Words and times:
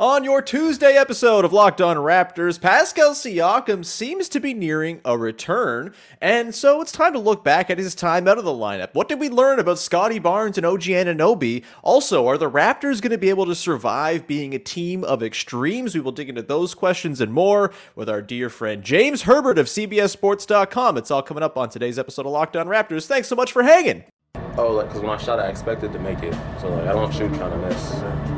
On 0.00 0.22
your 0.22 0.40
Tuesday 0.40 0.94
episode 0.94 1.44
of 1.44 1.52
Locked 1.52 1.80
On 1.80 1.96
Raptors, 1.96 2.60
Pascal 2.60 3.14
Siakam 3.14 3.84
seems 3.84 4.28
to 4.28 4.38
be 4.38 4.54
nearing 4.54 5.00
a 5.04 5.18
return, 5.18 5.92
and 6.20 6.54
so 6.54 6.80
it's 6.80 6.92
time 6.92 7.14
to 7.14 7.18
look 7.18 7.42
back 7.42 7.68
at 7.68 7.78
his 7.78 7.96
time 7.96 8.28
out 8.28 8.38
of 8.38 8.44
the 8.44 8.52
lineup. 8.52 8.90
What 8.92 9.08
did 9.08 9.18
we 9.18 9.28
learn 9.28 9.58
about 9.58 9.80
Scottie 9.80 10.20
Barnes 10.20 10.56
and 10.56 10.64
OG 10.64 10.82
Anunoby? 10.82 11.64
Also, 11.82 12.28
are 12.28 12.38
the 12.38 12.48
Raptors 12.48 13.02
going 13.02 13.10
to 13.10 13.18
be 13.18 13.28
able 13.28 13.46
to 13.46 13.56
survive 13.56 14.28
being 14.28 14.54
a 14.54 14.60
team 14.60 15.02
of 15.02 15.20
extremes? 15.20 15.96
We 15.96 16.00
will 16.00 16.12
dig 16.12 16.28
into 16.28 16.42
those 16.42 16.76
questions 16.76 17.20
and 17.20 17.32
more 17.32 17.72
with 17.96 18.08
our 18.08 18.22
dear 18.22 18.48
friend 18.48 18.84
James 18.84 19.22
Herbert 19.22 19.58
of 19.58 19.66
CBSSports.com. 19.66 20.96
It's 20.96 21.10
all 21.10 21.22
coming 21.22 21.42
up 21.42 21.58
on 21.58 21.70
today's 21.70 21.98
episode 21.98 22.24
of 22.24 22.30
Locked 22.30 22.54
On 22.54 22.68
Raptors. 22.68 23.08
Thanks 23.08 23.26
so 23.26 23.34
much 23.34 23.50
for 23.50 23.64
hanging. 23.64 24.04
Oh, 24.56 24.74
like, 24.74 24.86
because 24.86 25.02
when 25.02 25.10
I 25.10 25.16
shot, 25.16 25.40
I 25.40 25.48
expected 25.48 25.92
to 25.92 25.98
make 25.98 26.22
it. 26.22 26.34
So, 26.60 26.68
like, 26.68 26.86
I 26.86 26.92
don't 26.92 27.12
shoot 27.12 27.34
trying 27.34 27.50
to 27.50 27.58
miss. 27.66 28.37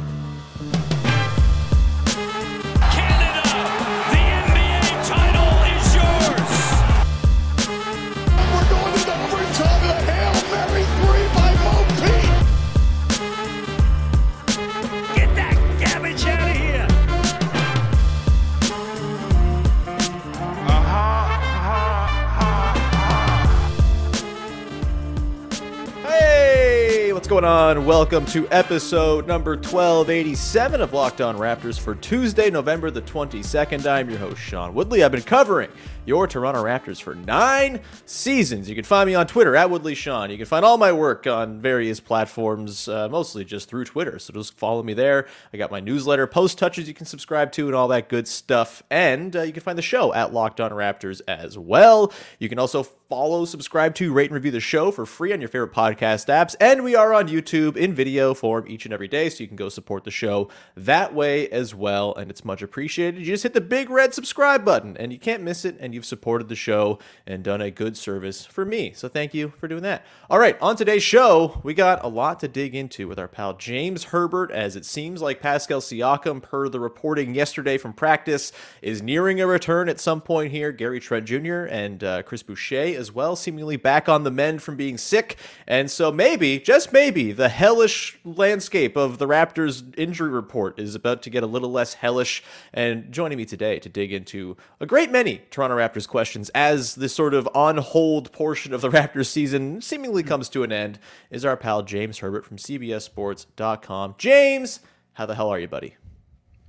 Going 27.31 27.45
on? 27.45 27.85
Welcome 27.85 28.25
to 28.25 28.45
episode 28.49 29.25
number 29.25 29.51
1287 29.51 30.81
of 30.81 30.91
Locked 30.91 31.21
On 31.21 31.37
Raptors 31.37 31.79
for 31.79 31.95
Tuesday, 31.95 32.49
November 32.49 32.91
the 32.91 33.03
22nd. 33.03 33.89
I'm 33.89 34.09
your 34.09 34.19
host, 34.19 34.41
Sean 34.41 34.73
Woodley. 34.73 35.01
I've 35.01 35.13
been 35.13 35.21
covering 35.21 35.69
your 36.05 36.27
Toronto 36.27 36.63
Raptors 36.63 37.01
for 37.01 37.15
nine 37.15 37.81
seasons. 38.05 38.67
You 38.67 38.75
can 38.75 38.83
find 38.83 39.07
me 39.07 39.15
on 39.15 39.27
Twitter 39.27 39.55
at 39.55 39.69
Woodley 39.69 39.95
Sean. 39.95 40.29
You 40.29 40.37
can 40.37 40.45
find 40.45 40.65
all 40.65 40.77
my 40.77 40.91
work 40.91 41.27
on 41.27 41.59
various 41.59 41.99
platforms, 41.99 42.87
uh, 42.87 43.07
mostly 43.09 43.45
just 43.45 43.69
through 43.69 43.85
Twitter. 43.85 44.19
So 44.19 44.33
just 44.33 44.57
follow 44.57 44.83
me 44.83 44.93
there. 44.93 45.27
I 45.53 45.57
got 45.57 45.71
my 45.71 45.79
newsletter, 45.79 46.27
post 46.27 46.57
touches 46.57 46.87
you 46.87 46.93
can 46.93 47.05
subscribe 47.05 47.51
to, 47.53 47.67
and 47.67 47.75
all 47.75 47.87
that 47.89 48.09
good 48.09 48.27
stuff. 48.27 48.81
And 48.89 49.35
uh, 49.35 49.43
you 49.43 49.53
can 49.53 49.61
find 49.61 49.77
the 49.77 49.83
show 49.83 50.13
at 50.13 50.33
Locked 50.33 50.59
On 50.59 50.71
Raptors 50.71 51.21
as 51.27 51.57
well. 51.57 52.11
You 52.39 52.49
can 52.49 52.59
also 52.59 52.83
follow, 53.11 53.43
subscribe 53.43 53.93
to, 53.93 54.13
rate, 54.13 54.27
and 54.27 54.35
review 54.35 54.51
the 54.51 54.59
show 54.61 54.89
for 54.89 55.05
free 55.05 55.33
on 55.33 55.41
your 55.41 55.49
favorite 55.49 55.73
podcast 55.73 56.27
apps. 56.27 56.55
And 56.61 56.81
we 56.81 56.95
are 56.95 57.13
on 57.13 57.27
YouTube 57.27 57.75
in 57.75 57.93
video 57.93 58.33
form 58.33 58.65
each 58.69 58.85
and 58.85 58.93
every 58.93 59.09
day, 59.09 59.29
so 59.29 59.41
you 59.43 59.49
can 59.49 59.57
go 59.57 59.67
support 59.67 60.05
the 60.05 60.11
show 60.11 60.49
that 60.77 61.13
way 61.13 61.49
as 61.49 61.75
well. 61.75 62.15
And 62.15 62.31
it's 62.31 62.45
much 62.45 62.61
appreciated. 62.61 63.19
You 63.19 63.25
just 63.25 63.43
hit 63.43 63.53
the 63.53 63.59
big 63.59 63.89
red 63.89 64.13
subscribe 64.13 64.63
button, 64.63 64.95
and 64.95 65.11
you 65.11 65.19
can't 65.19 65.43
miss 65.43 65.65
it. 65.65 65.75
And 65.81 65.90
you've 65.93 66.05
supported 66.05 66.49
the 66.49 66.55
show 66.55 66.99
and 67.25 67.43
done 67.43 67.61
a 67.61 67.71
good 67.71 67.97
service 67.97 68.45
for 68.45 68.65
me. 68.65 68.93
So 68.93 69.07
thank 69.07 69.33
you 69.33 69.53
for 69.59 69.67
doing 69.67 69.83
that. 69.83 70.05
All 70.29 70.39
right, 70.39 70.57
on 70.61 70.75
today's 70.75 71.03
show, 71.03 71.59
we 71.63 71.73
got 71.73 72.03
a 72.03 72.07
lot 72.07 72.39
to 72.41 72.47
dig 72.47 72.75
into 72.75 73.07
with 73.07 73.19
our 73.19 73.27
pal 73.27 73.53
James 73.53 74.05
Herbert, 74.05 74.51
as 74.51 74.75
it 74.75 74.85
seems 74.85 75.21
like 75.21 75.41
Pascal 75.41 75.81
Siakam, 75.81 76.41
per 76.41 76.69
the 76.69 76.79
reporting 76.79 77.35
yesterday 77.35 77.77
from 77.77 77.93
practice, 77.93 78.51
is 78.81 79.01
nearing 79.01 79.41
a 79.41 79.47
return 79.47 79.89
at 79.89 79.99
some 79.99 80.21
point 80.21 80.51
here. 80.51 80.71
Gary 80.71 80.99
Trent 80.99 81.25
Jr. 81.25 81.65
and 81.65 82.03
uh, 82.03 82.23
Chris 82.23 82.43
Boucher 82.43 82.95
as 82.97 83.11
well, 83.11 83.35
seemingly 83.35 83.75
back 83.75 84.07
on 84.09 84.23
the 84.23 84.31
mend 84.31 84.61
from 84.61 84.75
being 84.75 84.97
sick. 84.97 85.37
And 85.67 85.89
so 85.91 86.11
maybe, 86.11 86.59
just 86.59 86.93
maybe, 86.93 87.31
the 87.31 87.49
hellish 87.49 88.17
landscape 88.23 88.95
of 88.95 89.17
the 89.17 89.27
Raptors 89.27 89.83
injury 89.97 90.29
report 90.29 90.79
is 90.79 90.95
about 90.95 91.21
to 91.23 91.29
get 91.29 91.43
a 91.43 91.47
little 91.47 91.71
less 91.71 91.95
hellish. 91.95 92.43
And 92.73 93.11
joining 93.11 93.37
me 93.37 93.45
today 93.45 93.79
to 93.79 93.89
dig 93.89 94.13
into 94.13 94.57
a 94.79 94.85
great 94.85 95.11
many 95.11 95.41
Toronto 95.49 95.75
Raptors 95.81 96.07
questions 96.07 96.49
as 96.49 96.95
this 96.95 97.13
sort 97.15 97.33
of 97.33 97.49
on 97.55 97.77
hold 97.77 98.31
portion 98.31 98.73
of 98.73 98.81
the 98.81 98.89
Raptors 98.91 99.27
season 99.27 99.81
seemingly 99.81 100.21
comes 100.21 100.47
to 100.49 100.63
an 100.63 100.71
end 100.71 100.99
is 101.29 101.43
our 101.43 101.57
pal 101.57 101.81
James 101.81 102.19
Herbert 102.19 102.45
from 102.45 102.57
CBSSports.com. 102.57 104.15
James, 104.17 104.79
how 105.13 105.25
the 105.25 105.35
hell 105.35 105.49
are 105.49 105.59
you, 105.59 105.67
buddy? 105.67 105.95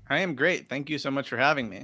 I 0.09 0.21
am 0.21 0.35
great. 0.35 0.69
Thank 0.69 0.89
you 0.91 0.99
so 0.99 1.11
much 1.11 1.29
for 1.29 1.37
having 1.37 1.69
me. 1.69 1.83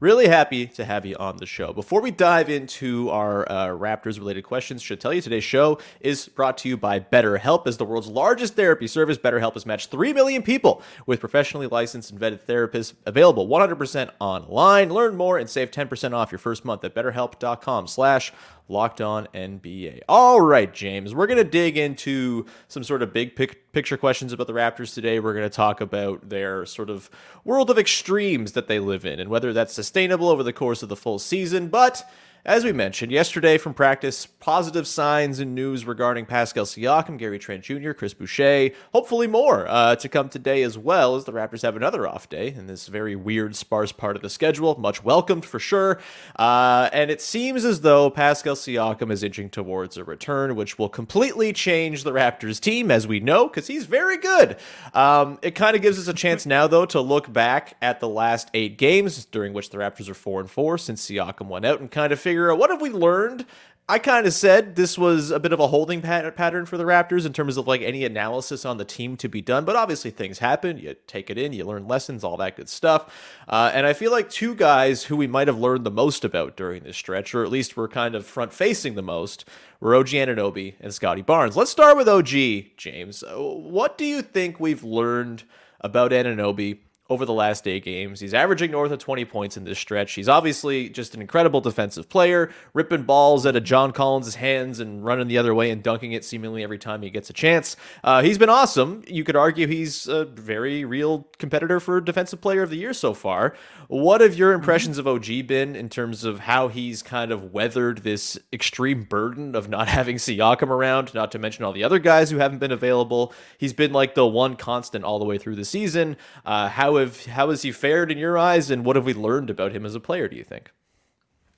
Really 0.00 0.28
happy 0.28 0.64
to 0.68 0.84
have 0.84 1.04
you 1.04 1.16
on 1.16 1.38
the 1.38 1.46
show. 1.46 1.72
Before 1.72 2.00
we 2.00 2.12
dive 2.12 2.48
into 2.48 3.10
our 3.10 3.50
uh, 3.50 3.66
Raptors 3.70 4.16
related 4.20 4.44
questions, 4.44 4.80
should 4.80 5.00
tell 5.00 5.12
you 5.12 5.20
today's 5.20 5.42
show 5.42 5.80
is 5.98 6.28
brought 6.28 6.56
to 6.58 6.68
you 6.68 6.76
by 6.76 7.00
BetterHelp. 7.00 7.66
As 7.66 7.78
the 7.78 7.84
world's 7.84 8.06
largest 8.06 8.54
therapy 8.54 8.86
service, 8.86 9.18
BetterHelp 9.18 9.54
has 9.54 9.66
matched 9.66 9.90
3 9.90 10.12
million 10.12 10.42
people 10.42 10.82
with 11.06 11.18
professionally 11.18 11.66
licensed 11.66 12.12
and 12.12 12.20
vetted 12.20 12.42
therapists 12.42 12.94
available 13.06 13.48
100% 13.48 14.10
online. 14.20 14.88
Learn 14.88 15.16
more 15.16 15.36
and 15.36 15.50
save 15.50 15.72
10% 15.72 16.12
off 16.14 16.30
your 16.30 16.38
first 16.38 16.64
month 16.64 16.84
at 16.84 16.94
betterhelp.com 16.94 17.88
slash 17.88 18.32
locked 18.68 19.00
on 19.00 19.26
NBA. 19.34 20.00
All 20.08 20.40
right, 20.40 20.72
James, 20.72 21.14
we're 21.14 21.26
going 21.26 21.38
to 21.38 21.44
dig 21.44 21.76
into 21.76 22.46
some 22.68 22.84
sort 22.84 23.02
of 23.02 23.12
big 23.12 23.34
pic- 23.34 23.72
picture 23.72 23.96
questions 23.96 24.32
about 24.32 24.46
the 24.46 24.52
Raptors 24.52 24.94
today. 24.94 25.20
We're 25.20 25.34
going 25.34 25.48
to 25.48 25.50
talk 25.50 25.80
about 25.80 26.28
their 26.28 26.66
sort 26.66 26.90
of 26.90 27.10
world 27.44 27.70
of 27.70 27.78
extremes 27.78 28.52
that 28.52 28.68
they 28.68 28.78
live 28.78 29.04
in 29.04 29.18
and 29.18 29.30
whether 29.30 29.52
that's 29.52 29.72
sustainable 29.72 30.28
over 30.28 30.42
the 30.42 30.52
course 30.52 30.82
of 30.82 30.88
the 30.88 30.96
full 30.96 31.18
season. 31.18 31.68
But 31.68 32.08
as 32.44 32.64
we 32.64 32.72
mentioned 32.72 33.12
yesterday 33.12 33.58
from 33.58 33.74
practice, 33.74 34.26
positive 34.26 34.86
signs 34.86 35.38
and 35.38 35.54
news 35.54 35.84
regarding 35.84 36.24
Pascal 36.24 36.64
Siakam, 36.64 37.18
Gary 37.18 37.38
Trent 37.38 37.62
Jr., 37.62 37.92
Chris 37.92 38.14
Boucher, 38.14 38.70
hopefully 38.92 39.26
more 39.26 39.66
uh, 39.68 39.96
to 39.96 40.08
come 40.08 40.28
today 40.28 40.62
as 40.62 40.78
well 40.78 41.16
as 41.16 41.24
the 41.24 41.32
Raptors 41.32 41.62
have 41.62 41.76
another 41.76 42.06
off 42.06 42.28
day 42.28 42.48
in 42.48 42.66
this 42.66 42.86
very 42.86 43.16
weird, 43.16 43.56
sparse 43.56 43.92
part 43.92 44.16
of 44.16 44.22
the 44.22 44.30
schedule. 44.30 44.78
Much 44.78 45.04
welcomed 45.04 45.44
for 45.44 45.58
sure. 45.58 46.00
Uh, 46.36 46.88
and 46.92 47.10
it 47.10 47.20
seems 47.20 47.64
as 47.64 47.80
though 47.80 48.08
Pascal 48.08 48.54
Siakam 48.54 49.10
is 49.10 49.22
inching 49.22 49.50
towards 49.50 49.96
a 49.96 50.04
return, 50.04 50.54
which 50.56 50.78
will 50.78 50.88
completely 50.88 51.52
change 51.52 52.04
the 52.04 52.12
Raptors 52.12 52.60
team, 52.60 52.90
as 52.90 53.06
we 53.06 53.20
know, 53.20 53.48
because 53.48 53.66
he's 53.66 53.84
very 53.84 54.16
good. 54.16 54.56
Um, 54.94 55.38
it 55.42 55.54
kind 55.54 55.76
of 55.76 55.82
gives 55.82 55.98
us 55.98 56.08
a 56.08 56.14
chance 56.14 56.46
now, 56.46 56.66
though, 56.66 56.86
to 56.86 57.00
look 57.00 57.32
back 57.32 57.76
at 57.82 58.00
the 58.00 58.08
last 58.08 58.48
eight 58.54 58.78
games 58.78 59.24
during 59.24 59.52
which 59.52 59.70
the 59.70 59.78
Raptors 59.78 60.08
are 60.08 60.14
four 60.14 60.40
and 60.40 60.50
four 60.50 60.78
since 60.78 61.06
Siakam 61.08 61.48
went 61.48 61.66
out 61.66 61.80
and 61.80 61.90
kind 61.90 62.12
of 62.12 62.20
figure 62.28 62.52
out 62.52 62.58
what 62.58 62.70
have 62.70 62.80
we 62.80 62.90
learned 62.90 63.46
I 63.90 63.98
kind 63.98 64.26
of 64.26 64.34
said 64.34 64.76
this 64.76 64.98
was 64.98 65.30
a 65.30 65.40
bit 65.40 65.54
of 65.54 65.60
a 65.60 65.66
holding 65.66 66.02
pat- 66.02 66.36
pattern 66.36 66.66
for 66.66 66.76
the 66.76 66.84
Raptors 66.84 67.24
in 67.24 67.32
terms 67.32 67.56
of 67.56 67.66
like 67.66 67.80
any 67.80 68.04
analysis 68.04 68.66
on 68.66 68.76
the 68.76 68.84
team 68.84 69.16
to 69.16 69.30
be 69.30 69.40
done, 69.40 69.64
but 69.64 69.76
obviously 69.76 70.10
things 70.10 70.40
happen. 70.40 70.76
You 70.76 70.94
take 71.06 71.30
it 71.30 71.38
in, 71.38 71.54
you 71.54 71.64
learn 71.64 71.88
lessons, 71.88 72.22
all 72.22 72.36
that 72.36 72.56
good 72.56 72.68
stuff. 72.68 73.10
Uh, 73.48 73.70
and 73.72 73.86
I 73.86 73.94
feel 73.94 74.12
like 74.12 74.28
two 74.28 74.54
guys 74.54 75.04
who 75.04 75.16
we 75.16 75.26
might 75.26 75.48
have 75.48 75.58
learned 75.58 75.84
the 75.84 75.90
most 75.90 76.22
about 76.22 76.54
during 76.54 76.82
this 76.82 76.98
stretch, 76.98 77.34
or 77.34 77.44
at 77.44 77.50
least 77.50 77.78
were 77.78 77.88
kind 77.88 78.14
of 78.14 78.26
front 78.26 78.52
facing 78.52 78.94
the 78.94 79.00
most, 79.00 79.46
were 79.80 79.94
OG 79.96 80.08
Anunoby 80.08 80.74
and 80.80 80.92
Scottie 80.92 81.22
Barnes. 81.22 81.56
Let's 81.56 81.70
start 81.70 81.96
with 81.96 82.10
OG, 82.10 82.76
James. 82.76 83.22
Uh, 83.22 83.36
What 83.38 83.96
do 83.96 84.04
you 84.04 84.20
think 84.20 84.60
we've 84.60 84.84
learned 84.84 85.44
about 85.80 86.10
Anunoby? 86.10 86.80
Over 87.10 87.24
the 87.24 87.32
last 87.32 87.66
eight 87.66 87.84
games. 87.84 88.20
He's 88.20 88.34
averaging 88.34 88.70
north 88.70 88.92
of 88.92 88.98
20 88.98 89.24
points 89.24 89.56
in 89.56 89.64
this 89.64 89.78
stretch. 89.78 90.12
He's 90.12 90.28
obviously 90.28 90.90
just 90.90 91.14
an 91.14 91.22
incredible 91.22 91.60
defensive 91.62 92.08
player, 92.08 92.50
ripping 92.74 93.04
balls 93.04 93.46
out 93.46 93.56
of 93.56 93.64
John 93.64 93.92
Collins' 93.92 94.34
hands 94.34 94.78
and 94.78 95.02
running 95.02 95.26
the 95.26 95.38
other 95.38 95.54
way 95.54 95.70
and 95.70 95.82
dunking 95.82 96.12
it 96.12 96.22
seemingly 96.22 96.62
every 96.62 96.76
time 96.76 97.00
he 97.00 97.08
gets 97.08 97.30
a 97.30 97.32
chance. 97.32 97.76
Uh, 98.04 98.22
he's 98.22 98.36
been 98.36 98.50
awesome. 98.50 99.02
You 99.06 99.24
could 99.24 99.36
argue 99.36 99.66
he's 99.66 100.06
a 100.06 100.26
very 100.26 100.84
real 100.84 101.28
competitor 101.38 101.80
for 101.80 102.00
Defensive 102.02 102.42
Player 102.42 102.62
of 102.62 102.68
the 102.68 102.76
Year 102.76 102.92
so 102.92 103.14
far. 103.14 103.54
What 103.86 104.20
have 104.20 104.34
your 104.34 104.52
impressions 104.52 104.98
of 104.98 105.08
OG 105.08 105.46
been 105.46 105.74
in 105.74 105.88
terms 105.88 106.24
of 106.24 106.40
how 106.40 106.68
he's 106.68 107.02
kind 107.02 107.32
of 107.32 107.54
weathered 107.54 107.98
this 107.98 108.38
extreme 108.52 109.04
burden 109.04 109.54
of 109.54 109.70
not 109.70 109.88
having 109.98 110.16
Siakam 110.16 110.68
around, 110.68 111.14
not 111.14 111.32
to 111.32 111.38
mention 111.38 111.64
all 111.64 111.72
the 111.72 111.84
other 111.84 111.98
guys 111.98 112.30
who 112.30 112.36
haven't 112.36 112.58
been 112.58 112.72
available? 112.72 113.32
He's 113.56 113.72
been 113.72 113.94
like 113.94 114.14
the 114.14 114.26
one 114.26 114.56
constant 114.56 115.04
all 115.04 115.18
the 115.18 115.24
way 115.24 115.38
through 115.38 115.56
the 115.56 115.64
season. 115.64 116.18
Uh, 116.44 116.68
how 116.68 116.97
have 116.98 117.26
how 117.26 117.50
has 117.50 117.62
he 117.62 117.72
fared 117.72 118.12
in 118.12 118.18
your 118.18 118.36
eyes, 118.36 118.70
and 118.70 118.84
what 118.84 118.96
have 118.96 119.04
we 119.04 119.14
learned 119.14 119.50
about 119.50 119.72
him 119.72 119.86
as 119.86 119.94
a 119.94 120.00
player? 120.00 120.28
Do 120.28 120.36
you 120.36 120.44
think? 120.44 120.70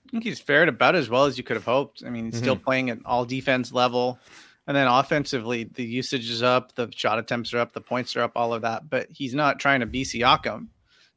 I 0.07 0.11
think 0.11 0.25
he's 0.25 0.41
fared 0.41 0.69
about 0.69 0.97
as 0.97 1.09
well 1.09 1.25
as 1.25 1.39
you 1.39 1.45
could 1.45 1.57
have 1.57 1.65
hoped. 1.65 2.03
I 2.05 2.11
mean, 2.11 2.27
he's 2.27 2.37
still 2.37 2.57
mm-hmm. 2.57 2.65
playing 2.65 2.91
at 2.91 2.99
all 3.05 3.25
defense 3.25 3.73
level. 3.73 4.19
And 4.67 4.77
then 4.77 4.87
offensively, 4.87 5.65
the 5.65 5.85
usage 5.85 6.31
is 6.31 6.43
up, 6.43 6.75
the 6.75 6.91
shot 6.95 7.19
attempts 7.19 7.53
are 7.55 7.59
up, 7.59 7.73
the 7.73 7.81
points 7.81 8.15
are 8.15 8.23
up, 8.23 8.33
all 8.37 8.53
of 8.53 8.63
that. 8.63 8.89
But 8.89 9.09
he's 9.11 9.35
not 9.35 9.59
trying 9.59 9.81
to 9.81 9.87
be 9.87 10.05
Siakam. 10.05 10.69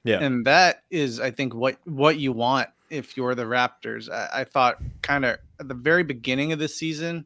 Yeah. 0.03 0.19
And 0.19 0.45
that 0.45 0.83
is, 0.91 1.19
I 1.19 1.31
think, 1.31 1.53
what 1.53 1.77
what 1.85 2.17
you 2.17 2.31
want 2.31 2.69
if 2.89 3.17
you're 3.17 3.35
the 3.35 3.43
Raptors. 3.43 4.11
I, 4.11 4.41
I 4.41 4.43
thought 4.43 4.77
kind 5.01 5.25
of 5.25 5.37
at 5.59 5.67
the 5.67 5.73
very 5.73 6.03
beginning 6.03 6.51
of 6.51 6.59
the 6.59 6.67
season, 6.67 7.25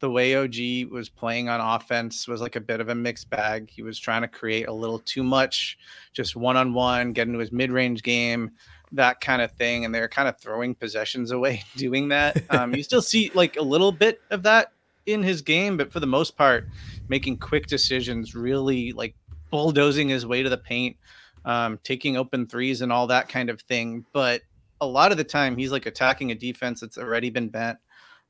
the 0.00 0.10
way 0.10 0.36
OG 0.36 0.90
was 0.92 1.08
playing 1.08 1.48
on 1.48 1.60
offense 1.60 2.28
was 2.28 2.40
like 2.40 2.56
a 2.56 2.60
bit 2.60 2.80
of 2.80 2.88
a 2.88 2.94
mixed 2.94 3.30
bag. 3.30 3.70
He 3.70 3.82
was 3.82 3.98
trying 3.98 4.22
to 4.22 4.28
create 4.28 4.68
a 4.68 4.72
little 4.72 5.00
too 5.00 5.22
much, 5.22 5.78
just 6.12 6.36
one 6.36 6.56
on 6.56 6.72
one, 6.72 7.12
get 7.12 7.26
into 7.26 7.40
his 7.40 7.52
mid 7.52 7.72
range 7.72 8.02
game, 8.02 8.52
that 8.92 9.20
kind 9.20 9.42
of 9.42 9.50
thing. 9.52 9.84
And 9.84 9.94
they're 9.94 10.08
kind 10.08 10.28
of 10.28 10.38
throwing 10.38 10.74
possessions 10.74 11.30
away 11.32 11.64
doing 11.76 12.08
that. 12.08 12.42
Um, 12.50 12.74
you 12.74 12.82
still 12.82 13.02
see 13.02 13.30
like 13.34 13.56
a 13.56 13.62
little 13.62 13.92
bit 13.92 14.20
of 14.30 14.42
that 14.44 14.72
in 15.06 15.22
his 15.22 15.42
game, 15.42 15.76
but 15.76 15.92
for 15.92 16.00
the 16.00 16.06
most 16.06 16.36
part, 16.36 16.68
making 17.08 17.38
quick 17.38 17.66
decisions, 17.66 18.34
really 18.34 18.92
like 18.92 19.14
bulldozing 19.50 20.08
his 20.08 20.26
way 20.26 20.42
to 20.42 20.48
the 20.48 20.58
paint, 20.58 20.96
um, 21.44 21.78
taking 21.82 22.16
open 22.16 22.46
threes 22.46 22.82
and 22.82 22.92
all 22.92 23.06
that 23.06 23.28
kind 23.28 23.50
of 23.50 23.60
thing. 23.62 24.04
But 24.12 24.42
a 24.80 24.86
lot 24.86 25.10
of 25.10 25.18
the 25.18 25.24
time, 25.24 25.56
he's 25.56 25.72
like 25.72 25.86
attacking 25.86 26.30
a 26.30 26.34
defense 26.34 26.80
that's 26.80 26.98
already 26.98 27.30
been 27.30 27.48
bent. 27.48 27.78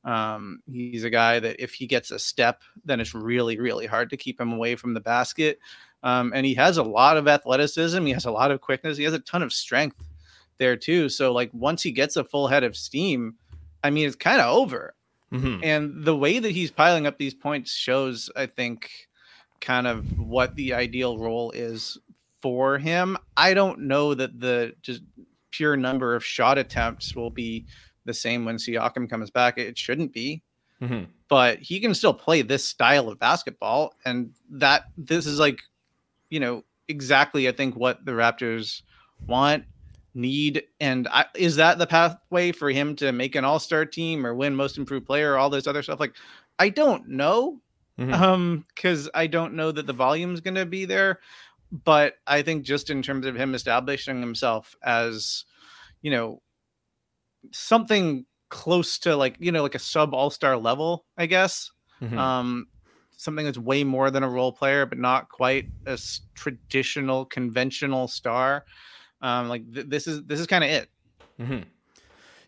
Um, 0.04 0.60
he's 0.70 1.04
a 1.04 1.10
guy 1.10 1.40
that 1.40 1.62
if 1.62 1.74
he 1.74 1.86
gets 1.86 2.10
a 2.10 2.18
step, 2.18 2.62
then 2.84 3.00
it's 3.00 3.14
really, 3.14 3.58
really 3.58 3.86
hard 3.86 4.10
to 4.10 4.16
keep 4.16 4.40
him 4.40 4.52
away 4.52 4.76
from 4.76 4.94
the 4.94 5.00
basket. 5.00 5.58
Um, 6.02 6.32
and 6.34 6.46
he 6.46 6.54
has 6.54 6.76
a 6.78 6.82
lot 6.82 7.16
of 7.16 7.26
athleticism. 7.26 8.04
He 8.04 8.12
has 8.12 8.24
a 8.24 8.30
lot 8.30 8.50
of 8.50 8.60
quickness. 8.60 8.96
He 8.96 9.04
has 9.04 9.14
a 9.14 9.18
ton 9.18 9.42
of 9.42 9.52
strength 9.52 9.96
there 10.58 10.76
too. 10.76 11.08
So 11.08 11.32
like 11.32 11.50
once 11.52 11.82
he 11.82 11.90
gets 11.90 12.16
a 12.16 12.24
full 12.24 12.46
head 12.46 12.64
of 12.64 12.76
steam, 12.76 13.34
I 13.82 13.90
mean, 13.90 14.06
it's 14.06 14.16
kind 14.16 14.40
of 14.40 14.54
over. 14.56 14.94
Mhm. 15.32 15.60
And 15.62 16.04
the 16.04 16.16
way 16.16 16.38
that 16.38 16.52
he's 16.52 16.70
piling 16.70 17.06
up 17.06 17.18
these 17.18 17.34
points 17.34 17.74
shows, 17.74 18.30
I 18.34 18.46
think, 18.46 18.90
kind 19.60 19.86
of 19.86 20.18
what 20.18 20.54
the 20.54 20.72
ideal 20.72 21.18
role 21.18 21.50
is 21.50 21.98
for 22.40 22.78
him. 22.78 23.18
I 23.36 23.54
don't 23.54 23.80
know 23.80 24.14
that 24.14 24.40
the 24.40 24.74
just 24.82 25.02
pure 25.50 25.76
number 25.76 26.14
of 26.14 26.24
shot 26.24 26.58
attempts 26.58 27.14
will 27.16 27.30
be 27.30 27.66
the 28.08 28.14
same 28.14 28.44
when 28.44 28.56
Siakam 28.56 29.08
comes 29.08 29.30
back. 29.30 29.56
It 29.58 29.78
shouldn't 29.78 30.12
be, 30.12 30.42
Mhm. 30.82 31.06
but 31.28 31.60
he 31.60 31.78
can 31.78 31.94
still 31.94 32.12
play 32.14 32.42
this 32.42 32.64
style 32.64 33.08
of 33.08 33.20
basketball. 33.20 33.94
And 34.04 34.34
that 34.50 34.86
this 34.96 35.26
is 35.26 35.38
like, 35.38 35.60
you 36.30 36.40
know, 36.40 36.64
exactly, 36.88 37.48
I 37.48 37.52
think, 37.52 37.76
what 37.76 38.04
the 38.04 38.12
Raptors 38.12 38.82
want 39.26 39.64
need 40.14 40.64
and 40.80 41.06
I, 41.08 41.26
is 41.36 41.56
that 41.56 41.78
the 41.78 41.86
pathway 41.86 42.50
for 42.50 42.70
him 42.70 42.96
to 42.96 43.12
make 43.12 43.36
an 43.36 43.44
all-star 43.44 43.84
team 43.84 44.26
or 44.26 44.34
win 44.34 44.56
most 44.56 44.76
improved 44.78 45.06
player 45.06 45.34
or 45.34 45.38
all 45.38 45.50
this 45.50 45.66
other 45.68 45.82
stuff 45.82 46.00
like 46.00 46.14
i 46.58 46.68
don't 46.68 47.08
know 47.08 47.60
Mhm. 47.98 48.14
um 48.14 48.64
because 48.74 49.08
i 49.14 49.26
don't 49.28 49.54
know 49.54 49.70
that 49.70 49.86
the 49.86 49.92
volume's 49.92 50.40
going 50.40 50.54
to 50.56 50.66
be 50.66 50.86
there 50.86 51.20
but 51.84 52.14
i 52.26 52.42
think 52.42 52.64
just 52.64 52.90
in 52.90 53.02
terms 53.02 53.26
of 53.26 53.36
him 53.36 53.54
establishing 53.54 54.20
himself 54.20 54.74
as 54.82 55.44
you 56.02 56.10
know 56.10 56.42
something 57.52 58.24
close 58.50 58.98
to 58.98 59.14
like 59.16 59.36
you 59.38 59.52
know 59.52 59.62
like 59.62 59.74
a 59.74 59.78
sub 59.78 60.14
all-star 60.14 60.56
level 60.56 61.04
i 61.18 61.26
guess 61.26 61.70
Mhm. 62.02 62.16
um 62.16 62.66
something 63.16 63.44
that's 63.44 63.58
way 63.58 63.84
more 63.84 64.10
than 64.10 64.22
a 64.22 64.28
role 64.28 64.52
player 64.52 64.86
but 64.86 64.96
not 64.98 65.28
quite 65.28 65.66
a 65.86 65.92
s- 65.92 66.20
traditional 66.34 67.24
conventional 67.26 68.08
star 68.08 68.64
um 69.20 69.48
like 69.48 69.70
th- 69.74 69.86
this 69.88 70.06
is 70.06 70.24
this 70.24 70.40
is 70.40 70.46
kind 70.46 70.64
of 70.64 70.70
it 70.70 70.88
Mhm. 71.40 71.64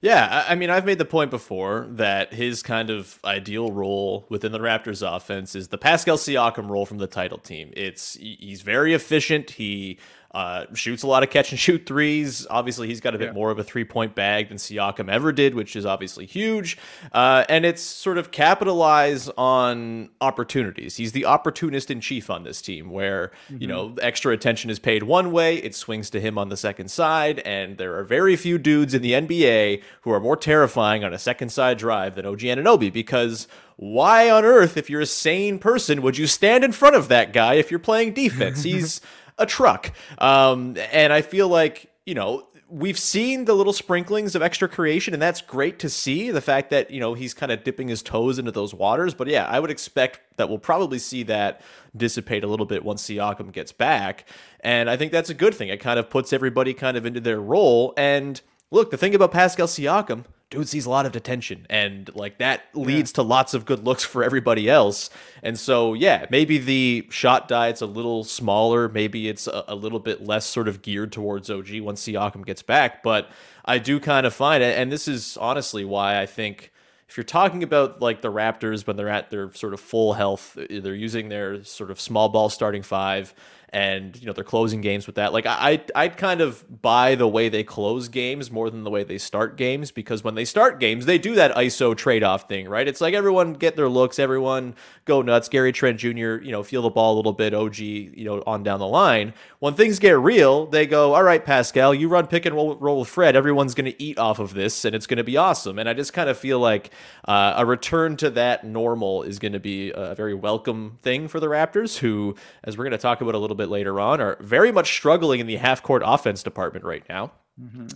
Yeah, 0.02 0.44
I 0.48 0.52
I 0.52 0.54
mean, 0.54 0.70
I've 0.70 0.86
made 0.86 0.96
the 0.98 1.04
point 1.04 1.30
before 1.30 1.86
that 1.90 2.32
his 2.32 2.62
kind 2.62 2.88
of 2.88 3.18
ideal 3.22 3.70
role 3.70 4.24
within 4.30 4.50
the 4.50 4.58
Raptors 4.58 5.06
offense 5.06 5.54
is 5.54 5.68
the 5.68 5.76
Pascal 5.76 6.16
Siakam 6.16 6.70
role 6.70 6.86
from 6.86 6.96
the 6.96 7.06
title 7.06 7.36
team. 7.36 7.70
It's 7.76 8.14
he's 8.14 8.62
very 8.62 8.94
efficient. 8.94 9.50
He 9.50 9.98
uh, 10.32 10.64
shoots 10.74 11.02
a 11.02 11.06
lot 11.08 11.22
of 11.24 11.30
catch 11.30 11.50
and 11.50 11.58
shoot 11.58 11.84
threes. 11.86 12.46
Obviously, 12.48 12.86
he's 12.86 13.00
got 13.00 13.14
a 13.14 13.18
bit 13.18 13.28
Yeah. 13.28 13.32
more 13.32 13.50
of 13.50 13.58
a 13.58 13.64
three 13.64 13.84
point 13.84 14.14
bag 14.14 14.48
than 14.48 14.58
Siakam 14.58 15.08
ever 15.10 15.32
did, 15.32 15.54
which 15.56 15.74
is 15.74 15.84
obviously 15.84 16.24
huge. 16.24 16.78
Uh, 17.12 17.44
and 17.48 17.64
it's 17.66 17.82
sort 17.82 18.16
of 18.16 18.30
capitalize 18.30 19.28
on 19.36 20.08
opportunities. 20.20 20.96
He's 20.96 21.12
the 21.12 21.24
opportunist 21.24 21.90
in 21.90 22.00
chief 22.00 22.30
on 22.30 22.44
this 22.44 22.62
team, 22.62 22.90
where 22.90 23.32
you 23.48 23.66
know 23.66 23.96
extra 24.00 24.32
attention 24.32 24.70
is 24.70 24.78
paid 24.78 25.02
one 25.02 25.32
way, 25.32 25.56
it 25.56 25.74
swings 25.74 26.10
to 26.10 26.20
him 26.20 26.38
on 26.38 26.48
the 26.48 26.56
second 26.56 26.90
side, 26.90 27.40
and 27.40 27.76
there 27.78 27.96
are 27.98 28.04
very 28.04 28.36
few 28.36 28.56
dudes 28.58 28.94
in 28.94 29.02
the 29.02 29.12
NBA 29.14 29.82
who 30.02 30.12
are 30.12 30.20
more 30.20 30.36
terrifying 30.36 31.02
on 31.02 31.12
a 31.12 31.18
second 31.18 31.48
side 31.50 31.78
drive 31.78 32.14
than 32.14 32.24
OG 32.26 32.40
Anunoby 32.40 32.92
because. 32.92 33.48
Why 33.82 34.28
on 34.28 34.44
earth, 34.44 34.76
if 34.76 34.90
you're 34.90 35.00
a 35.00 35.06
sane 35.06 35.58
person, 35.58 36.02
would 36.02 36.18
you 36.18 36.26
stand 36.26 36.64
in 36.64 36.72
front 36.72 36.96
of 36.96 37.08
that 37.08 37.32
guy 37.32 37.54
if 37.54 37.70
you're 37.70 37.80
playing 37.80 38.12
defense? 38.12 38.62
He's 38.70 39.00
a 39.40 39.46
truck. 39.46 39.92
Um, 40.18 40.76
and 40.92 41.12
I 41.12 41.22
feel 41.22 41.48
like, 41.48 41.90
you 42.06 42.14
know, 42.14 42.46
we've 42.68 42.98
seen 42.98 43.46
the 43.46 43.54
little 43.54 43.72
sprinklings 43.72 44.36
of 44.36 44.42
extra 44.42 44.68
creation, 44.68 45.12
and 45.12 45.20
that's 45.20 45.40
great 45.40 45.80
to 45.80 45.88
see. 45.88 46.30
The 46.30 46.40
fact 46.40 46.70
that, 46.70 46.92
you 46.92 47.00
know, 47.00 47.14
he's 47.14 47.34
kind 47.34 47.50
of 47.50 47.64
dipping 47.64 47.88
his 47.88 48.00
toes 48.02 48.38
into 48.38 48.52
those 48.52 48.72
waters. 48.72 49.12
But 49.12 49.26
yeah, 49.26 49.46
I 49.46 49.58
would 49.58 49.70
expect 49.70 50.20
that 50.36 50.48
we'll 50.48 50.58
probably 50.58 51.00
see 51.00 51.24
that 51.24 51.62
dissipate 51.96 52.44
a 52.44 52.46
little 52.46 52.66
bit 52.66 52.84
once 52.84 53.02
Siakam 53.02 53.50
gets 53.52 53.72
back. 53.72 54.28
And 54.60 54.88
I 54.88 54.96
think 54.96 55.10
that's 55.10 55.30
a 55.30 55.34
good 55.34 55.54
thing. 55.54 55.68
It 55.68 55.80
kind 55.80 55.98
of 55.98 56.08
puts 56.10 56.32
everybody 56.32 56.72
kind 56.72 56.96
of 56.96 57.04
into 57.04 57.20
their 57.20 57.40
role. 57.40 57.92
And 57.96 58.40
look, 58.70 58.92
the 58.92 58.96
thing 58.96 59.16
about 59.16 59.32
Pascal 59.32 59.66
Siakam, 59.66 60.24
dude 60.50 60.68
sees 60.68 60.84
a 60.84 60.90
lot 60.90 61.06
of 61.06 61.12
detention 61.12 61.66
and 61.70 62.14
like 62.14 62.38
that 62.38 62.62
leads 62.74 63.12
to 63.12 63.22
lots 63.22 63.54
of 63.54 63.64
good 63.64 63.84
looks 63.84 64.04
for 64.04 64.22
everybody 64.24 64.68
else. 64.68 65.08
And 65.42 65.58
so 65.58 65.94
yeah 65.94 66.26
maybe 66.30 66.58
the 66.58 67.06
shot 67.10 67.48
diet's 67.48 67.80
a 67.80 67.86
little 67.86 68.24
smaller. 68.24 68.88
Maybe 68.88 69.28
it's 69.28 69.46
a, 69.46 69.64
a 69.68 69.74
little 69.74 70.00
bit 70.00 70.22
less 70.22 70.44
sort 70.44 70.68
of 70.68 70.82
geared 70.82 71.12
towards 71.12 71.48
og 71.50 71.68
once 71.80 72.04
siakam 72.04 72.44
gets 72.44 72.62
back. 72.62 73.02
But 73.02 73.30
i 73.64 73.78
do 73.78 74.00
kind 74.00 74.26
of 74.26 74.34
find 74.34 74.62
it 74.62 74.76
and 74.78 74.90
this 74.90 75.06
is 75.06 75.36
honestly 75.36 75.84
why 75.84 76.20
i 76.20 76.26
think 76.26 76.72
if 77.08 77.16
you're 77.16 77.24
talking 77.24 77.62
about 77.62 78.00
like 78.00 78.22
the 78.22 78.32
raptors 78.32 78.86
when 78.86 78.96
they're 78.96 79.08
at 79.08 79.30
their 79.30 79.52
sort 79.52 79.74
of 79.74 79.80
full 79.80 80.14
health 80.14 80.56
they're 80.70 80.94
using 80.94 81.28
their 81.28 81.62
sort 81.64 81.90
of 81.90 82.00
small 82.00 82.28
ball 82.28 82.48
starting 82.48 82.82
five 82.82 83.34
and 83.70 84.20
you 84.20 84.26
know 84.26 84.32
they're 84.32 84.44
closing 84.44 84.80
games 84.80 85.06
with 85.06 85.16
that. 85.16 85.32
Like 85.32 85.46
I, 85.46 85.80
I'd 85.94 86.16
kind 86.16 86.40
of 86.40 86.82
buy 86.82 87.14
the 87.14 87.28
way 87.28 87.48
they 87.48 87.62
close 87.62 88.08
games 88.08 88.50
more 88.50 88.68
than 88.68 88.84
the 88.84 88.90
way 88.90 89.04
they 89.04 89.18
start 89.18 89.56
games 89.56 89.90
because 89.90 90.24
when 90.24 90.34
they 90.34 90.44
start 90.44 90.80
games, 90.80 91.06
they 91.06 91.18
do 91.18 91.34
that 91.36 91.54
ISO 91.54 91.96
trade 91.96 92.22
off 92.22 92.48
thing, 92.48 92.68
right? 92.68 92.86
It's 92.86 93.00
like 93.00 93.14
everyone 93.14 93.54
get 93.54 93.76
their 93.76 93.88
looks, 93.88 94.18
everyone 94.18 94.74
go 95.04 95.22
nuts. 95.22 95.48
Gary 95.48 95.72
Trent 95.72 95.98
Jr. 95.98 96.08
You 96.08 96.50
know 96.52 96.62
feel 96.62 96.82
the 96.82 96.90
ball 96.90 97.14
a 97.14 97.16
little 97.16 97.32
bit. 97.32 97.54
OG 97.54 97.78
you 97.78 98.24
know 98.24 98.42
on 98.46 98.62
down 98.62 98.80
the 98.80 98.86
line. 98.86 99.34
When 99.60 99.74
things 99.74 99.98
get 99.98 100.18
real, 100.18 100.66
they 100.66 100.86
go, 100.86 101.14
all 101.14 101.22
right, 101.22 101.44
Pascal, 101.44 101.94
you 101.94 102.08
run 102.08 102.26
pick 102.26 102.46
and 102.46 102.54
roll, 102.54 102.76
roll 102.76 103.00
with 103.00 103.08
Fred. 103.08 103.36
Everyone's 103.36 103.74
going 103.74 103.90
to 103.90 104.02
eat 104.02 104.18
off 104.18 104.38
of 104.38 104.54
this, 104.54 104.84
and 104.84 104.94
it's 104.94 105.06
going 105.06 105.18
to 105.18 105.24
be 105.24 105.36
awesome. 105.36 105.78
And 105.78 105.88
I 105.88 105.92
just 105.92 106.12
kind 106.12 106.30
of 106.30 106.38
feel 106.38 106.58
like 106.58 106.90
uh, 107.26 107.54
a 107.56 107.66
return 107.66 108.16
to 108.18 108.30
that 108.30 108.64
normal 108.64 109.22
is 109.22 109.38
going 109.38 109.52
to 109.52 109.60
be 109.60 109.92
a 109.94 110.14
very 110.14 110.34
welcome 110.34 110.98
thing 111.02 111.28
for 111.28 111.40
the 111.40 111.46
Raptors, 111.48 111.98
who, 111.98 112.34
as 112.64 112.78
we're 112.78 112.84
going 112.84 112.92
to 112.92 112.98
talk 112.98 113.20
about 113.20 113.34
a 113.34 113.38
little 113.38 113.56
bit 113.56 113.59
later 113.68 114.00
on, 114.00 114.20
are 114.20 114.36
very 114.40 114.72
much 114.72 114.92
struggling 114.92 115.40
in 115.40 115.46
the 115.46 115.56
half 115.56 115.82
court 115.82 116.02
offense 116.04 116.42
department 116.42 116.84
right 116.84 117.04
now. 117.08 117.32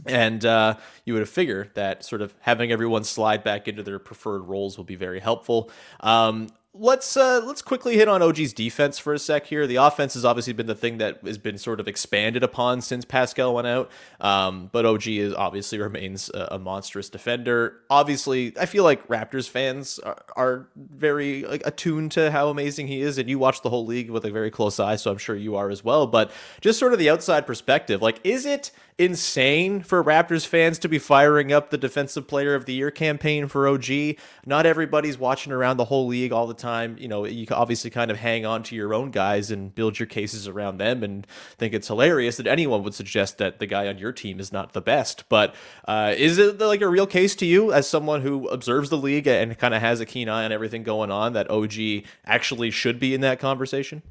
And 0.06 0.44
uh, 0.44 0.76
you 1.06 1.14
would 1.14 1.20
have 1.20 1.28
figured 1.30 1.70
that 1.74 2.04
sort 2.04 2.20
of 2.20 2.34
having 2.40 2.70
everyone 2.70 3.02
slide 3.04 3.42
back 3.42 3.66
into 3.66 3.82
their 3.82 3.98
preferred 3.98 4.42
roles 4.42 4.76
will 4.76 4.84
be 4.84 4.96
very 4.96 5.20
helpful. 5.20 5.70
Um, 6.00 6.48
let's 6.74 7.16
uh, 7.16 7.40
let's 7.44 7.62
quickly 7.62 7.96
hit 7.96 8.08
on 8.08 8.20
OG's 8.20 8.52
defense 8.52 8.98
for 8.98 9.14
a 9.14 9.18
sec 9.18 9.46
here. 9.46 9.66
The 9.66 9.76
offense 9.76 10.14
has 10.14 10.24
obviously 10.24 10.52
been 10.52 10.66
the 10.66 10.74
thing 10.74 10.98
that 10.98 11.20
has 11.24 11.38
been 11.38 11.56
sort 11.56 11.78
of 11.78 11.86
expanded 11.86 12.42
upon 12.42 12.80
since 12.80 13.04
Pascal 13.04 13.54
went 13.54 13.68
out, 13.68 13.90
um, 14.20 14.68
but 14.72 14.84
OG 14.84 15.06
is 15.06 15.34
obviously 15.34 15.78
remains 15.78 16.30
a, 16.30 16.48
a 16.52 16.58
monstrous 16.58 17.08
defender. 17.08 17.80
Obviously, 17.88 18.52
I 18.58 18.66
feel 18.66 18.82
like 18.82 19.06
Raptors 19.06 19.48
fans 19.48 20.00
are, 20.00 20.24
are 20.36 20.68
very 20.76 21.44
like 21.44 21.62
attuned 21.64 22.12
to 22.12 22.30
how 22.32 22.48
amazing 22.48 22.88
he 22.88 23.00
is, 23.00 23.18
and 23.18 23.28
you 23.28 23.38
watch 23.38 23.62
the 23.62 23.70
whole 23.70 23.86
league 23.86 24.10
with 24.10 24.24
a 24.24 24.30
very 24.30 24.50
close 24.50 24.80
eye, 24.80 24.96
so 24.96 25.12
I'm 25.12 25.18
sure 25.18 25.36
you 25.36 25.56
are 25.56 25.70
as 25.70 25.84
well. 25.84 26.06
But 26.08 26.32
just 26.60 26.78
sort 26.80 26.92
of 26.92 26.98
the 26.98 27.08
outside 27.08 27.46
perspective, 27.46 28.02
like, 28.02 28.20
is 28.24 28.44
it 28.44 28.72
insane 28.96 29.82
for 29.82 30.02
Raptors 30.04 30.46
fans 30.46 30.78
to 30.78 30.88
be 30.88 30.98
firing 30.98 31.52
up 31.52 31.70
the 31.70 31.78
Defensive 31.78 32.28
Player 32.28 32.54
of 32.54 32.64
the 32.64 32.74
Year 32.74 32.90
campaign 32.90 33.48
for 33.48 33.66
OG? 33.66 34.16
Not 34.46 34.66
everybody's 34.66 35.18
watching 35.18 35.52
around 35.52 35.78
the 35.78 35.86
whole 35.86 36.06
league 36.06 36.32
all 36.32 36.46
the 36.46 36.54
time. 36.54 36.96
You 36.98 37.08
know, 37.08 37.24
you 37.24 37.46
obviously 37.50 37.90
kind 37.90 38.10
of 38.10 38.18
hang 38.18 38.46
on 38.46 38.62
to 38.64 38.76
your 38.76 38.94
own 38.94 39.10
guys 39.10 39.50
and 39.50 39.74
build 39.74 39.98
your 39.98 40.06
cases 40.06 40.46
around 40.46 40.78
them 40.78 41.02
and 41.02 41.26
think 41.58 41.74
it's 41.74 41.88
hilarious 41.88 42.36
that 42.36 42.46
anyone 42.46 42.82
would 42.84 42.94
suggest 42.94 43.38
that 43.38 43.58
the 43.58 43.66
guy 43.66 43.88
on 43.88 43.98
your 43.98 44.12
team 44.12 44.38
is 44.38 44.52
not 44.52 44.72
the 44.72 44.80
best. 44.80 45.28
But 45.28 45.54
uh, 45.86 46.14
is 46.16 46.38
it 46.38 46.58
like 46.60 46.80
a 46.80 46.88
real 46.88 47.06
case 47.06 47.34
to 47.36 47.46
you 47.46 47.72
as 47.72 47.88
someone 47.88 48.22
who 48.22 48.46
observes 48.48 48.90
the 48.90 48.96
league 48.98 49.26
and 49.26 49.58
kind 49.58 49.74
of 49.74 49.80
has 49.80 50.00
a 50.00 50.06
keen 50.06 50.28
eye 50.28 50.44
on 50.44 50.52
everything 50.52 50.84
going 50.84 51.10
on 51.10 51.32
that 51.32 51.50
OG 51.50 52.04
actually 52.24 52.70
should 52.70 52.98
be 53.00 53.14
in 53.14 53.22
that 53.22 53.40
conversation? 53.40 54.02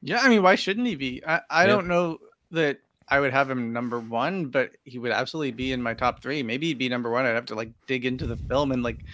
Yeah, 0.00 0.20
I 0.20 0.28
mean, 0.28 0.42
why 0.42 0.54
shouldn't 0.54 0.86
he 0.86 0.96
be? 0.96 1.22
I, 1.26 1.40
I 1.48 1.62
Yeah. 1.62 1.66
don't 1.68 1.88
know 1.88 2.18
that 2.50 2.78
I 3.08 3.20
would 3.20 3.32
have 3.32 3.50
him 3.50 3.72
number 3.72 4.00
one, 4.00 4.46
but 4.46 4.70
he 4.84 4.98
would 4.98 5.12
absolutely 5.12 5.52
be 5.52 5.72
in 5.72 5.82
my 5.82 5.94
top 5.94 6.22
three. 6.22 6.42
Maybe 6.42 6.68
he'd 6.68 6.78
be 6.78 6.88
number 6.88 7.10
one. 7.10 7.26
I'd 7.26 7.34
have 7.34 7.46
to 7.46 7.54
like 7.54 7.70
dig 7.86 8.06
into 8.06 8.26
the 8.26 8.36
film 8.36 8.72
and 8.72 8.82
like 8.82 9.04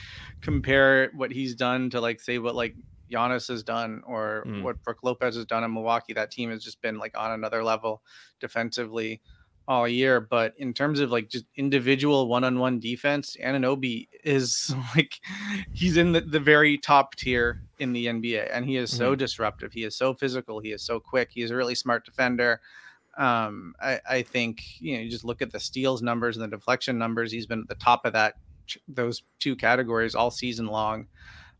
compare 0.40 1.10
what 1.14 1.32
he's 1.32 1.54
done 1.54 1.90
to 1.90 2.00
like 2.00 2.20
say 2.20 2.38
what 2.38 2.54
like 2.54 2.76
Giannis 3.10 3.48
has 3.48 3.62
done 3.62 4.02
or 4.06 4.44
Mm. 4.46 4.62
what 4.62 4.82
Brook 4.84 4.98
Lopez 5.02 5.34
has 5.36 5.44
done 5.46 5.64
in 5.64 5.74
Milwaukee. 5.74 6.12
That 6.12 6.30
team 6.30 6.50
has 6.50 6.62
just 6.62 6.80
been 6.80 6.98
like 6.98 7.18
on 7.18 7.32
another 7.32 7.64
level 7.64 8.02
defensively 8.38 9.20
all 9.66 9.86
year. 9.88 10.20
But 10.20 10.54
in 10.58 10.72
terms 10.72 11.00
of 11.00 11.10
like 11.10 11.28
just 11.28 11.44
individual 11.56 12.28
one-on-one 12.28 12.78
defense, 12.80 13.36
Anunoby 13.42 14.08
is 14.24 14.74
like 14.96 15.20
he's 15.72 15.96
in 15.96 16.12
the, 16.12 16.20
the 16.20 16.40
very 16.40 16.78
top 16.78 17.16
tier 17.16 17.62
in 17.78 17.92
the 17.92 18.06
NBA, 18.06 18.48
and 18.52 18.64
he 18.64 18.76
is 18.76 18.90
so 18.96 19.14
disruptive. 19.14 19.72
He 19.72 19.84
is 19.84 19.96
so 19.96 20.14
physical. 20.14 20.60
He 20.60 20.72
is 20.72 20.82
so 20.84 21.00
quick. 21.00 21.30
He 21.32 21.42
is 21.42 21.50
a 21.50 21.56
really 21.56 21.74
smart 21.74 22.04
defender. 22.04 22.60
Um, 23.20 23.74
I, 23.80 24.00
I 24.08 24.22
think 24.22 24.62
you 24.80 24.96
know 24.96 25.02
you 25.02 25.10
just 25.10 25.24
look 25.24 25.42
at 25.42 25.52
the 25.52 25.60
steals 25.60 26.02
numbers 26.02 26.36
and 26.36 26.44
the 26.44 26.56
deflection 26.56 26.98
numbers. 26.98 27.30
He's 27.30 27.46
been 27.46 27.60
at 27.60 27.68
the 27.68 27.74
top 27.74 28.04
of 28.06 28.12
that 28.14 28.34
those 28.88 29.22
two 29.38 29.56
categories 29.56 30.14
all 30.14 30.30
season 30.30 30.66
long. 30.66 31.06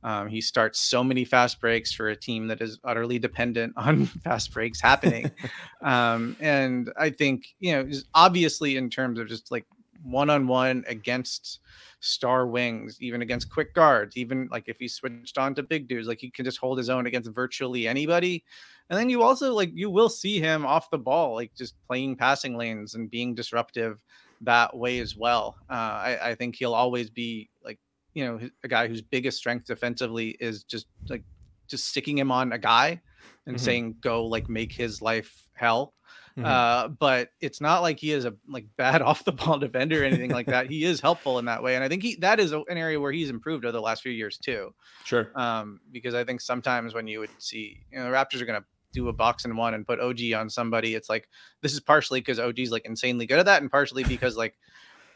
Um, 0.02 0.29
he 0.29 0.40
starts 0.40 0.79
so 0.79 1.05
many 1.05 1.25
fast 1.25 1.61
breaks 1.61 1.93
for 1.93 2.09
a 2.09 2.17
team 2.17 2.47
that 2.49 2.62
is 2.62 2.79
utterly 2.85 3.19
dependent 3.19 3.75
on 3.76 4.07
fast 4.07 4.52
breaks 4.52 4.81
happening. 4.81 5.31
um, 5.83 6.37
and 6.40 6.90
I 6.99 7.11
think, 7.11 7.45
you 7.59 7.73
know, 7.73 7.85
just 7.85 8.07
obviously 8.14 8.76
in 8.76 8.88
terms 8.88 9.19
of 9.19 9.29
just 9.29 9.50
like 9.50 9.67
one 10.02 10.31
on 10.31 10.47
one 10.47 10.85
against 10.88 11.61
star 12.00 12.47
wings, 12.47 12.97
even 13.00 13.21
against 13.21 13.50
quick 13.50 13.75
guards, 13.75 14.17
even 14.17 14.49
like 14.50 14.64
if 14.69 14.79
he 14.79 14.88
switched 14.88 15.37
on 15.37 15.55
to 15.55 15.62
big 15.62 15.87
dudes, 15.87 16.09
like 16.09 16.21
he 16.21 16.31
can 16.31 16.47
just 16.47 16.59
hold 16.59 16.79
his 16.79 16.88
own 16.88 17.07
against 17.07 17.31
virtually 17.31 17.87
anybody. 17.87 18.43
And 18.91 18.99
then 18.99 19.09
you 19.11 19.23
also 19.23 19.55
like 19.55 19.71
you 19.75 19.91
will 19.91 20.11
see 20.11 20.41
him 20.41 20.67
off 20.67 20.91
the 20.91 20.99
ball, 20.99 21.35
like 21.35 21.55
just 21.57 21.77
playing 21.89 22.17
passing 22.17 22.57
lanes 22.57 22.95
and 22.95 23.11
being 23.11 23.35
disruptive 23.35 24.03
that 24.43 24.77
way 24.77 24.99
as 25.01 25.17
well. 25.17 25.59
Uh, 25.71 25.75
I, 25.75 26.31
I 26.31 26.35
think 26.35 26.57
he'll 26.57 26.75
always 26.75 27.11
be 27.11 27.51
like 27.63 27.79
you 28.15 28.25
know 28.25 28.51
a 28.65 28.69
guy 28.69 28.89
whose 28.89 29.03
biggest 29.03 29.39
strength 29.39 29.67
defensively 29.67 30.31
is 30.41 30.65
just 30.65 30.89
like 31.09 31.25
just 31.69 31.87
sticking 31.89 32.19
him 32.19 32.33
on 32.33 32.53
a 32.53 32.59
guy 32.59 33.03
and 33.47 33.59
Mhm. 33.59 33.61
saying 33.61 33.97
go 34.01 34.27
like 34.27 34.49
make 34.49 34.73
his 34.73 35.01
life 35.01 35.51
hell 35.55 35.95
Mhm. 36.37 36.61
uh 36.63 36.89
but 36.89 37.31
it's 37.41 37.61
not 37.61 37.81
like 37.83 38.01
he 38.01 38.13
is 38.13 38.25
a 38.25 38.35
like 38.49 38.67
bad 38.77 39.03
off 39.03 39.25
the 39.25 39.33
ball 39.33 39.59
defender 39.59 40.03
or 40.03 40.05
anything 40.05 40.33
like 40.33 40.49
that 40.49 40.67
he 40.67 40.85
is 40.85 41.01
helpful 41.01 41.39
in 41.39 41.45
that 41.45 41.63
way 41.63 41.75
and 41.75 41.85
i 41.85 41.89
think 41.89 42.03
he 42.03 42.17
that 42.17 42.41
is 42.41 42.53
an 42.53 42.65
area 42.71 42.99
where 42.99 43.13
he's 43.13 43.31
improved 43.31 43.65
over 43.65 43.73
the 43.73 43.81
last 43.81 44.03
few 44.03 44.13
years 44.13 44.39
too 44.39 44.71
Sure. 45.03 45.37
um 45.37 45.81
because 45.93 46.15
i 46.15 46.25
think 46.25 46.41
sometimes 46.41 46.95
when 46.95 47.07
you 47.07 47.21
would 47.21 47.33
see 47.39 47.87
you 47.91 47.99
know 47.99 48.05
the 48.05 48.11
raptors 48.11 48.41
are 48.41 48.47
going 48.47 48.61
to 48.61 48.67
do 48.93 49.09
a 49.09 49.13
box 49.13 49.45
and 49.45 49.57
one 49.57 49.75
and 49.75 49.87
put 49.87 50.01
og 50.01 50.21
on 50.35 50.51
somebody 50.51 50.95
it's 50.95 51.09
like 51.09 51.29
this 51.63 51.73
is 51.73 51.81
partially 51.81 52.21
because 52.21 52.39
og's 52.39 52.71
like 52.71 52.85
insanely 52.85 53.27
good 53.27 53.39
at 53.39 53.47
that 53.47 53.63
and 53.63 53.71
partially 53.71 54.05
because 54.05 54.37
like 54.37 54.57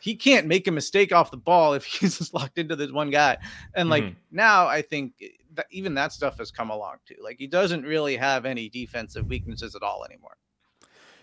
he 0.00 0.14
can't 0.14 0.46
make 0.46 0.66
a 0.66 0.70
mistake 0.70 1.12
off 1.12 1.30
the 1.30 1.36
ball 1.36 1.74
if 1.74 1.84
he's 2.00 2.18
just 2.18 2.34
locked 2.34 2.58
into 2.58 2.76
this 2.76 2.92
one 2.92 3.10
guy 3.10 3.36
and 3.74 3.88
like 3.88 4.04
Mhm. 4.04 4.16
now 4.30 4.66
i 4.66 4.82
think 4.82 5.12
that 5.54 5.66
even 5.70 5.94
that 5.94 6.12
stuff 6.12 6.38
has 6.38 6.50
come 6.50 6.70
along 6.70 6.96
too 7.06 7.16
like 7.22 7.36
he 7.38 7.46
doesn't 7.46 7.84
really 7.84 8.16
have 8.16 8.44
any 8.44 8.68
defensive 8.68 9.26
weaknesses 9.26 9.74
at 9.74 9.82
all 9.82 10.04
anymore 10.04 10.36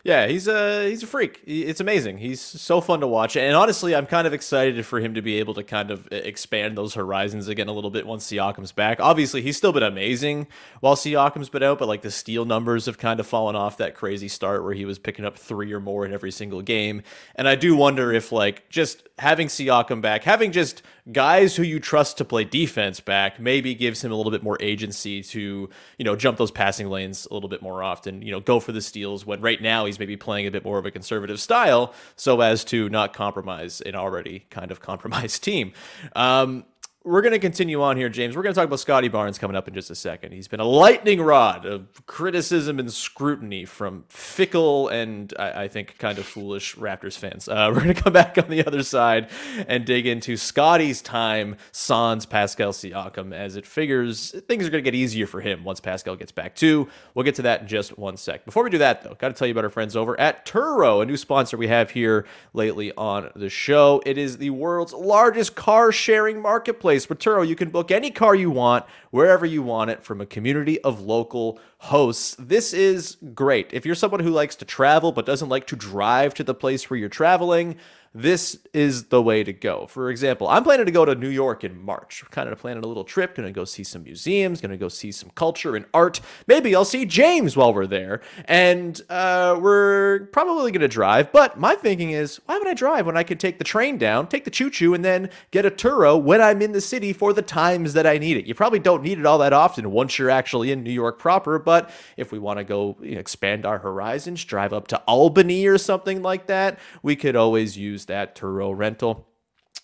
Yeah, 0.03 0.25
he's 0.27 0.48
a 0.48 0.89
he's 0.89 1.03
a 1.03 1.08
freak. 1.08 1.41
It's 1.46 1.79
amazing. 1.79 2.17
He's 2.17 2.41
so 2.41 2.81
fun 2.81 3.01
to 3.01 3.08
watch, 3.08 3.36
and 3.38 3.55
honestly, 3.55 3.96
I'm 3.96 4.08
kind 4.08 4.25
of 4.25 4.34
excited 4.34 4.84
for 4.86 5.00
him 5.00 5.13
to 5.13 5.22
be 5.22 5.38
able 5.38 5.53
to 5.53 5.63
kind 5.63 5.91
of 5.91 6.08
e, 6.12 6.15
expand 6.15 6.75
those 6.75 6.96
horizons 6.96 7.48
again 7.48 7.67
a 7.67 7.72
little 7.72 7.91
bit 7.91 8.08
once 8.08 8.25
Siakam's 8.25 8.72
back. 8.72 9.00
Obviously, 9.00 9.43
he's 9.43 9.58
still 9.58 9.72
been 9.72 9.84
amazing 9.84 10.48
while 10.79 10.96
Siakam's 10.96 11.50
been 11.50 11.62
out, 11.62 11.77
but 11.77 11.88
like 11.88 12.01
the 12.01 12.10
steal 12.10 12.46
numbers 12.46 12.88
have 12.88 12.98
kind 12.98 13.20
of 13.20 13.27
fallen 13.27 13.55
off 13.55 13.77
that 13.77 13.93
crazy 13.93 14.27
start 14.27 14.63
where 14.63 14.74
he 14.74 14.86
was 14.86 14.98
picking 14.98 15.24
up 15.24 15.38
three 15.38 15.72
or 15.72 15.79
more 15.79 16.03
in 16.03 16.13
every 16.13 16.31
single 16.31 16.63
game. 16.63 17.03
And 17.36 17.48
I 17.48 17.55
do 17.55 17.75
wonder 17.75 18.12
if 18.12 18.31
like 18.31 18.67
just 18.70 19.08
having 19.20 19.48
Siakam 19.48 20.01
back, 20.01 20.24
having 20.24 20.51
just 20.51 20.81
guys 21.12 21.55
who 21.55 21.63
you 21.63 21.79
trust 21.79 22.17
to 22.17 22.25
play 22.25 22.43
defense 22.43 23.00
back, 23.00 23.39
maybe 23.39 23.75
gives 23.75 24.03
him 24.03 24.12
a 24.12 24.15
little 24.15 24.31
bit 24.31 24.41
more 24.41 24.58
agency 24.60 25.22
to 25.22 25.70
you 25.98 26.05
know 26.05 26.15
jump 26.15 26.39
those 26.39 26.51
passing 26.51 26.89
lanes 26.89 27.27
a 27.29 27.34
little 27.34 27.50
bit 27.50 27.62
more 27.62 27.84
often. 27.84 28.24
You 28.24 28.31
know, 28.31 28.39
go 28.39 28.60
for 28.60 28.72
the 28.72 28.81
steals 28.81 29.25
when 29.25 29.41
right 29.41 29.62
now 29.62 29.86
he's 29.91 30.00
maybe 30.00 30.15
playing 30.15 30.48
a 30.48 30.51
bit 30.51 30.63
more 30.63 30.79
of 30.79 30.86
a 30.86 30.91
conservative 30.91 31.39
style 31.39 31.93
so 32.15 32.39
as 32.39 32.63
to 32.65 32.89
not 32.89 33.13
compromise 33.13 33.81
an 33.81 33.95
already 33.95 34.45
kind 34.50 34.71
of 34.71 34.79
compromised 34.79 35.43
team. 35.51 35.74
Um, 36.15 36.63
we're 37.03 37.24
going 37.24 37.31
to 37.31 37.39
continue 37.39 37.81
on 37.81 37.98
here, 37.98 38.10
James. 38.10 38.36
We're 38.36 38.43
going 38.43 38.53
to 38.53 38.60
talk 38.60 38.67
about 38.67 38.79
Scottie 38.79 39.08
Barnes 39.08 39.39
coming 39.39 39.58
up 39.58 39.67
in 39.67 39.74
just 39.74 39.89
a 39.89 39.96
second. 39.96 40.34
He's 40.34 40.48
been 40.48 40.60
a 40.60 40.65
lightning 40.65 41.20
rod 41.20 41.65
of 41.65 42.05
criticism 42.05 42.77
and 42.77 42.93
scrutiny 42.93 43.65
from 43.65 44.05
fickle 44.08 44.88
and 44.89 45.34
I, 45.39 45.63
I 45.63 45.67
think 45.67 45.98
kind 45.98 46.20
of 46.20 46.25
foolish 46.27 46.75
Raptors 46.75 47.17
fans. 47.17 47.48
Uh, 47.48 47.70
we're 47.74 47.81
going 47.81 47.96
to 47.96 48.00
come 48.00 48.13
back 48.13 48.38
on 48.38 48.50
the 48.50 48.65
other 48.67 48.84
side 48.84 49.29
and 49.67 49.84
dig 49.84 50.05
into 50.05 50.38
Scottie's 50.38 51.01
time, 51.01 51.55
sans 51.72 52.27
Pascal 52.27 52.72
Siakam, 52.72 53.34
as 53.34 53.55
it 53.55 53.65
figures 53.65 54.36
things 54.48 54.67
are 54.67 54.70
going 54.70 54.84
to 54.84 54.88
get 54.88 54.96
easier 54.96 55.25
for 55.25 55.41
him 55.41 55.63
once 55.63 55.79
Pascal 55.79 56.15
gets 56.15 56.31
back 56.31 56.55
too. 56.55 56.88
We'll 57.15 57.25
get 57.25 57.36
to 57.36 57.41
that 57.43 57.62
in 57.62 57.67
just 57.67 57.98
one 57.98 58.15
sec. 58.15 58.46
Before 58.46 58.63
we 58.63 58.70
do 58.70 58.77
that, 58.77 59.01
though, 59.01 59.15
got 59.15 59.29
to 59.29 59.34
tell 59.34 59.48
you 59.48 59.53
about 59.53 59.63
our 59.63 59.72
friends 59.72 59.96
over 59.96 60.20
at 60.20 60.46
Turo, 60.46 61.01
a 61.01 61.05
new 61.05 61.17
sponsor 61.17 61.58
we 61.58 61.67
have 61.67 61.89
here 61.89 62.27
lately 62.53 62.91
on 62.96 63.31
the 63.36 63.50
show. 63.50 64.03
It 64.05 64.20
is 64.20 64.38
the 64.38 64.51
world's 64.51 64.93
largest 64.93 65.55
car 65.55 65.91
sharing 65.91 66.39
marketplace. 66.39 66.90
With 66.91 67.19
Turo, 67.19 67.48
you 67.48 67.55
can 67.55 67.69
book 67.69 67.89
any 67.89 68.12
car 68.12 68.36
you 68.36 68.51
want, 68.51 68.86
wherever 69.12 69.45
you 69.45 69.62
want 69.63 69.91
it, 69.91 70.03
from 70.03 70.19
a 70.19 70.25
community 70.25 70.81
of 70.81 71.00
local 71.00 71.57
hosts. 71.77 72.36
This 72.38 72.74
is 72.74 73.15
great. 73.33 73.69
If 73.71 73.86
you're 73.86 73.95
someone 73.95 74.19
who 74.19 74.31
likes 74.31 74.57
to 74.57 74.65
travel 74.65 75.13
but 75.13 75.25
doesn't 75.25 75.48
like 75.48 75.67
to 75.67 75.77
drive 75.77 76.33
to 76.33 76.43
the 76.43 76.53
place 76.53 76.89
where 76.89 77.00
you're 77.00 77.07
traveling, 77.07 77.77
this 78.13 78.57
is 78.73 79.05
the 79.05 79.21
way 79.21 79.41
to 79.41 79.53
go. 79.53 79.87
For 79.87 80.09
example, 80.09 80.47
I'm 80.49 80.63
planning 80.63 80.85
to 80.85 80.91
go 80.91 81.05
to 81.05 81.15
New 81.15 81.29
York 81.29 81.63
in 81.63 81.81
March. 81.81 82.23
Kind 82.29 82.49
of 82.49 82.59
planning 82.59 82.83
a 82.83 82.87
little 82.87 83.05
trip, 83.05 83.35
gonna 83.35 83.53
go 83.53 83.63
see 83.63 83.85
some 83.85 84.03
museums, 84.03 84.59
gonna 84.59 84.75
go 84.75 84.89
see 84.89 85.13
some 85.13 85.29
culture 85.29 85.77
and 85.77 85.85
art. 85.93 86.19
Maybe 86.45 86.75
I'll 86.75 86.83
see 86.83 87.05
James 87.05 87.55
while 87.55 87.73
we're 87.73 87.87
there. 87.87 88.19
And 88.45 88.99
uh, 89.09 89.57
we're 89.61 90.25
probably 90.33 90.73
gonna 90.73 90.89
drive, 90.89 91.31
but 91.31 91.57
my 91.57 91.75
thinking 91.75 92.11
is, 92.11 92.41
why 92.45 92.57
would 92.57 92.67
I 92.67 92.73
drive 92.73 93.05
when 93.05 93.15
I 93.15 93.23
could 93.23 93.39
take 93.39 93.59
the 93.59 93.63
train 93.63 93.97
down, 93.97 94.27
take 94.27 94.43
the 94.43 94.51
choo 94.51 94.69
choo, 94.69 94.93
and 94.93 95.05
then 95.05 95.29
get 95.51 95.65
a 95.65 95.71
Turo 95.71 96.21
when 96.21 96.41
I'm 96.41 96.61
in 96.61 96.73
the 96.73 96.81
city 96.81 97.13
for 97.13 97.31
the 97.31 97.41
times 97.41 97.93
that 97.93 98.05
I 98.05 98.17
need 98.17 98.35
it? 98.35 98.45
You 98.45 98.55
probably 98.55 98.79
don't 98.79 99.03
need 99.03 99.19
it 99.19 99.25
all 99.25 99.37
that 99.37 99.53
often 99.53 99.89
once 99.89 100.19
you're 100.19 100.29
actually 100.29 100.73
in 100.73 100.83
New 100.83 100.91
York 100.91 101.17
proper, 101.17 101.59
but 101.59 101.89
if 102.17 102.33
we 102.33 102.39
wanna 102.39 102.65
go 102.65 102.97
you 103.01 103.13
know, 103.13 103.21
expand 103.21 103.65
our 103.65 103.79
horizons, 103.79 104.43
drive 104.43 104.73
up 104.73 104.89
to 104.89 104.97
Albany 105.07 105.65
or 105.65 105.77
something 105.77 106.21
like 106.21 106.47
that, 106.47 106.77
we 107.03 107.15
could 107.15 107.37
always 107.37 107.77
use 107.77 108.00
that 108.05 108.36
Turo 108.36 108.75
rental. 108.75 109.30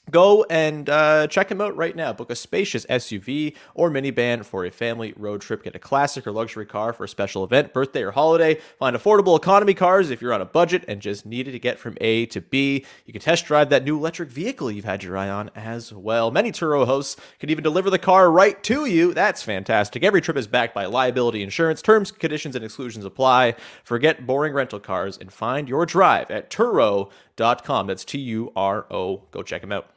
Go 0.09 0.45
and 0.49 0.89
uh, 0.89 1.27
check 1.27 1.49
them 1.49 1.59
out 1.59 1.75
right 1.75 1.95
now. 1.95 2.13
Book 2.13 2.31
a 2.31 2.35
spacious 2.35 2.85
SUV 2.85 3.55
or 3.75 3.89
minivan 3.89 4.45
for 4.45 4.65
a 4.65 4.71
family 4.71 5.13
road 5.17 5.41
trip. 5.41 5.63
Get 5.63 5.75
a 5.75 5.79
classic 5.79 6.25
or 6.25 6.31
luxury 6.31 6.65
car 6.65 6.93
for 6.93 7.03
a 7.03 7.09
special 7.09 7.43
event, 7.43 7.73
birthday, 7.73 8.03
or 8.03 8.11
holiday. 8.11 8.55
Find 8.79 8.95
affordable 8.95 9.37
economy 9.37 9.73
cars 9.73 10.09
if 10.09 10.21
you're 10.21 10.31
on 10.31 10.39
a 10.39 10.45
budget 10.45 10.85
and 10.87 11.01
just 11.01 11.25
needed 11.25 11.51
to 11.51 11.59
get 11.59 11.77
from 11.77 11.97
A 11.99 12.25
to 12.27 12.39
B. 12.39 12.85
You 13.05 13.11
can 13.11 13.21
test 13.21 13.45
drive 13.45 13.69
that 13.69 13.83
new 13.83 13.97
electric 13.97 14.29
vehicle 14.29 14.71
you've 14.71 14.85
had 14.85 15.03
your 15.03 15.17
eye 15.17 15.29
on 15.29 15.51
as 15.55 15.91
well. 15.91 16.31
Many 16.31 16.53
Turo 16.53 16.85
hosts 16.85 17.17
can 17.39 17.49
even 17.49 17.63
deliver 17.63 17.89
the 17.89 17.99
car 17.99 18.31
right 18.31 18.61
to 18.63 18.85
you. 18.85 19.13
That's 19.13 19.43
fantastic. 19.43 20.03
Every 20.03 20.21
trip 20.21 20.37
is 20.37 20.47
backed 20.47 20.73
by 20.73 20.85
liability 20.85 21.43
insurance. 21.43 21.81
Terms, 21.81 22.11
conditions, 22.11 22.55
and 22.55 22.63
exclusions 22.63 23.03
apply. 23.03 23.55
Forget 23.83 24.25
boring 24.25 24.53
rental 24.53 24.79
cars 24.79 25.17
and 25.17 25.33
find 25.33 25.67
your 25.67 25.85
drive 25.85 26.31
at 26.31 26.49
Turo.com. 26.49 27.87
That's 27.87 28.05
T 28.05 28.19
U 28.19 28.53
R 28.55 28.85
O. 28.89 29.23
Go 29.31 29.43
check 29.43 29.59
them 29.61 29.73
out. 29.73 29.96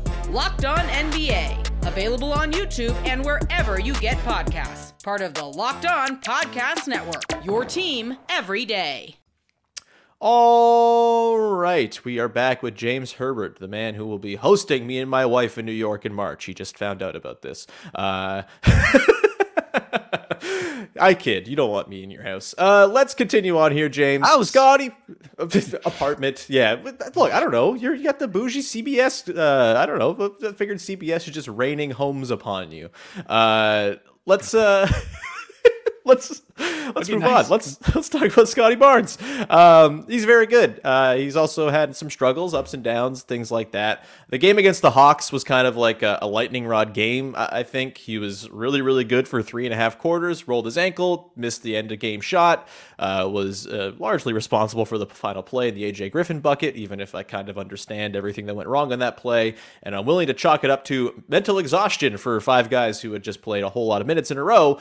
Locked 0.29 0.65
On 0.65 0.79
NBA, 0.79 1.85
available 1.87 2.31
on 2.31 2.51
YouTube 2.51 2.95
and 3.05 3.23
wherever 3.25 3.79
you 3.79 3.93
get 3.95 4.17
podcasts. 4.19 4.93
Part 5.03 5.21
of 5.21 5.33
the 5.33 5.43
Locked 5.43 5.85
On 5.85 6.21
Podcast 6.21 6.87
Network, 6.87 7.23
your 7.43 7.65
team 7.65 8.17
every 8.29 8.63
day. 8.65 9.15
All 10.19 11.37
right, 11.39 12.03
we 12.05 12.19
are 12.19 12.27
back 12.29 12.61
with 12.61 12.75
James 12.75 13.13
Herbert, 13.13 13.57
the 13.59 13.67
man 13.67 13.95
who 13.95 14.05
will 14.05 14.19
be 14.19 14.35
hosting 14.35 14.85
me 14.85 14.99
and 14.99 15.09
my 15.09 15.25
wife 15.25 15.57
in 15.57 15.65
New 15.65 15.71
York 15.71 16.05
in 16.05 16.13
March. 16.13 16.45
He 16.45 16.53
just 16.53 16.77
found 16.77 17.01
out 17.01 17.15
about 17.15 17.41
this. 17.41 17.65
Uh, 17.95 18.43
I 20.99 21.13
kid. 21.13 21.47
You 21.47 21.55
don't 21.55 21.69
want 21.69 21.89
me 21.89 22.03
in 22.03 22.11
your 22.11 22.23
house. 22.23 22.53
Uh, 22.57 22.87
let's 22.91 23.13
continue 23.13 23.57
on 23.57 23.71
here, 23.71 23.89
James. 23.89 24.27
House. 24.27 24.49
Scottie, 24.49 24.91
apartment. 25.37 26.45
Yeah, 26.49 26.77
look, 27.15 27.31
I 27.33 27.39
don't 27.39 27.51
know. 27.51 27.73
You're, 27.73 27.95
you 27.95 28.03
got 28.03 28.19
the 28.19 28.27
bougie 28.27 28.61
CBS. 28.61 29.35
Uh, 29.35 29.77
I 29.77 29.85
don't 29.85 29.99
know. 29.99 30.35
I 30.47 30.51
figured 30.53 30.77
CBS 30.77 31.27
is 31.27 31.33
just 31.33 31.47
raining 31.47 31.91
homes 31.91 32.31
upon 32.31 32.71
you. 32.71 32.89
Uh, 33.27 33.95
let's 34.25 34.53
uh 34.53 34.87
let's 36.11 36.41
let's 36.95 37.09
move 37.09 37.21
nice. 37.21 37.45
on. 37.45 37.51
Let's 37.51 37.95
let's 37.95 38.09
talk 38.09 38.23
about 38.23 38.47
Scottie 38.49 38.75
Barnes. 38.75 39.17
Um, 39.49 40.05
he's 40.07 40.25
very 40.25 40.45
good. 40.45 40.81
Uh, 40.83 41.15
he's 41.15 41.35
also 41.35 41.69
had 41.69 41.95
some 41.95 42.09
struggles, 42.09 42.53
ups 42.53 42.73
and 42.73 42.83
downs, 42.83 43.23
things 43.23 43.51
like 43.51 43.71
that. 43.71 44.03
The 44.29 44.37
game 44.37 44.57
against 44.57 44.81
the 44.81 44.91
Hawks 44.91 45.31
was 45.31 45.43
kind 45.43 45.67
of 45.67 45.77
like 45.77 46.03
a, 46.03 46.19
a 46.21 46.27
lightning 46.27 46.65
rod 46.67 46.93
game. 46.93 47.33
I, 47.35 47.59
I 47.59 47.63
think 47.63 47.97
he 47.97 48.17
was 48.17 48.49
really 48.49 48.81
really 48.81 49.03
good 49.03 49.27
for 49.27 49.41
three 49.41 49.65
and 49.65 49.73
a 49.73 49.77
half 49.77 49.97
quarters. 49.97 50.47
Rolled 50.47 50.65
his 50.65 50.77
ankle, 50.77 51.31
missed 51.35 51.63
the 51.63 51.75
end 51.75 51.91
of 51.91 51.99
game 51.99 52.21
shot. 52.21 52.67
Uh, 52.99 53.27
was 53.31 53.67
uh, 53.67 53.93
largely 53.97 54.33
responsible 54.33 54.85
for 54.85 54.97
the 54.97 55.07
final 55.07 55.41
play 55.41 55.69
in 55.69 55.75
the 55.75 55.91
AJ 55.91 56.11
Griffin 56.11 56.39
bucket. 56.39 56.75
Even 56.75 56.99
if 56.99 57.15
I 57.15 57.23
kind 57.23 57.49
of 57.49 57.57
understand 57.57 58.15
everything 58.15 58.45
that 58.47 58.55
went 58.55 58.67
wrong 58.67 58.91
on 58.91 58.99
that 58.99 59.17
play, 59.17 59.55
and 59.83 59.95
I'm 59.95 60.05
willing 60.05 60.27
to 60.27 60.33
chalk 60.33 60.63
it 60.63 60.69
up 60.69 60.83
to 60.85 61.23
mental 61.27 61.57
exhaustion 61.57 62.17
for 62.17 62.39
five 62.41 62.69
guys 62.69 63.01
who 63.01 63.13
had 63.13 63.23
just 63.23 63.41
played 63.41 63.63
a 63.63 63.69
whole 63.69 63.87
lot 63.87 64.01
of 64.01 64.07
minutes 64.07 64.29
in 64.31 64.37
a 64.37 64.43
row. 64.43 64.79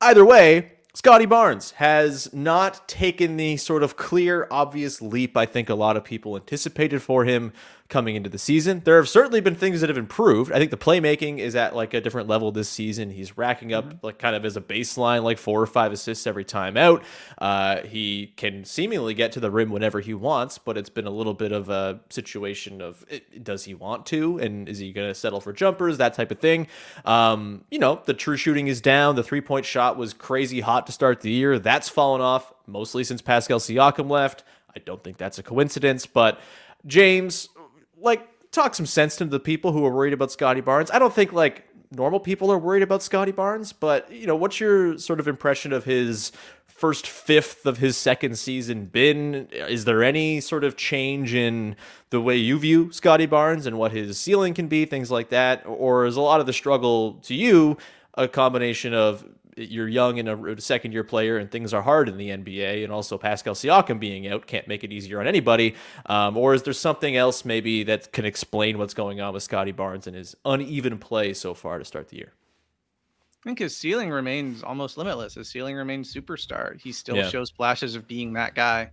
Either 0.00 0.24
way, 0.24 0.72
Scottie 0.94 1.26
Barnes 1.26 1.72
has 1.72 2.32
not 2.32 2.86
taken 2.86 3.36
the 3.38 3.56
sort 3.56 3.82
of 3.82 3.96
clear, 3.96 4.46
obvious 4.50 5.00
leap 5.00 5.36
I 5.36 5.46
think 5.46 5.70
a 5.70 5.74
lot 5.74 5.96
of 5.96 6.04
people 6.04 6.36
anticipated 6.36 7.02
for 7.02 7.24
him 7.24 7.52
coming 7.88 8.16
into 8.16 8.28
the 8.28 8.38
season. 8.38 8.82
There 8.84 8.96
have 8.96 9.08
certainly 9.08 9.40
been 9.40 9.54
things 9.54 9.80
that 9.80 9.88
have 9.88 9.98
improved. 9.98 10.50
I 10.52 10.58
think 10.58 10.70
the 10.70 10.76
playmaking 10.76 11.38
is 11.38 11.54
at 11.54 11.74
like 11.74 11.94
a 11.94 12.00
different 12.00 12.28
level 12.28 12.50
this 12.50 12.68
season. 12.68 13.10
He's 13.10 13.36
racking 13.36 13.72
up 13.72 14.02
like 14.02 14.18
kind 14.18 14.34
of 14.34 14.44
as 14.44 14.56
a 14.56 14.60
baseline, 14.60 15.22
like 15.22 15.38
four 15.38 15.60
or 15.60 15.66
five 15.66 15.92
assists 15.92 16.26
every 16.26 16.44
time 16.44 16.76
out. 16.76 17.02
Uh, 17.38 17.82
he 17.82 18.32
can 18.36 18.64
seemingly 18.64 19.14
get 19.14 19.32
to 19.32 19.40
the 19.40 19.50
rim 19.50 19.70
whenever 19.70 20.00
he 20.00 20.14
wants, 20.14 20.58
but 20.58 20.76
it's 20.76 20.90
been 20.90 21.06
a 21.06 21.10
little 21.10 21.34
bit 21.34 21.52
of 21.52 21.68
a 21.68 22.00
situation 22.10 22.80
of 22.80 23.04
it, 23.08 23.44
does 23.44 23.64
he 23.64 23.74
want 23.74 24.06
to, 24.06 24.38
and 24.38 24.68
is 24.68 24.78
he 24.78 24.92
going 24.92 25.08
to 25.08 25.14
settle 25.14 25.40
for 25.40 25.52
jumpers, 25.52 25.98
that 25.98 26.14
type 26.14 26.30
of 26.30 26.40
thing. 26.40 26.66
Um, 27.04 27.64
you 27.70 27.78
know, 27.78 28.02
the 28.04 28.14
true 28.14 28.36
shooting 28.36 28.66
is 28.66 28.80
down. 28.80 29.16
The 29.16 29.22
three 29.22 29.40
point 29.40 29.64
shot 29.64 29.96
was 29.96 30.12
crazy 30.12 30.60
hot 30.60 30.86
to 30.86 30.92
start 30.92 31.20
the 31.20 31.30
year. 31.30 31.58
That's 31.58 31.88
fallen 31.88 32.20
off 32.20 32.52
mostly 32.66 33.04
since 33.04 33.22
Pascal 33.22 33.58
Siakam 33.58 34.10
left. 34.10 34.42
I 34.74 34.80
don't 34.80 35.02
think 35.02 35.16
that's 35.16 35.38
a 35.38 35.42
coincidence, 35.42 36.04
but 36.04 36.38
James, 36.86 37.48
like, 38.00 38.28
talk 38.52 38.74
some 38.74 38.86
sense 38.86 39.16
to 39.16 39.24
the 39.24 39.40
people 39.40 39.72
who 39.72 39.84
are 39.84 39.92
worried 39.92 40.12
about 40.12 40.32
Scottie 40.32 40.60
Barnes. 40.60 40.90
I 40.90 40.98
don't 40.98 41.12
think 41.12 41.32
like 41.32 41.68
normal 41.90 42.20
people 42.20 42.50
are 42.50 42.58
worried 42.58 42.82
about 42.82 43.02
Scottie 43.02 43.32
Barnes, 43.32 43.72
but 43.72 44.10
you 44.10 44.26
know, 44.26 44.36
what's 44.36 44.60
your 44.60 44.98
sort 44.98 45.20
of 45.20 45.28
impression 45.28 45.72
of 45.72 45.84
his 45.84 46.32
first 46.66 47.06
fifth 47.06 47.64
of 47.64 47.78
his 47.78 47.96
second 47.96 48.38
season 48.38 48.86
been? 48.86 49.48
Is 49.50 49.84
there 49.84 50.02
any 50.02 50.40
sort 50.40 50.64
of 50.64 50.76
change 50.76 51.34
in 51.34 51.76
the 52.10 52.20
way 52.20 52.36
you 52.36 52.58
view 52.58 52.92
Scottie 52.92 53.26
Barnes 53.26 53.66
and 53.66 53.78
what 53.78 53.92
his 53.92 54.18
ceiling 54.18 54.54
can 54.54 54.68
be, 54.68 54.84
things 54.84 55.10
like 55.10 55.30
that? 55.30 55.62
Or 55.66 56.06
is 56.06 56.16
a 56.16 56.20
lot 56.20 56.40
of 56.40 56.46
the 56.46 56.52
struggle 56.52 57.14
to 57.24 57.34
you 57.34 57.76
a 58.14 58.26
combination 58.26 58.94
of 58.94 59.24
you're 59.56 59.88
young 59.88 60.18
and 60.18 60.28
a 60.28 60.60
second 60.60 60.92
year 60.92 61.02
player 61.02 61.38
and 61.38 61.50
things 61.50 61.72
are 61.72 61.82
hard 61.82 62.08
in 62.08 62.18
the 62.18 62.28
NBA 62.28 62.84
and 62.84 62.92
also 62.92 63.16
Pascal 63.16 63.54
Siakam 63.54 63.98
being 63.98 64.28
out 64.28 64.46
can't 64.46 64.68
make 64.68 64.84
it 64.84 64.92
easier 64.92 65.18
on 65.18 65.26
anybody 65.26 65.74
um, 66.06 66.36
or 66.36 66.52
is 66.54 66.62
there 66.62 66.74
something 66.74 67.16
else 67.16 67.44
maybe 67.44 67.82
that 67.84 68.12
can 68.12 68.24
explain 68.26 68.76
what's 68.78 68.94
going 68.94 69.20
on 69.20 69.32
with 69.32 69.42
Scottie 69.42 69.72
Barnes 69.72 70.06
and 70.06 70.14
his 70.14 70.36
uneven 70.44 70.98
play 70.98 71.32
so 71.32 71.54
far 71.54 71.78
to 71.78 71.84
start 71.84 72.08
the 72.08 72.16
year 72.18 72.32
I 73.44 73.48
think 73.48 73.60
his 73.60 73.76
ceiling 73.76 74.10
remains 74.10 74.64
almost 74.64 74.98
limitless. 74.98 75.36
His 75.36 75.48
ceiling 75.48 75.76
remains 75.76 76.12
superstar. 76.12 76.80
He 76.80 76.90
still 76.90 77.14
Yeah. 77.14 77.28
shows 77.28 77.48
flashes 77.48 77.94
of 77.94 78.08
being 78.08 78.32
that 78.32 78.56
guy. 78.56 78.90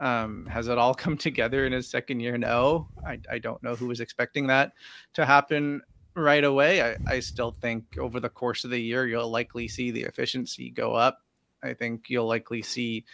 Um, 0.00 0.44
has 0.50 0.68
it 0.68 0.76
all 0.76 0.94
come 1.04 1.16
together 1.16 1.64
in 1.64 1.72
his 1.72 1.88
second 1.88 2.20
year? 2.20 2.36
No, 2.36 2.88
I, 3.06 3.18
I 3.32 3.38
don't 3.38 3.62
know 3.62 3.74
who 3.74 3.86
was 3.86 4.00
expecting 4.00 4.46
that 4.48 4.72
to 5.14 5.24
happen 5.24 5.80
right 6.16 6.44
away. 6.44 6.82
I, 6.82 6.96
I 7.06 7.20
still 7.20 7.50
think 7.50 7.98
over 7.98 8.18
the 8.18 8.28
course 8.28 8.64
of 8.64 8.70
the 8.70 8.80
year, 8.80 9.06
you'll 9.06 9.30
likely 9.30 9.68
see 9.68 9.90
the 9.90 10.02
efficiency 10.02 10.70
go 10.70 10.94
up. 10.94 11.18
I 11.62 11.74
think 11.74 12.04
you'll 12.08 12.26
likely 12.26 12.62
see, 12.62 13.04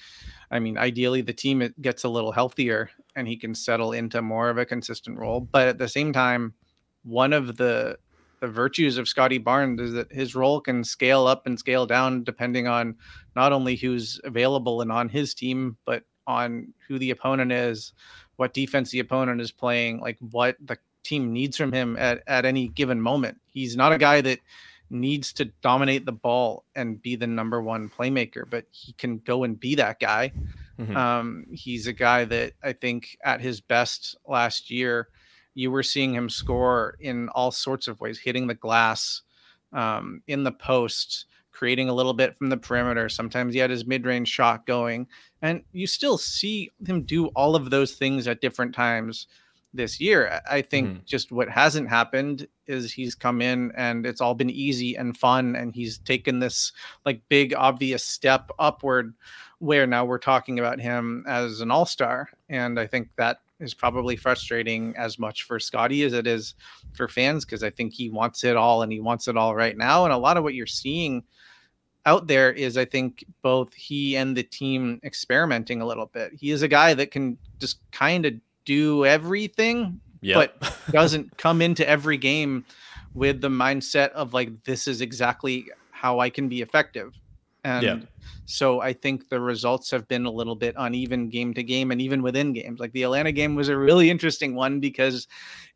I 0.51 0.59
mean, 0.59 0.77
ideally 0.77 1.23
the 1.23 1.33
team 1.33 1.73
gets 1.81 2.05
a 2.05 2.09
little 2.09 2.33
healthier 2.33 2.91
and 3.17 3.27
he 3.27 3.37
can 3.37 3.55
settle 3.55 3.93
into 3.93 4.21
more 4.23 4.51
of 4.51 4.59
a 4.59 4.67
consistent 4.67 5.19
role. 5.19 5.41
But 5.41 5.69
at 5.69 5.79
the 5.79 5.89
same 5.89 6.13
time, 6.13 6.55
one 7.03 7.33
of 7.33 7.57
the 7.57 7.99
the 8.41 8.49
virtues 8.49 8.99
of 8.99 9.07
Scottie 9.07 9.39
Barnes 9.39 9.81
is 9.81 9.93
that 9.93 10.11
his 10.11 10.35
role 10.35 10.61
can 10.61 10.83
scale 10.83 11.29
up 11.29 11.47
and 11.47 11.57
scale 11.57 11.87
down 11.87 12.25
depending 12.25 12.67
on 12.67 12.97
not 13.37 13.53
only 13.53 13.77
who's 13.77 14.21
available 14.25 14.81
and 14.81 14.91
on 14.91 15.09
his 15.09 15.33
team, 15.33 15.77
but 15.85 16.03
on 16.27 16.75
who 16.89 16.99
the 16.99 17.11
opponent 17.11 17.53
is, 17.53 17.93
what 18.35 18.53
defense 18.53 18.91
the 18.91 18.99
opponent 18.99 19.41
is 19.41 19.53
playing, 19.53 20.01
like 20.01 20.19
what 20.19 20.57
the 20.61 20.77
team 21.03 21.33
needs 21.33 21.57
from 21.57 21.73
him 21.73 21.97
at, 21.97 22.23
at 22.27 22.45
any 22.45 22.69
given 22.69 23.01
moment. 23.01 23.41
He's 23.47 23.77
not 23.77 23.93
a 23.93 23.99
guy 23.99 24.21
that 24.21 24.41
needs 24.91 25.33
to 25.33 25.47
dominate 25.63 26.05
the 26.05 26.13
ball 26.13 26.65
and 26.75 27.01
be 27.01 27.17
the 27.17 27.27
number 27.27 27.63
one 27.63 27.89
playmaker, 27.89 28.45
but 28.49 28.67
he 28.71 28.93
can 28.93 29.19
go 29.19 29.45
and 29.45 29.59
be 29.59 29.75
that 29.75 29.99
guy. 29.99 30.33
Mhm. 30.79 30.97
Um, 30.97 31.47
he's 31.51 31.87
a 31.87 31.93
guy 31.93 32.25
that 32.27 32.53
I 32.63 32.73
think 32.73 33.17
at 33.25 33.41
his 33.41 33.61
best 33.61 34.17
last 34.27 34.71
year, 34.71 35.09
you 35.55 35.71
were 35.71 35.83
seeing 35.83 36.15
him 36.15 36.29
score 36.29 36.97
in 37.01 37.29
all 37.31 37.51
sorts 37.51 37.89
of 37.89 38.01
ways, 38.01 38.19
hitting 38.19 38.47
the 38.47 38.55
glass, 38.55 39.23
um, 39.73 40.23
in 40.27 40.45
the 40.45 40.53
post, 40.53 41.27
creating 41.53 41.89
a 41.89 41.95
little 41.95 42.15
bit 42.15 42.37
from 42.37 42.49
the 42.49 42.57
perimeter. 42.57 43.09
Sometimes 43.09 43.55
he 43.55 43.61
had 43.61 43.71
his 43.71 43.87
mid 43.87 44.07
range 44.07 44.29
shot 44.29 44.67
going, 44.67 45.07
and 45.43 45.63
you 45.73 45.87
still 45.87 46.19
see 46.19 46.71
him 46.87 47.03
do 47.03 47.27
all 47.29 47.55
of 47.55 47.71
those 47.71 47.95
things 47.95 48.27
at 48.27 48.41
different 48.41 48.75
times 48.75 49.27
this 49.75 50.01
year. 50.01 50.41
I 50.51 50.63
think 50.63 50.89
Mhm. 50.89 51.05
just 51.07 51.33
what 51.33 51.49
hasn't 51.49 51.89
happened 51.89 52.47
is 52.67 52.93
he's 52.93 53.15
come 53.15 53.41
in 53.41 53.73
and 53.77 54.05
it's 54.07 54.21
all 54.21 54.35
been 54.35 54.51
easy 54.51 54.97
and 54.97 55.17
fun, 55.17 55.57
and 55.57 55.75
he's 55.75 55.99
taken 55.99 56.39
this 56.41 56.73
like 57.07 57.21
big 57.29 57.55
obvious 57.55 58.05
step 58.05 58.51
upward 58.59 59.15
where 59.59 59.87
now 59.87 60.05
we're 60.05 60.19
talking 60.19 60.59
about 60.59 60.81
him 60.81 61.25
as 61.29 61.61
an 61.61 61.71
all-star 61.71 62.29
and 62.49 62.81
i 62.81 62.87
think 62.87 63.09
that 63.15 63.39
is 63.61 63.75
probably 63.75 64.17
frustrating 64.17 64.93
as 64.97 65.21
much 65.21 65.45
for 65.45 65.61
scottie 65.61 66.03
as 66.03 66.13
it 66.13 66.27
is 66.27 66.57
for 66.95 67.07
fans 67.07 67.45
because 67.45 67.63
i 67.63 67.71
think 67.71 67.93
he 67.93 68.11
wants 68.11 68.43
it 68.43 68.57
all 68.57 68.83
and 68.83 68.91
he 68.91 68.99
wants 68.99 69.29
it 69.29 69.37
all 69.37 69.55
right 69.55 69.77
now 69.77 70.03
and 70.05 70.13
a 70.13 70.17
lot 70.19 70.37
of 70.37 70.43
what 70.43 70.55
you're 70.55 70.67
seeing 70.67 71.23
out 72.07 72.27
there 72.27 72.53
is 72.53 72.77
i 72.77 72.85
think 72.85 73.25
both 73.41 73.73
he 73.75 74.17
and 74.17 74.37
the 74.37 74.43
team 74.43 74.99
experimenting 75.05 75.81
a 75.81 75.87
little 75.87 76.07
bit 76.07 76.33
he 76.35 76.51
is 76.51 76.63
a 76.63 76.69
guy 76.69 76.93
that 76.93 77.13
can 77.13 77.39
just 77.61 77.79
kind 77.93 78.27
of 78.27 78.35
do 78.65 79.05
everything 79.07 80.01
Yep. 80.21 80.61
but 80.61 80.77
doesn't 80.93 81.37
come 81.37 81.61
into 81.61 81.89
every 81.89 82.17
game 82.17 82.65
with 83.15 83.41
the 83.41 83.49
mindset 83.49 84.11
of 84.11 84.33
like 84.33 84.63
this 84.65 84.87
is 84.87 85.01
exactly 85.01 85.67
how 85.91 86.21
I 86.21 86.31
can 86.31 86.49
be 86.49 86.63
effective. 86.63 87.13
And 87.65 87.83
Yeah. 87.83 87.99
so 88.45 88.81
I 88.81 88.93
think 88.93 89.29
the 89.29 89.41
results 89.41 89.91
have 89.91 90.07
been 90.09 90.27
a 90.27 90.31
little 90.31 90.55
bit 90.57 90.75
uneven 90.79 91.29
game 91.29 91.55
to 91.55 91.63
game 91.63 91.91
and 91.91 92.01
even 92.01 92.23
within 92.23 92.53
games. 92.53 92.81
Like 92.81 92.93
the 92.93 93.03
Atlanta 93.03 93.33
game 93.33 93.55
was 93.55 93.69
a 93.69 93.77
really 93.77 94.11
interesting 94.11 94.55
one 94.55 94.81
because 94.81 95.27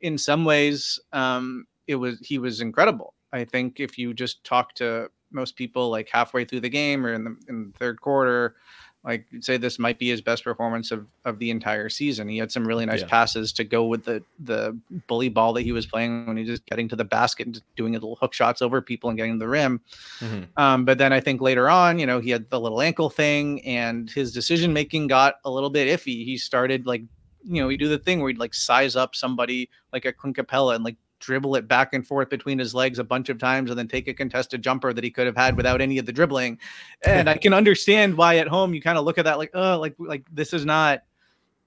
in 0.00 0.16
some 0.18 0.44
ways 0.44 0.98
um 1.12 1.66
it 1.86 1.96
was 1.96 2.18
he 2.20 2.38
was 2.38 2.60
incredible. 2.60 3.14
I 3.32 3.44
think 3.44 3.80
if 3.80 3.98
you 3.98 4.14
just 4.14 4.42
talk 4.44 4.74
to 4.76 5.08
most 5.32 5.56
people 5.56 5.90
like 5.90 6.08
halfway 6.10 6.44
through 6.44 6.60
the 6.60 6.68
game 6.68 7.04
or 7.04 7.12
in 7.12 7.24
the 7.24 7.36
in 7.48 7.72
the 7.72 7.78
third 7.78 8.00
quarter, 8.00 8.56
like 9.06 9.24
say 9.40 9.56
this 9.56 9.78
might 9.78 9.98
be 10.00 10.08
his 10.08 10.20
best 10.20 10.42
performance 10.42 10.90
of, 10.90 11.06
of 11.24 11.38
the 11.38 11.50
entire 11.50 11.88
season. 11.88 12.28
He 12.28 12.38
had 12.38 12.50
some 12.50 12.66
really 12.66 12.84
nice 12.84 13.02
Yeah. 13.02 13.06
passes 13.06 13.52
to 13.52 13.62
go 13.64 13.86
with 13.86 14.04
the 14.04 14.22
the 14.40 14.76
bully 15.06 15.28
ball 15.28 15.52
that 15.52 15.62
he 15.62 15.70
was 15.72 15.86
playing 15.86 16.26
when 16.26 16.36
he 16.36 16.42
was 16.42 16.50
just 16.50 16.66
getting 16.66 16.88
to 16.88 16.96
the 16.96 17.04
basket 17.04 17.46
and 17.46 17.54
just 17.54 17.64
doing 17.76 17.92
little 17.92 18.16
hook 18.16 18.34
shots 18.34 18.60
over 18.60 18.82
people 18.82 19.08
and 19.08 19.16
getting 19.16 19.34
to 19.34 19.38
the 19.38 19.48
rim. 19.48 19.80
Mhm. 20.18 20.48
Um, 20.58 20.84
but 20.84 20.98
then 20.98 21.12
I 21.12 21.20
think 21.20 21.40
later 21.40 21.70
on, 21.70 21.98
you 22.00 22.06
know, 22.06 22.18
he 22.20 22.30
had 22.30 22.50
the 22.50 22.58
little 22.60 22.82
ankle 22.82 23.08
thing 23.08 23.64
and 23.64 24.10
his 24.10 24.32
decision 24.32 24.72
making 24.72 25.06
got 25.06 25.36
a 25.44 25.50
little 25.50 25.70
bit 25.70 25.86
iffy. 25.88 26.24
He 26.24 26.36
started 26.36 26.84
like, 26.84 27.02
you 27.44 27.62
know, 27.62 27.68
he 27.68 27.76
do 27.76 27.88
the 27.88 27.98
thing 27.98 28.18
where 28.20 28.28
he'd 28.30 28.38
like 28.38 28.54
size 28.54 28.96
up 28.96 29.14
somebody 29.14 29.70
like 29.92 30.04
a 30.04 30.12
Clint 30.12 30.36
Capela 30.36 30.74
and 30.74 30.82
like 30.82 30.96
dribble 31.20 31.56
it 31.56 31.66
back 31.66 31.94
and 31.94 32.06
forth 32.06 32.28
between 32.28 32.58
his 32.58 32.74
legs 32.74 32.98
a 32.98 33.04
bunch 33.04 33.28
of 33.28 33.38
times 33.38 33.70
and 33.70 33.78
then 33.78 33.88
take 33.88 34.08
a 34.08 34.14
contested 34.14 34.62
jumper 34.62 34.92
that 34.92 35.04
he 35.04 35.10
could 35.10 35.26
have 35.26 35.36
had 35.36 35.56
without 35.56 35.80
any 35.80 35.98
of 35.98 36.06
the 36.06 36.12
dribbling. 36.12 36.58
And 37.04 37.28
I 37.28 37.36
can 37.38 37.52
understand 37.52 38.16
why 38.16 38.36
at 38.36 38.48
home 38.48 38.74
you 38.74 38.82
kind 38.82 38.98
of 38.98 39.04
look 39.04 39.18
at 39.18 39.24
that 39.24 39.38
like, 39.38 39.50
oh, 39.54 39.78
like 39.78 39.94
like 39.98 40.26
this 40.32 40.52
is 40.52 40.64
not 40.64 41.02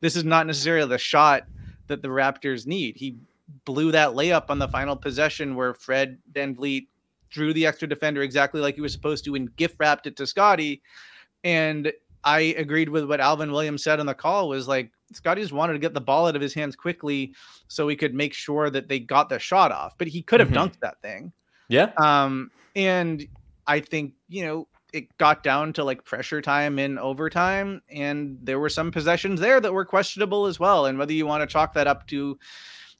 this 0.02 0.16
is 0.16 0.24
not 0.24 0.48
necessarily 0.48 0.88
the 0.88 0.98
shot 0.98 1.44
that 1.88 2.02
the 2.02 2.08
Raptors 2.08 2.66
need. 2.66 2.96
He 2.96 3.18
blew 3.66 3.92
that 3.92 4.12
layup 4.12 4.46
on 4.50 4.60
the 4.60 4.68
final 4.68 4.96
possession 4.96 5.56
where 5.56 5.74
Fred 5.74 6.20
VanVleet 6.32 6.88
drew 7.30 7.54
the 7.54 7.66
extra 7.66 7.88
defender 7.88 8.22
exactly 8.22 8.62
like 8.62 8.76
he 8.76 8.82
was 8.82 8.94
supposed 8.94 9.26
to 9.26 9.36
and 9.36 9.56
gift 9.56 9.76
wrapped 9.80 10.08
it 10.08 10.16
to 10.18 10.28
Scottie. 10.28 10.82
And 11.44 11.92
I 12.24 12.40
agreed 12.58 12.90
with 12.90 13.06
what 13.06 13.20
Alvin 13.20 13.52
Williams 13.52 13.84
said 13.84 14.00
on 14.00 14.06
the 14.06 14.14
call 14.14 14.50
was 14.50 14.68
like 14.68 14.92
Scottie 15.14 15.42
just 15.42 15.54
wanted 15.54 15.74
to 15.74 15.80
get 15.80 15.94
the 15.94 16.02
ball 16.02 16.28
out 16.28 16.36
of 16.36 16.42
his 16.42 16.54
hands 16.54 16.76
quickly 16.76 17.34
so 17.68 17.88
he 17.88 17.96
could 17.96 18.14
make 18.14 18.34
sure 18.34 18.70
that 18.70 18.88
they 18.88 19.00
got 19.00 19.30
the 19.30 19.40
shot 19.40 19.72
off. 19.72 19.98
But 19.98 20.08
he 20.08 20.22
could 20.22 20.40
have 20.40 20.50
Mhm. 20.50 20.56
dunked 20.56 20.80
that 20.82 21.02
thing. 21.02 21.32
Yeah. 21.68 21.92
Um, 21.98 22.52
and 22.76 23.26
I 23.68 23.80
think, 23.80 24.14
you 24.28 24.46
know, 24.46 24.68
it 24.92 25.16
got 25.18 25.44
down 25.44 25.72
to 25.74 25.84
like 25.84 26.04
pressure 26.04 26.42
time 26.42 26.80
in 26.80 26.98
overtime, 26.98 27.82
and 27.90 28.38
there 28.42 28.60
were 28.60 28.70
some 28.70 28.92
possessions 28.92 29.40
there 29.40 29.60
that 29.62 29.72
were 29.72 29.86
questionable 29.86 30.46
as 30.48 30.60
well. 30.60 30.88
And 30.88 30.98
whether 30.98 31.14
you 31.14 31.26
want 31.28 31.42
to 31.42 31.48
chalk 31.48 31.74
that 31.74 31.88
up 31.88 32.08
to 32.08 32.38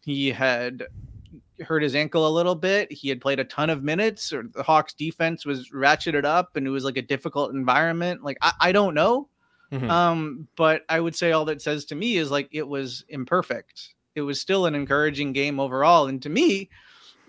he 0.06 0.30
had 0.30 0.88
hurt 1.62 1.84
his 1.84 1.96
ankle 1.96 2.28
a 2.28 2.30
little 2.34 2.56
bit. 2.56 2.92
He 2.92 3.10
had 3.10 3.22
played 3.22 3.40
a 3.40 3.44
ton 3.44 3.70
of 3.70 3.84
minutes, 3.84 4.32
or 4.34 4.44
the 4.54 4.64
Hawks 4.64 4.94
defense 4.94 5.46
was 5.46 5.70
ratcheted 5.70 6.26
up, 6.26 6.56
and 6.56 6.66
it 6.68 6.70
was 6.72 6.84
like 6.84 6.98
a 6.98 7.02
difficult 7.02 7.54
environment. 7.54 8.24
Like 8.24 8.38
I, 8.42 8.52
I 8.60 8.72
don't 8.72 8.94
know, 8.94 9.30
Mhm. 9.72 9.90
um, 9.90 10.48
but 10.56 10.84
I 10.90 11.00
would 11.00 11.16
say 11.16 11.32
all 11.32 11.46
that 11.46 11.62
says 11.62 11.86
to 11.86 11.96
me 11.96 12.18
is 12.18 12.32
like 12.32 12.50
it 12.52 12.68
was 12.68 13.06
imperfect. 13.10 13.94
It 14.16 14.22
was 14.22 14.42
still 14.42 14.66
an 14.66 14.76
encouraging 14.76 15.34
game 15.34 15.60
overall, 15.60 16.08
and 16.08 16.22
to 16.24 16.30
me, 16.30 16.70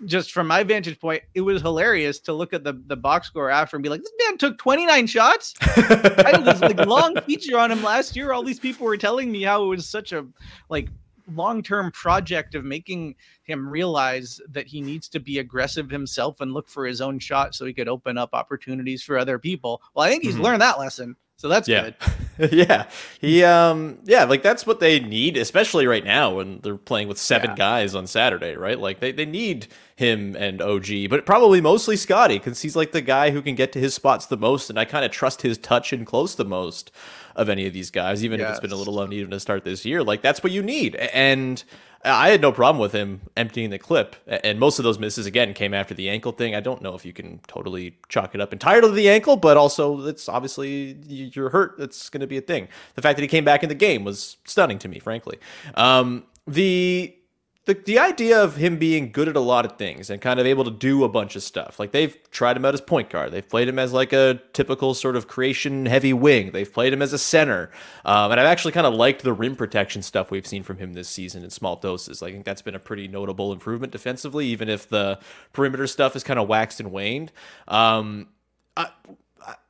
just 0.05 0.31
from 0.31 0.47
my 0.47 0.63
vantage 0.63 0.99
point, 0.99 1.21
it 1.35 1.41
was 1.41 1.61
hilarious 1.61 2.19
to 2.21 2.33
look 2.33 2.53
at 2.53 2.63
the 2.63 2.73
the 2.87 2.95
box 2.95 3.27
score 3.27 3.51
after 3.51 3.75
and 3.77 3.83
be 3.83 3.89
like, 3.89 4.01
this 4.01 4.11
man 4.27 4.37
took 4.39 4.57
29 4.57 5.05
shots. 5.07 5.53
I 5.61 6.31
had 6.33 6.43
this 6.43 6.59
like 6.61 6.83
long 6.87 7.15
feature 7.27 7.59
on 7.59 7.69
him 7.71 7.83
last 7.83 8.15
year. 8.15 8.31
All 8.33 8.41
these 8.41 8.59
people 8.59 8.87
were 8.87 8.97
telling 8.97 9.31
me 9.31 9.43
how 9.43 9.63
it 9.63 9.67
was 9.67 9.87
such 9.87 10.11
a 10.11 10.25
like 10.69 10.89
long-term 11.33 11.91
project 11.91 12.55
of 12.55 12.63
making 12.63 13.15
him 13.43 13.67
realize 13.67 14.39
that 14.49 14.67
he 14.67 14.81
needs 14.81 15.07
to 15.09 15.19
be 15.19 15.39
aggressive 15.39 15.89
himself 15.89 16.41
and 16.41 16.53
look 16.53 16.67
for 16.69 16.85
his 16.85 17.01
own 17.01 17.19
shot 17.19 17.55
so 17.55 17.65
he 17.65 17.73
could 17.73 17.87
open 17.87 18.17
up 18.17 18.29
opportunities 18.33 19.03
for 19.03 19.17
other 19.17 19.37
people. 19.39 19.81
Well, 19.93 20.05
I 20.05 20.09
think 20.09 20.23
he's 20.23 20.35
Mhm. 20.35 20.43
learned 20.43 20.61
that 20.61 20.79
lesson. 20.79 21.15
So 21.37 21.47
that's 21.47 21.67
yeah. 21.67 21.83
good. 21.83 21.95
yeah. 22.51 22.85
He 23.19 23.43
um 23.43 23.99
yeah, 24.05 24.23
like 24.23 24.41
that's 24.43 24.65
what 24.65 24.79
they 24.79 24.99
need, 24.99 25.37
especially 25.37 25.85
right 25.87 26.03
now 26.03 26.35
when 26.35 26.59
they're 26.61 26.77
playing 26.77 27.07
with 27.07 27.17
seven 27.17 27.51
Yeah. 27.51 27.55
guys 27.55 27.95
on 27.95 28.07
Saturday, 28.07 28.55
right? 28.55 28.79
Like 28.79 28.99
they, 28.99 29.11
they 29.11 29.25
need 29.25 29.67
him 29.95 30.35
and 30.35 30.61
OG, 30.61 31.09
but 31.09 31.25
probably 31.25 31.61
mostly 31.61 31.95
Scottie, 31.97 32.39
because 32.39 32.61
he's 32.61 32.75
like 32.75 32.91
the 32.91 33.01
guy 33.01 33.31
who 33.31 33.41
can 33.41 33.55
get 33.55 33.71
to 33.73 33.79
his 33.79 33.93
spots 33.93 34.25
the 34.25 34.37
most, 34.37 34.69
and 34.69 34.79
I 34.79 34.85
kind 34.85 35.05
of 35.05 35.11
trust 35.11 35.41
his 35.43 35.57
touch 35.57 35.93
and 35.93 36.05
close 36.05 36.35
the 36.35 36.45
most 36.45 36.91
of 37.35 37.47
any 37.49 37.65
of 37.67 37.73
these 37.73 37.91
guys, 37.91 38.23
even 38.25 38.39
if 38.39 38.49
it's 38.49 38.59
been 38.59 38.71
a 38.71 38.75
Yes. 38.75 38.79
little 38.79 39.01
uneven 39.01 39.31
to 39.31 39.39
start 39.39 39.63
this 39.63 39.85
year. 39.85 40.03
Like 40.03 40.21
that's 40.21 40.41
what 40.43 40.51
you 40.51 40.61
need. 40.63 40.95
And 40.95 41.63
I 42.03 42.29
had 42.29 42.41
no 42.41 42.51
problem 42.51 42.81
with 42.81 42.93
him 42.93 43.21
emptying 43.37 43.69
the 43.69 43.77
clip, 43.77 44.15
and 44.25 44.59
most 44.59 44.79
of 44.79 44.83
those 44.83 44.97
misses 44.97 45.25
again 45.25 45.53
came 45.53 45.73
after 45.73 45.93
the 45.93 46.09
ankle 46.09 46.31
thing. 46.31 46.55
I 46.55 46.59
don't 46.59 46.81
know 46.81 46.95
if 46.95 47.05
you 47.05 47.13
can 47.13 47.39
totally 47.47 47.97
chalk 48.09 48.33
it 48.33 48.41
up 48.41 48.53
entirely 48.53 48.89
to 48.89 48.93
the 48.93 49.09
ankle, 49.09 49.37
but 49.37 49.55
also 49.57 50.07
it's 50.07 50.27
obviously 50.27 50.97
you're 51.07 51.49
hurt. 51.49 51.77
That's 51.77 52.09
going 52.09 52.21
to 52.21 52.27
be 52.27 52.37
a 52.37 52.41
thing. 52.41 52.67
The 52.95 53.01
fact 53.01 53.17
that 53.17 53.21
he 53.21 53.27
came 53.27 53.45
back 53.45 53.61
in 53.61 53.69
the 53.69 53.75
game 53.75 54.03
was 54.03 54.37
stunning 54.45 54.79
to 54.79 54.87
me, 54.87 54.99
frankly. 54.99 55.37
Um, 55.75 56.23
the 56.47 57.15
the, 57.65 57.75
the 57.75 57.99
idea 57.99 58.41
of 58.41 58.55
him 58.55 58.77
being 58.77 59.11
good 59.11 59.27
at 59.27 59.35
a 59.35 59.39
lot 59.39 59.65
of 59.65 59.77
things 59.77 60.09
and 60.09 60.19
kind 60.19 60.39
of 60.39 60.47
able 60.47 60.63
to 60.63 60.71
do 60.71 61.03
a 61.03 61.09
bunch 61.09 61.35
of 61.35 61.43
stuff. 61.43 61.79
Like 61.79 61.91
they've 61.91 62.17
tried 62.31 62.57
him 62.57 62.65
out 62.65 62.73
as 62.73 62.81
point 62.81 63.11
guard. 63.11 63.31
They've 63.31 63.47
played 63.47 63.67
him 63.67 63.77
as 63.77 63.93
like 63.93 64.13
a 64.13 64.41
typical 64.53 64.95
sort 64.95 65.15
of 65.15 65.27
creation 65.27 65.85
heavy 65.85 66.11
wing. 66.11 66.51
They've 66.53 66.71
played 66.71 66.91
him 66.91 67.03
as 67.03 67.13
a 67.13 67.19
center. 67.19 67.69
Um, 68.03 68.31
and 68.31 68.39
I've 68.39 68.47
actually 68.47 68.71
kind 68.71 68.87
of 68.87 68.95
liked 68.95 69.21
the 69.21 69.33
rim 69.33 69.55
protection 69.55 70.01
stuff 70.01 70.31
we've 70.31 70.47
seen 70.47 70.63
from 70.63 70.77
him 70.77 70.93
this 70.93 71.07
season 71.07 71.43
in 71.43 71.51
small 71.51 71.75
doses. 71.75 72.23
I 72.23 72.31
think 72.31 72.45
that's 72.45 72.63
been 72.63 72.75
a 72.75 72.79
pretty 72.79 73.07
notable 73.07 73.53
improvement 73.53 73.91
defensively, 73.91 74.47
even 74.47 74.67
if 74.67 74.89
the 74.89 75.19
perimeter 75.53 75.85
stuff 75.85 76.13
has 76.13 76.23
kind 76.23 76.39
of 76.39 76.47
waxed 76.47 76.79
and 76.79 76.91
waned. 76.91 77.31
Um, 77.67 78.29
I, 78.75 78.89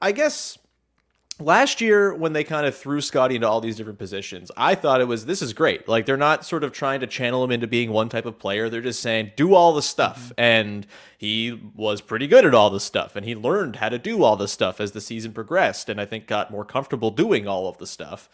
I 0.01 0.12
guess 0.13 0.58
last 1.41 1.82
year 1.82 2.13
when 2.13 2.34
they 2.34 2.43
kind 2.43 2.65
of 2.65 2.75
threw 2.75 3.01
Scottie 3.01 3.36
into 3.36 3.47
all 3.47 3.62
these 3.62 3.75
different 3.75 3.99
positions, 3.99 4.51
I 4.56 4.75
thought 4.75 5.01
it 5.01 5.08
was 5.08 5.25
this 5.25 5.41
is 5.41 5.54
great. 5.54 5.88
Like 5.88 6.06
they're 6.06 6.17
not 6.17 6.45
sort 6.45 6.63
of 6.63 6.71
trying 6.71 6.99
to 7.01 7.08
channel 7.08 7.43
him 7.43 7.51
into 7.51 7.67
being 7.67 7.91
one 7.91 8.10
type 8.10 8.25
of 8.25 8.39
player. 8.39 8.69
They're 8.69 8.82
just 8.82 9.01
saying 9.01 9.32
do 9.36 9.54
all 9.54 9.73
the 9.73 9.82
stuff. 9.82 10.19
Mm-hmm. 10.19 10.34
And 10.38 10.88
he 11.17 11.60
was 11.75 12.01
pretty 12.01 12.27
good 12.27 12.45
at 12.45 12.56
all 12.56 12.69
the 12.69 12.80
stuff 12.80 13.15
and 13.15 13.25
he 13.25 13.36
learned 13.36 13.75
how 13.77 13.89
to 13.89 13.99
do 13.99 14.23
all 14.23 14.36
the 14.36 14.47
stuff 14.47 14.80
as 14.80 14.91
the 14.91 15.01
season 15.01 15.34
progressed 15.34 15.89
and 15.89 16.01
I 16.01 16.06
think 16.06 16.27
got 16.27 16.51
more 16.51 16.65
comfortable 16.65 17.12
doing 17.12 17.47
all 17.47 17.67
of 17.67 17.77
the 17.77 17.88
stuff. 17.88 18.30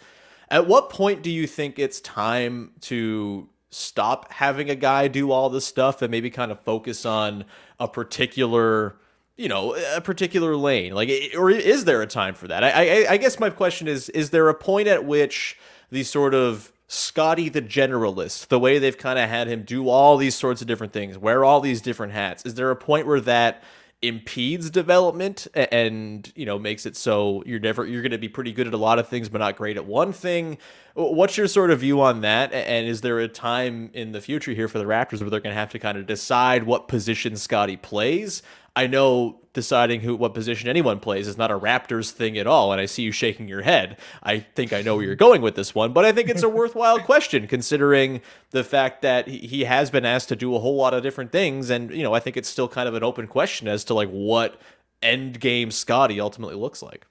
At 0.50 0.68
what 0.68 0.90
point 0.90 1.22
do 1.22 1.30
you 1.30 1.48
think 1.48 1.78
it's 1.78 2.00
time 2.00 2.72
to 2.82 3.50
stop 3.70 4.32
having 4.32 4.70
a 4.70 4.76
guy 4.76 5.08
do 5.08 5.32
all 5.32 5.50
this 5.50 5.66
stuff 5.66 6.02
and 6.02 6.10
maybe 6.10 6.30
kind 6.30 6.52
of 6.52 6.62
focus 6.62 7.06
on 7.06 7.44
a 7.80 7.88
particular 7.88 8.96
you 9.38 9.48
know 9.48 9.76
a 9.96 10.02
particular 10.02 10.56
lane 10.56 10.94
like 10.94 11.10
or 11.38 11.50
is 11.50 11.86
there 11.86 12.02
a 12.02 12.08
time 12.08 12.34
for 12.34 12.48
that? 12.48 12.64
I, 12.64 13.06
I 13.06 13.12
i 13.12 13.18
guess 13.18 13.40
my 13.40 13.50
question 13.50 13.88
is 13.88 14.10
is 14.10 14.32
there 14.32 14.50
a 14.50 14.54
point 14.54 14.88
at 14.88 15.06
which 15.06 15.58
the 15.92 16.04
sort 16.04 16.34
of 16.34 16.74
scottie 16.88 17.50
the 17.50 17.62
generalist 17.62 18.48
the 18.48 18.60
way 18.60 18.80
they've 18.80 18.98
kind 18.98 19.20
of 19.20 19.30
had 19.30 19.48
him 19.48 19.64
do 19.64 19.90
all 19.90 20.18
these 20.18 20.36
sorts 20.36 20.62
of 20.62 20.68
different 20.68 20.94
things 20.94 21.18
wear 21.18 21.46
all 21.46 21.62
these 21.62 21.82
different 21.82 22.14
hats 22.14 22.46
is 22.46 22.56
there 22.56 22.72
a 22.72 22.76
point 22.76 23.06
where 23.06 23.22
that 23.22 23.64
impedes 24.04 24.70
development 24.70 25.48
and 25.56 26.32
you 26.36 26.46
know 26.46 26.60
makes 26.60 26.86
it 26.86 26.96
so 26.96 27.42
you're 27.48 27.60
never 27.60 27.84
you're 27.84 28.04
going 28.04 28.12
to 28.12 28.18
be 28.20 28.30
pretty 28.30 28.52
good 28.52 28.68
at 28.68 28.74
a 28.74 28.78
lot 28.78 29.00
of 29.00 29.08
things 29.08 29.28
but 29.28 29.40
not 29.40 29.56
great 29.56 29.76
at 29.76 29.86
one 29.86 30.14
thing? 30.14 30.58
What's 30.94 31.36
your 31.36 31.48
sort 31.48 31.72
of 31.72 31.80
view 31.80 32.02
on 32.02 32.22
that? 32.22 32.54
And 32.54 32.88
is 32.88 33.02
there 33.02 33.20
a 33.20 33.28
time 33.28 33.90
in 33.94 34.12
the 34.12 34.22
future 34.22 34.52
here 34.52 34.68
for 34.68 34.78
the 34.78 34.86
raptors 34.86 35.20
where 35.20 35.32
they're 35.32 35.40
going 35.40 35.54
to 35.54 35.60
have 35.60 35.72
to 35.72 35.80
kind 35.80 35.98
of 35.98 36.06
decide 36.06 36.64
what 36.64 36.88
position 36.88 37.36
scottie 37.38 37.78
plays 37.78 38.44
i 38.78 38.88
know 38.88 39.40
deciding 39.54 40.02
who 40.02 40.16
what 40.16 40.36
position 40.36 40.70
anyone 40.70 41.00
plays 41.00 41.28
is 41.28 41.36
not 41.36 41.50
a 41.50 41.60
raptors 41.60 42.12
thing 42.12 42.38
at 42.38 42.46
all 42.46 42.72
and 42.72 42.80
i 42.80 42.86
see 42.86 43.02
you 43.02 43.12
shaking 43.12 43.48
your 43.48 43.64
head. 43.64 43.98
I 44.22 44.40
think 44.40 44.72
i 44.72 44.84
know 44.84 44.96
where 44.96 45.06
you're 45.06 45.16
going 45.16 45.42
with 45.42 45.56
this 45.56 45.74
one 45.74 45.94
but 45.94 46.06
i 46.06 46.12
think 46.12 46.30
it's 46.30 46.44
a 46.44 46.50
worthwhile 46.60 47.00
question 47.00 47.48
considering 47.48 48.22
the 48.52 48.64
fact 48.64 49.02
that 49.02 49.28
he, 49.28 49.40
he 49.40 49.64
has 49.64 49.90
been 49.90 50.06
asked 50.06 50.30
to 50.30 50.36
do 50.36 50.56
a 50.56 50.60
whole 50.60 50.76
lot 50.76 50.94
of 50.94 51.02
different 51.02 51.32
things 51.32 51.72
and 51.72 51.90
you 51.92 52.04
know 52.04 52.14
i 52.14 52.20
think 52.20 52.38
it's 52.38 52.50
still 52.50 52.68
kind 52.68 52.88
of 52.88 52.94
an 52.94 53.04
open 53.04 53.26
question 53.26 53.68
as 53.68 53.84
to 53.86 53.96
like 53.96 54.10
what 54.10 54.62
end 55.02 55.40
game 55.40 55.72
scottie 55.72 56.22
ultimately 56.22 56.56
looks 56.56 56.84
like 56.84 57.08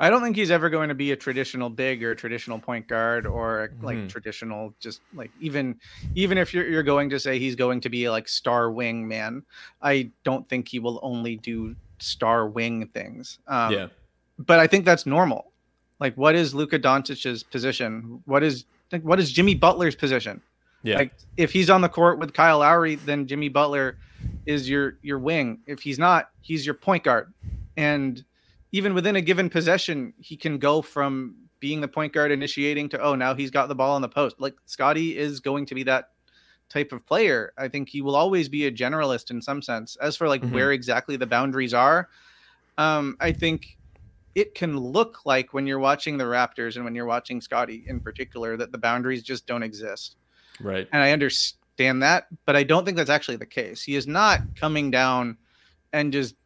I 0.00 0.10
don't 0.10 0.22
think 0.22 0.34
he's 0.34 0.50
ever 0.50 0.68
going 0.68 0.88
to 0.88 0.94
be 0.94 1.12
a 1.12 1.16
traditional 1.16 1.70
big 1.70 2.02
or 2.02 2.10
a 2.10 2.16
traditional 2.16 2.58
point 2.58 2.88
guard 2.88 3.26
or 3.26 3.64
a, 3.64 3.84
like 3.84 4.08
traditional 4.08 4.74
just 4.80 5.02
like 5.14 5.30
even 5.40 5.78
even 6.16 6.38
if 6.38 6.52
you're 6.52 6.66
you're 6.66 6.82
going 6.82 7.10
to 7.10 7.20
say 7.20 7.38
he's 7.38 7.54
going 7.54 7.80
to 7.82 7.88
be 7.88 8.10
like 8.10 8.28
star 8.28 8.72
wing 8.72 9.06
man, 9.06 9.44
I 9.80 10.10
don't 10.24 10.48
think 10.48 10.66
he 10.66 10.78
will 10.80 10.98
only 11.02 11.36
do 11.36 11.76
star 11.98 12.48
wing 12.48 12.88
things. 12.88 13.38
Um, 13.46 13.72
yeah 13.72 13.86
but 14.46 14.58
I 14.58 14.66
think 14.66 14.84
that's 14.84 15.06
normal. 15.06 15.52
Like, 15.98 16.14
what 16.14 16.34
is 16.34 16.54
Luka 16.54 16.78
Doncic's 16.78 17.42
position? 17.42 18.22
What 18.24 18.42
is 18.42 18.64
like, 18.90 19.02
what 19.02 19.20
is 19.20 19.30
Jimmy 19.30 19.54
Butler's 19.54 19.94
position? 19.94 20.40
yeah 20.82 20.96
Like, 20.96 21.12
if 21.36 21.52
he's 21.52 21.70
on 21.70 21.82
the 21.82 21.88
court 21.88 22.18
with 22.18 22.32
Kyle 22.32 22.58
Lowry, 22.58 22.94
then 22.96 23.26
Jimmy 23.26 23.48
Butler 23.48 23.98
is 24.46 24.68
your 24.68 24.98
your 25.02 25.18
wing. 25.18 25.60
If 25.66 25.82
he's 25.82 25.98
not, 25.98 26.30
he's 26.40 26.64
your 26.64 26.74
point 26.74 27.04
guard. 27.04 27.32
And 27.76 28.24
even 28.72 28.94
within 28.94 29.16
a 29.16 29.20
given 29.20 29.50
possession, 29.50 30.14
he 30.18 30.36
can 30.36 30.58
go 30.58 30.82
from 30.82 31.36
being 31.58 31.80
the 31.80 31.88
point 31.88 32.12
guard 32.12 32.30
initiating 32.30 32.88
to 32.88 33.00
oh 33.00 33.14
now 33.14 33.34
he's 33.34 33.50
got 33.50 33.68
the 33.68 33.74
ball 33.74 33.94
on 33.94 34.02
the 34.02 34.08
post. 34.08 34.36
Like 34.40 34.54
Scottie 34.66 35.16
is 35.16 35.40
going 35.40 35.66
to 35.66 35.74
be 35.74 35.82
that 35.84 36.10
type 36.68 36.92
of 36.92 37.04
player. 37.06 37.52
I 37.58 37.68
think 37.68 37.88
he 37.88 38.00
will 38.00 38.16
always 38.16 38.48
be 38.48 38.66
a 38.66 38.72
generalist 38.72 39.30
in 39.30 39.42
some 39.42 39.60
sense. 39.60 39.96
As 39.96 40.16
for 40.16 40.28
like 40.28 40.40
Mhm. 40.42 40.52
where 40.52 40.72
exactly 40.72 41.16
the 41.16 41.26
boundaries 41.26 41.74
are, 41.74 42.08
um, 42.78 43.16
I 43.20 43.32
think 43.32 43.76
it 44.34 44.54
can 44.54 44.76
look 44.78 45.26
like 45.26 45.52
when 45.52 45.66
you're 45.66 45.80
watching 45.80 46.16
the 46.16 46.24
Raptors 46.24 46.76
and 46.76 46.84
when 46.84 46.94
you're 46.94 47.06
watching 47.06 47.40
Scottie 47.40 47.84
in 47.88 47.98
particular 48.00 48.56
that 48.56 48.70
the 48.72 48.78
boundaries 48.78 49.22
just 49.24 49.46
don't 49.46 49.64
exist 49.64 50.16
right 50.60 50.86
and 50.92 51.02
I 51.02 51.10
understand 51.12 52.02
that, 52.02 52.28
but 52.46 52.54
I 52.56 52.62
don't 52.62 52.84
think 52.84 52.96
that's 52.96 53.10
actually 53.10 53.38
the 53.38 53.46
case. 53.46 53.82
He 53.82 53.96
is 53.96 54.06
not 54.06 54.40
coming 54.54 54.90
down 54.90 55.36
and 55.92 56.12
just 56.12 56.36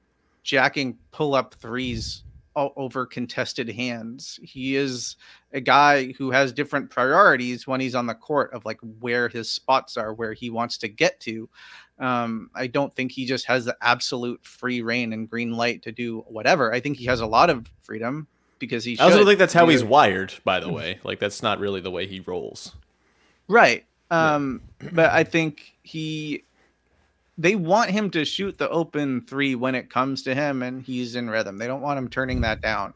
jacking 0.45 0.99
pull 1.11 1.35
up 1.35 1.55
threes 1.55 2.23
over 2.57 3.05
contested 3.05 3.69
hands. 3.69 4.39
He 4.43 4.77
is 4.77 5.17
a 5.53 5.61
guy 5.61 6.13
who 6.13 6.31
has 6.31 6.53
different 6.53 6.89
priorities 6.89 7.67
when 7.67 7.81
he's 7.81 7.95
on 7.95 8.07
the 8.07 8.15
court 8.15 8.53
of 8.53 8.65
like 8.65 8.79
where 9.01 9.29
his 9.29 9.51
spots 9.51 9.97
are, 9.97 10.15
where 10.15 10.33
he 10.33 10.51
wants 10.51 10.79
to 10.79 10.89
get 10.89 11.19
to. 11.21 11.49
Um, 11.99 12.51
I 12.55 12.69
don't 12.69 12.95
think 12.95 13.13
he 13.13 13.27
just 13.27 13.47
has 13.47 13.65
the 13.65 13.77
absolute 13.81 14.45
free 14.45 14.83
reign 14.83 15.13
and 15.13 15.29
green 15.29 15.53
light 15.53 15.83
to 15.83 15.93
do 15.93 16.21
whatever. 16.29 16.73
I 16.73 16.81
think 16.81 16.97
he 16.97 17.07
has 17.07 17.21
a 17.21 17.27
lot 17.27 17.51
of 17.51 17.67
freedom 17.83 18.29
because 18.59 18.85
he. 18.85 18.99
I 18.99 19.05
also 19.05 19.19
should 19.19 19.27
think 19.27 19.39
that's 19.39 19.53
how 19.53 19.67
he's 19.67 19.85
wired, 19.85 20.35
by 20.45 20.61
the 20.61 20.71
way. 20.71 21.01
Like 21.03 21.19
that's 21.19 21.43
not 21.43 21.59
really 21.59 21.81
the 21.81 21.91
way 21.91 22.07
he 22.07 22.21
rolls. 22.21 22.73
Right. 23.49 23.85
Um, 24.11 24.63
but 24.93 25.11
I 25.11 25.25
think 25.25 25.75
he 25.83 26.45
they 27.37 27.57
want 27.57 27.91
him 27.91 28.11
to 28.11 28.25
shoot 28.25 28.59
the 28.59 28.69
open 28.71 29.23
three 29.27 29.55
when 29.55 29.75
it 29.75 29.91
comes 29.91 30.23
to 30.23 30.35
him 30.35 30.63
and 30.63 30.83
he's 30.83 31.17
in 31.17 31.29
rhythm. 31.29 31.59
They 31.59 31.67
don't 31.67 31.81
want 31.81 31.99
him 31.99 32.09
turning 32.09 32.41
that 32.43 32.61
down. 32.61 32.95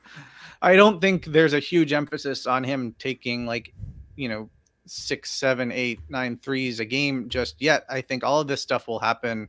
I 0.63 0.77
don't 0.77 1.01
think 1.01 1.25
there's 1.27 1.55
a 1.55 1.61
huge 1.61 1.93
emphasis 1.93 2.47
on 2.47 2.65
him 2.65 2.95
taking 2.99 3.47
like, 3.47 3.73
you 4.17 4.29
know, 4.29 4.49
six, 4.87 5.31
seven, 5.31 5.71
eight, 5.73 6.01
nine 6.09 6.39
threes 6.39 6.81
a 6.81 6.85
game 6.85 7.29
just 7.29 7.61
yet. 7.61 7.85
I 7.89 8.01
think 8.01 8.25
all 8.25 8.41
of 8.41 8.49
this 8.49 8.63
stuff 8.63 8.89
will 8.89 8.99
happen 8.99 9.49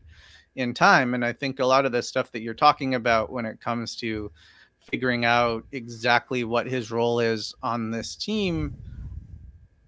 in 0.55 0.73
time. 0.73 1.13
And 1.13 1.23
I 1.23 1.33
think 1.33 1.59
a 1.59 1.65
lot 1.65 1.85
of 1.85 1.91
the 1.91 2.01
stuff 2.01 2.31
that 2.31 2.41
you're 2.41 2.53
talking 2.53 2.95
about 2.95 3.31
when 3.31 3.45
it 3.45 3.61
comes 3.61 3.95
to 3.97 4.31
figuring 4.79 5.23
out 5.23 5.63
exactly 5.71 6.43
what 6.43 6.67
his 6.67 6.91
role 6.91 7.19
is 7.19 7.53
on 7.61 7.91
this 7.91 8.15
team 8.15 8.75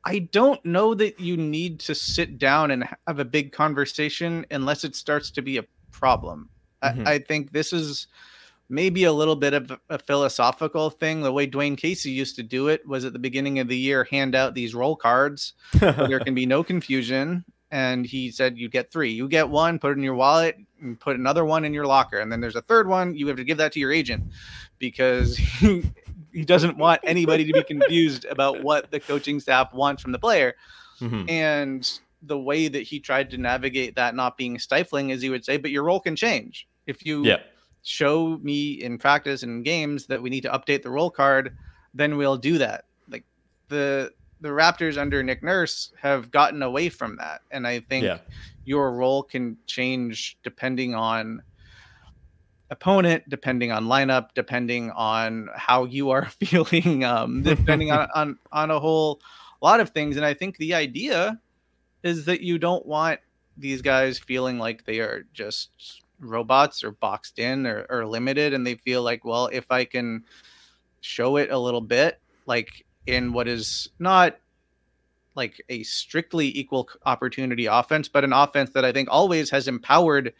I 0.03 0.19
don't 0.19 0.63
know 0.65 0.93
that 0.95 1.19
you 1.19 1.37
need 1.37 1.79
to 1.81 1.95
sit 1.95 2.37
down 2.39 2.71
and 2.71 2.87
have 3.07 3.19
a 3.19 3.25
big 3.25 3.51
conversation 3.51 4.45
unless 4.51 4.83
it 4.83 4.95
starts 4.95 5.29
to 5.31 5.41
be 5.41 5.57
a 5.57 5.63
problem. 5.91 6.49
Mhm. 6.83 7.07
I, 7.07 7.13
I 7.13 7.19
think 7.19 7.51
this 7.51 7.71
is 7.73 8.07
maybe 8.69 9.03
a 9.03 9.11
little 9.13 9.35
bit 9.35 9.53
of 9.53 9.71
a 9.89 9.99
philosophical 9.99 10.89
thing. 10.89 11.21
The 11.21 11.31
way 11.31 11.45
Dwane 11.45 11.77
Casey 11.77 12.09
used 12.09 12.35
to 12.37 12.43
do 12.43 12.67
it 12.69 12.87
was 12.87 13.05
at 13.05 13.13
the 13.13 13.19
beginning 13.19 13.59
of 13.59 13.67
the 13.67 13.77
year, 13.77 14.05
hand 14.09 14.33
out 14.33 14.55
these 14.55 14.73
role 14.73 14.95
cards. 14.95 15.53
there 15.79 16.19
can 16.21 16.33
be 16.33 16.45
no 16.45 16.63
confusion. 16.63 17.43
and 17.73 18.05
he 18.05 18.31
said 18.31 18.57
you 18.57 18.67
get 18.67 18.91
three. 18.91 19.11
You 19.11 19.29
get 19.29 19.47
one, 19.47 19.79
put 19.79 19.91
it 19.91 19.97
in 19.97 20.03
your 20.03 20.15
wallet, 20.15 20.57
and 20.81 20.99
put 20.99 21.15
another 21.15 21.45
one 21.45 21.63
in 21.63 21.73
your 21.73 21.85
locker, 21.85 22.19
and 22.19 22.29
then 22.29 22.41
there's 22.41 22.57
a 22.57 22.61
third 22.61 22.85
one. 22.87 23.15
You 23.15 23.27
have 23.27 23.37
to 23.37 23.45
give 23.45 23.57
that 23.59 23.71
to 23.73 23.79
your 23.79 23.93
agent 23.93 24.23
because 24.77 25.39
he, 26.32 26.39
he 26.39 26.46
doesn't 26.46 26.78
want 26.78 27.02
anybody 27.04 27.46
to 27.46 27.54
be 27.54 27.63
confused 27.74 28.26
about 28.26 28.63
what 28.63 28.91
the 28.91 29.00
coaching 29.00 29.39
staff 29.39 29.74
wants 29.74 30.02
from 30.02 30.12
the 30.12 30.20
player. 30.20 30.54
Mhm. 31.00 31.30
And 31.30 32.00
the 32.24 32.38
way 32.38 32.67
that 32.67 32.84
he 32.84 33.00
tried 33.00 33.30
to 33.32 33.38
navigate 33.38 33.96
that 33.96 34.13
not 34.15 34.38
being 34.38 34.60
stifling 34.60 35.10
is 35.10 35.22
he 35.22 35.30
would 35.30 35.44
say, 35.44 35.58
but 35.58 35.72
your 35.72 35.84
role 35.84 36.00
can 36.00 36.15
change. 36.15 36.67
If 36.86 37.06
you 37.06 37.26
Yeah. 37.26 37.38
show 37.82 38.38
me 38.44 38.74
in 38.74 38.98
practice 39.00 39.41
and 39.44 39.52
in 39.52 39.63
games 39.63 40.06
that 40.06 40.22
we 40.22 40.30
need 40.30 40.41
to 40.41 40.50
update 40.52 40.84
the 40.84 40.91
role 40.91 41.10
card, 41.10 41.58
then 41.94 42.17
we'll 42.17 42.38
do 42.38 42.58
that. 42.60 42.86
Like 43.10 43.24
the 43.70 44.12
the 44.41 44.50
Raptors 44.50 44.98
under 45.00 45.22
Nick 45.22 45.44
Nurse 45.44 45.94
have 46.02 46.32
gotten 46.32 46.63
away 46.63 46.89
from 46.89 47.15
that. 47.17 47.41
And 47.52 47.67
I 47.67 47.80
think 47.80 48.06
Yeah. 48.06 48.17
your 48.65 48.91
role 48.94 49.22
can 49.22 49.56
change 49.67 50.36
depending 50.44 50.96
on 50.96 51.44
opponent, 52.71 53.29
depending 53.29 53.71
on 53.71 53.86
lineup, 53.86 54.29
depending 54.34 54.89
on 54.91 55.49
how 55.55 55.86
you 55.86 56.10
are 56.10 56.25
feeling, 56.39 57.03
um, 57.03 57.43
depending 57.43 57.91
on, 57.91 58.07
on 58.15 58.39
on 58.51 58.71
a 58.71 58.79
whole 58.79 59.21
lot 59.62 59.79
of 59.79 59.89
things. 59.89 60.17
And 60.17 60.25
I 60.25 60.34
think 60.34 60.57
the 60.57 60.73
idea 60.73 61.39
is 62.03 62.25
that 62.25 62.41
you 62.41 62.57
don't 62.57 62.86
want 62.86 63.19
these 63.57 63.81
guys 63.81 64.17
feeling 64.17 64.57
like 64.57 64.86
they 64.86 64.99
are 64.99 65.23
just 65.34 66.01
robots 66.19 66.84
or 66.84 66.91
boxed 66.91 67.39
in 67.39 67.65
or, 67.65 67.86
or 67.89 68.05
limited 68.05 68.53
and 68.53 68.65
they 68.65 68.75
feel 68.75 69.01
like 69.01 69.25
well 69.25 69.47
if 69.47 69.71
i 69.71 69.84
can 69.84 70.23
show 71.01 71.38
it 71.38 71.49
a 71.49 71.57
little 71.57 71.81
bit 71.81 72.19
like 72.45 72.86
in 73.07 73.34
what 73.34 73.47
is 73.47 73.89
not 73.97 74.38
like 75.34 75.62
a 75.69 75.81
strictly 75.81 76.55
equal 76.57 76.88
opportunity 77.05 77.65
offense 77.65 78.07
but 78.07 78.23
an 78.23 78.34
offense 78.34 78.69
that 78.69 78.86
i 78.86 78.91
think 78.91 79.10
always 79.12 79.49
has 79.49 79.67
empowered 79.67 80.31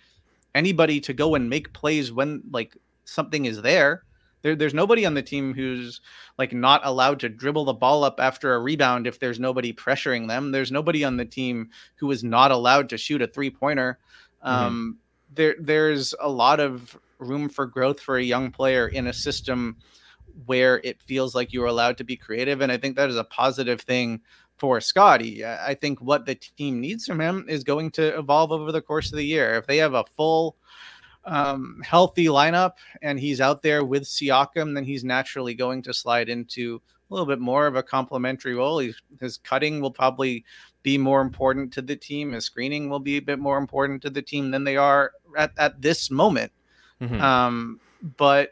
anybody 0.56 1.00
to 1.02 1.14
go 1.14 1.36
and 1.36 1.50
make 1.50 1.74
plays 1.74 2.12
when 2.12 2.42
like 2.52 2.78
something 3.06 3.46
is 3.46 3.62
there 3.62 4.04
there, 4.42 4.56
there's 4.56 4.74
nobody 4.74 5.06
on 5.06 5.14
the 5.14 5.22
team 5.22 5.54
who's 5.54 6.02
like 6.38 6.54
not 6.54 6.82
allowed 6.84 7.20
to 7.22 7.30
dribble 7.30 7.66
the 7.66 7.74
ball 7.74 8.04
up 8.04 8.20
after 8.20 8.54
a 8.54 8.60
rebound 8.60 9.08
if 9.08 9.20
there's 9.20 9.40
nobody 9.40 9.74
pressuring 9.74 10.28
them. 10.28 10.52
There's 10.52 10.72
nobody 10.72 11.04
on 11.04 11.18
the 11.18 11.26
team 11.26 11.70
who 11.96 12.12
is 12.12 12.24
not 12.24 12.52
allowed 12.52 12.90
to 12.90 12.98
shoot 12.98 13.22
a 13.22 13.28
three 13.28 13.50
pointer. 13.50 14.00
Um, 14.42 14.98
there, 15.34 15.56
there's 15.60 16.16
a 16.20 16.30
lot 16.30 16.60
of 16.60 16.98
room 17.20 17.50
for 17.50 17.66
growth 17.66 18.00
for 18.00 18.18
a 18.18 18.24
young 18.24 18.52
player 18.52 18.88
in 18.88 19.08
a 19.08 19.14
system 19.14 19.78
where 20.46 20.82
it 20.84 21.02
feels 21.02 21.36
like 21.36 21.54
you're 21.54 21.68
allowed 21.68 21.98
to 21.98 22.04
be 22.04 22.16
creative, 22.16 22.62
and 22.62 22.72
I 22.72 22.78
think 22.78 22.96
that 22.96 23.10
is 23.10 23.18
a 23.18 23.24
positive 23.24 23.82
thing 23.82 24.22
for 24.62 24.80
Scottie. 24.80 25.44
I 25.44 25.74
think 25.74 26.00
what 26.02 26.28
the 26.28 26.36
team 26.36 26.80
needs 26.80 27.08
from 27.08 27.20
him 27.20 27.48
is 27.50 27.64
going 27.64 27.90
to 27.94 28.16
evolve 28.16 28.52
over 28.52 28.72
the 28.72 28.80
course 28.80 29.12
of 29.12 29.18
the 29.18 29.26
year. 29.26 29.56
If 29.56 29.66
they 29.66 29.78
have 29.78 29.96
a 29.96 30.06
full 30.16 30.56
um, 31.26 31.82
healthy 31.84 32.26
lineup 32.28 32.74
and 33.02 33.20
he's 33.20 33.42
out 33.42 33.64
there 33.64 33.84
with 33.84 34.04
Siakam, 34.04 34.76
then 34.76 34.84
he's 34.84 35.04
naturally 35.04 35.56
going 35.56 35.82
to 35.82 35.96
slide 35.96 36.30
into 36.30 36.80
a 37.10 37.12
little 37.12 37.26
bit 37.26 37.40
more 37.40 37.66
of 37.66 37.76
a 37.76 37.82
complementary 37.82 38.54
role. 38.54 38.78
He's, 38.78 39.02
his 39.20 39.38
cutting 39.38 39.82
will 39.82 39.90
probably 39.90 40.46
be 40.84 40.96
more 40.96 41.22
important 41.22 41.74
to 41.74 41.82
the 41.82 41.96
team. 41.96 42.32
His 42.32 42.46
screening 42.46 42.88
will 42.88 43.00
be 43.00 43.18
a 43.18 43.22
bit 43.22 43.40
more 43.40 43.58
important 43.58 44.00
to 44.04 44.12
the 44.12 44.22
team 44.22 44.52
than 44.52 44.64
they 44.64 44.78
are 44.78 45.14
at, 45.36 45.54
at 45.58 45.82
this 45.82 46.12
moment. 46.12 46.52
Mhm. 47.02 47.20
Um, 47.20 47.80
but 48.16 48.52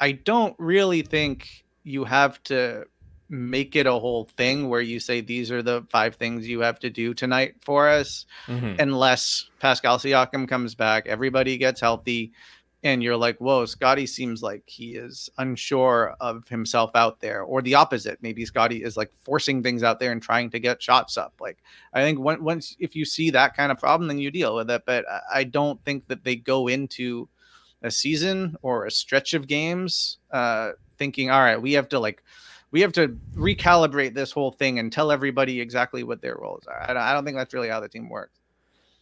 I 0.00 0.10
don't 0.12 0.56
really 0.58 1.02
think 1.02 1.64
you 1.84 2.02
have 2.02 2.42
to 2.44 2.86
make 3.28 3.76
it 3.76 3.86
a 3.86 3.92
whole 3.92 4.24
thing 4.36 4.68
where 4.68 4.80
you 4.80 4.98
say 4.98 5.20
these 5.20 5.50
are 5.50 5.62
the 5.62 5.84
five 5.90 6.14
things 6.16 6.48
you 6.48 6.60
have 6.60 6.78
to 6.78 6.88
do 6.90 7.12
tonight 7.12 7.54
for 7.60 7.88
us 7.88 8.24
Mhm. 8.46 8.80
unless 8.80 9.50
Pascal 9.60 9.98
Siakam 9.98 10.48
comes 10.48 10.74
back, 10.74 11.06
everybody 11.06 11.58
gets 11.58 11.80
healthy, 11.80 12.32
and 12.84 13.02
you're 13.02 13.16
like, 13.16 13.36
whoa, 13.38 13.66
Scottie 13.66 14.06
seems 14.06 14.40
like 14.40 14.62
he 14.66 14.94
is 14.94 15.28
unsure 15.36 16.14
of 16.20 16.46
himself 16.48 16.92
out 16.94 17.20
there, 17.20 17.42
or 17.42 17.60
the 17.60 17.74
opposite. 17.74 18.18
Maybe 18.22 18.44
Scottie 18.44 18.84
is 18.84 18.96
like 18.96 19.10
forcing 19.24 19.62
things 19.62 19.82
out 19.82 19.98
there 19.98 20.12
and 20.12 20.22
trying 20.22 20.48
to 20.50 20.60
get 20.60 20.80
shots 20.80 21.16
up. 21.18 21.34
Like, 21.40 21.58
I 21.92 22.02
think 22.02 22.20
when, 22.20 22.42
once 22.42 22.76
if 22.78 22.94
you 22.94 23.04
see 23.04 23.30
that 23.30 23.56
kind 23.56 23.72
of 23.72 23.78
problem, 23.78 24.06
then 24.06 24.18
you 24.20 24.30
deal 24.30 24.54
with 24.54 24.70
it. 24.70 24.82
But 24.86 25.04
I 25.32 25.42
don't 25.44 25.84
think 25.84 26.06
that 26.06 26.22
they 26.22 26.36
go 26.36 26.68
into 26.68 27.28
a 27.82 27.90
season 27.90 28.56
or 28.62 28.86
a 28.86 28.90
stretch 28.92 29.34
of 29.34 29.48
games 29.48 30.18
uh, 30.30 30.72
thinking, 30.98 31.30
all 31.30 31.40
right, 31.40 31.60
we 31.60 31.72
have 31.72 31.88
to 31.90 31.98
like. 31.98 32.22
We 32.70 32.80
have 32.82 32.92
to 32.92 33.08
recalibrate 33.34 34.14
this 34.14 34.30
whole 34.30 34.50
thing 34.50 34.78
and 34.78 34.92
tell 34.92 35.10
everybody 35.10 35.60
exactly 35.60 36.02
what 36.02 36.20
their 36.20 36.36
roles 36.36 36.66
are. 36.66 36.82
I 36.82 36.92
don't, 36.92 37.02
I 37.02 37.12
don't 37.12 37.24
think 37.24 37.36
that's 37.36 37.54
really 37.54 37.68
how 37.68 37.80
the 37.80 37.88
team 37.88 38.08
works. 38.08 38.38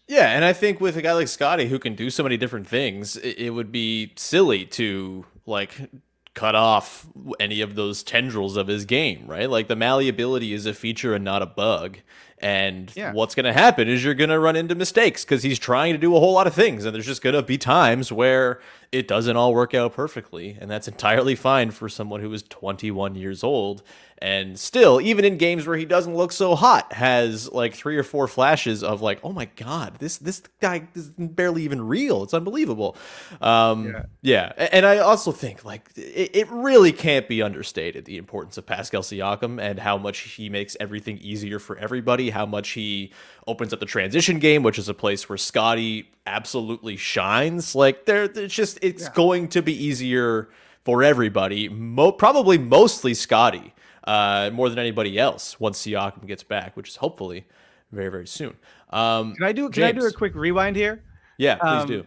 Yeah, 0.09 0.31
and 0.31 0.45
I 0.45 0.53
think 0.53 0.81
with 0.81 0.97
a 0.97 1.03
guy 1.03 1.13
like 1.15 1.27
Scottie 1.29 1.67
who 1.67 1.81
can 1.81 1.97
do 1.97 2.11
so 2.11 2.23
many 2.23 2.37
different 2.37 2.69
things, 2.69 3.17
it, 3.17 3.39
it 3.39 3.51
would 3.51 3.73
be 3.73 4.13
silly 4.17 4.65
to 4.67 5.25
like 5.47 5.91
cut 6.35 6.55
off 6.55 7.07
any 7.41 7.61
of 7.61 7.75
those 7.75 8.03
tendrils 8.05 8.57
of 8.57 8.69
his 8.69 8.85
game, 8.85 9.27
right? 9.27 9.51
Like 9.51 9.67
the 9.69 9.75
malleability 9.75 10.53
is 10.53 10.67
a 10.67 10.75
feature 10.75 11.15
and 11.15 11.25
not 11.25 11.43
a 11.43 11.47
bug. 11.47 11.99
And 12.39 12.93
Yeah. 12.95 13.13
what's 13.13 13.35
going 13.35 13.47
to 13.47 13.53
happen 13.55 13.89
is 13.89 14.05
you're 14.05 14.15
going 14.15 14.31
to 14.31 14.39
run 14.39 14.55
into 14.55 14.75
mistakes 14.75 15.25
because 15.25 15.43
he's 15.43 15.59
trying 15.59 15.95
to 15.95 15.99
do 15.99 16.15
a 16.15 16.21
whole 16.21 16.35
lot 16.35 16.47
of 16.47 16.55
things. 16.55 16.85
And 16.85 16.95
there's 16.95 17.07
just 17.07 17.23
going 17.23 17.35
to 17.35 17.43
be 17.43 17.57
times 17.57 18.13
where 18.13 18.61
it 18.97 19.07
doesn't 19.07 19.37
all 19.37 19.53
work 19.53 19.75
out 19.75 19.93
perfectly. 19.93 20.57
And 20.59 20.71
that's 20.71 20.89
entirely 20.89 21.35
fine 21.35 21.71
for 21.71 21.89
someone 21.89 22.21
who 22.21 22.33
is 22.33 22.43
21 22.45 23.15
years 23.15 23.45
old. 23.45 23.83
And 24.19 24.59
still, 24.59 24.99
even 25.03 25.27
in 25.27 25.37
games 25.37 25.67
where 25.67 25.77
he 25.77 25.85
doesn't 25.85 26.17
look 26.17 26.33
so 26.33 26.55
hot, 26.55 26.91
has 26.95 27.53
like 27.53 27.75
three 27.75 27.99
or 27.99 28.03
four 28.03 28.27
flashes 28.27 28.83
of 28.83 29.03
like, 29.03 29.21
oh 29.23 29.33
my 29.33 29.45
god, 29.57 29.97
this 29.99 30.17
this 30.17 30.43
guy 30.59 30.89
is 30.95 31.09
barely 31.19 31.65
even 31.65 31.87
real. 31.87 32.23
It's 32.23 32.33
unbelievable. 32.33 32.97
Um, 33.43 33.95
yeah. 34.23 34.53
A- 34.57 34.75
and 34.75 34.87
I 34.87 34.99
also 34.99 35.33
think 35.33 35.67
like 35.67 35.91
it, 35.97 36.31
it 36.35 36.51
really 36.51 36.93
can't 36.93 37.29
be 37.29 37.43
understated 37.43 38.07
the 38.07 38.17
importance 38.17 38.57
of 38.57 38.65
Pascal 38.65 39.03
Siakam 39.03 39.61
and 39.61 39.79
how 39.79 39.99
much 39.99 40.21
he 40.21 40.49
makes 40.49 40.79
everything 40.81 41.19
easier 41.19 41.59
for 41.59 41.77
everybody. 41.77 42.31
How 42.31 42.47
much 42.47 42.71
he 42.71 43.13
opens 43.47 43.73
up 43.73 43.81
the 43.81 43.87
transition 43.87 44.39
game, 44.39 44.63
which 44.63 44.79
is 44.79 44.89
a 44.89 44.95
place 44.95 45.29
where 45.29 45.39
Scottie 45.39 46.11
absolutely 46.27 46.97
shines. 46.97 47.75
Like 47.75 48.05
there, 48.07 48.25
it's 48.25 48.55
just 48.55 48.79
it's 48.83 49.09
going 49.11 49.49
to 49.49 49.63
be 49.63 49.73
easier 49.73 50.49
for 50.85 51.03
everybody. 51.03 51.69
Mo- 51.69 52.13
probably 52.13 52.59
mostly 52.59 53.15
Scottie 53.15 53.75
uh, 54.05 54.51
more 54.53 54.69
than 54.69 54.79
anybody 54.79 55.19
else 55.19 55.59
once 55.61 55.85
Siakam 55.85 56.27
gets 56.27 56.43
back, 56.43 56.77
which 56.77 56.89
is 56.89 56.97
hopefully 56.97 57.47
very 57.93 58.11
very 58.11 58.27
soon. 58.27 58.55
Um, 58.91 59.35
Can 59.35 59.45
I 59.45 59.53
do 59.53 59.69
can 59.71 59.83
I 59.83 59.93
do 59.93 60.07
a 60.07 60.13
quick 60.13 60.35
rewind 60.35 60.77
here? 60.77 61.03
yeah, 61.39 61.57
please 61.57 61.83
um, 61.83 61.87
do. 61.89 62.07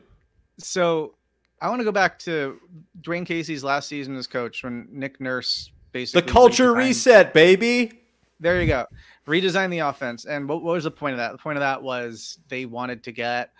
So 0.57 1.15
I 1.61 1.69
want 1.69 1.79
to 1.81 1.83
go 1.83 1.91
back 1.91 2.19
to 2.19 2.59
Dwane 3.01 3.25
Casey's 3.25 3.63
last 3.63 3.87
season 3.87 4.15
as 4.15 4.27
coach 4.27 4.63
when 4.63 4.87
Nick 4.91 5.19
Nurse 5.19 5.71
basically 5.91 6.21
The 6.21 6.31
culture 6.31 6.73
reset, 6.73 7.33
baby. 7.33 8.01
There 8.39 8.61
you 8.61 8.67
go. 8.67 8.85
Redesign 9.29 9.69
the 9.69 9.79
offense. 9.79 10.25
And 10.25 10.49
what, 10.49 10.63
what 10.63 10.73
was 10.73 10.83
the 10.83 10.91
point 10.91 11.13
of 11.13 11.17
that? 11.19 11.31
The 11.31 11.37
point 11.37 11.57
of 11.57 11.61
that 11.61 11.81
was 11.81 12.39
they 12.49 12.65
wanted 12.65 13.03
to 13.03 13.11
get 13.11 13.53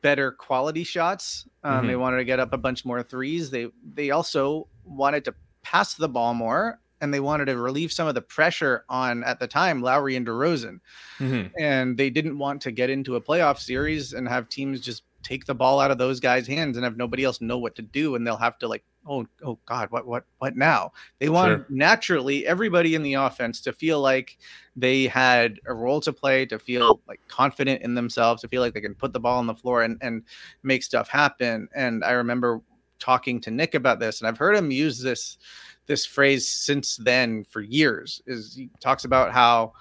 better 0.00 0.32
quality 0.32 0.84
shots. 0.84 1.46
Um, 1.64 1.86
They 1.86 1.96
wanted 1.96 2.16
to 2.18 2.24
get 2.24 2.40
up 2.40 2.52
a 2.52 2.58
bunch 2.58 2.84
more 2.84 3.02
threes. 3.02 3.50
They 3.50 3.68
they 3.94 4.10
also 4.10 4.68
wanted 4.84 5.24
to 5.26 5.34
pass 5.62 5.94
the 5.94 6.08
ball 6.08 6.34
more, 6.34 6.80
and 7.00 7.14
they 7.14 7.20
wanted 7.20 7.44
to 7.46 7.56
relieve 7.56 7.92
some 7.92 8.08
of 8.08 8.14
the 8.14 8.22
pressure 8.22 8.84
on 8.88 9.22
at 9.24 9.38
the 9.38 9.46
time 9.46 9.80
Lowry 9.80 10.16
and 10.16 10.26
DeRozan. 10.26 10.80
Mhm. 11.18 11.50
And 11.58 11.96
they 11.96 12.10
didn't 12.10 12.38
want 12.38 12.60
to 12.62 12.72
get 12.72 12.90
into 12.90 13.16
a 13.16 13.20
playoff 13.20 13.58
series 13.58 14.12
and 14.12 14.28
have 14.28 14.48
teams 14.48 14.80
just 14.80 15.04
take 15.22 15.46
the 15.46 15.54
ball 15.54 15.78
out 15.78 15.92
of 15.92 15.98
those 15.98 16.18
guys' 16.18 16.48
hands 16.48 16.76
and 16.76 16.82
have 16.82 16.96
nobody 16.96 17.22
else 17.22 17.40
know 17.40 17.58
what 17.58 17.76
to 17.76 17.82
do, 17.82 18.16
and 18.16 18.26
they'll 18.26 18.36
have 18.36 18.58
to 18.58 18.66
like, 18.66 18.82
oh 19.06 19.26
oh 19.44 19.58
God, 19.66 19.90
what 19.90 20.06
what 20.06 20.24
what 20.38 20.56
now? 20.56 20.92
They 21.18 21.28
want 21.28 21.50
Sure. 21.50 21.66
naturally 21.68 22.46
everybody 22.46 22.94
in 22.94 23.02
the 23.02 23.14
offense 23.14 23.60
to 23.62 23.72
feel 23.72 24.00
like 24.00 24.38
they 24.76 25.06
had 25.06 25.58
a 25.66 25.74
role 25.74 26.00
to 26.00 26.12
play, 26.12 26.46
to 26.46 26.58
feel 26.58 27.00
like 27.06 27.20
confident 27.28 27.82
in 27.82 27.94
themselves, 27.94 28.42
to 28.42 28.48
feel 28.48 28.62
like 28.62 28.74
they 28.74 28.80
can 28.80 28.94
put 28.94 29.12
the 29.12 29.20
ball 29.20 29.38
on 29.38 29.46
the 29.46 29.54
floor 29.54 29.82
and, 29.82 29.98
and 30.00 30.22
make 30.62 30.82
stuff 30.82 31.08
happen. 31.08 31.68
And 31.74 32.04
I 32.04 32.12
remember 32.12 32.60
talking 32.98 33.40
to 33.42 33.50
Nick 33.50 33.74
about 33.74 33.98
this, 33.98 34.20
and 34.20 34.28
I've 34.28 34.38
heard 34.38 34.56
him 34.56 34.70
use 34.70 35.00
this 35.00 35.38
this 35.86 36.06
phrase 36.06 36.48
since 36.48 36.96
then 36.96 37.44
for 37.44 37.60
years. 37.60 38.22
Is 38.26 38.54
he 38.54 38.70
talks 38.80 39.04
about 39.04 39.32
how 39.32 39.72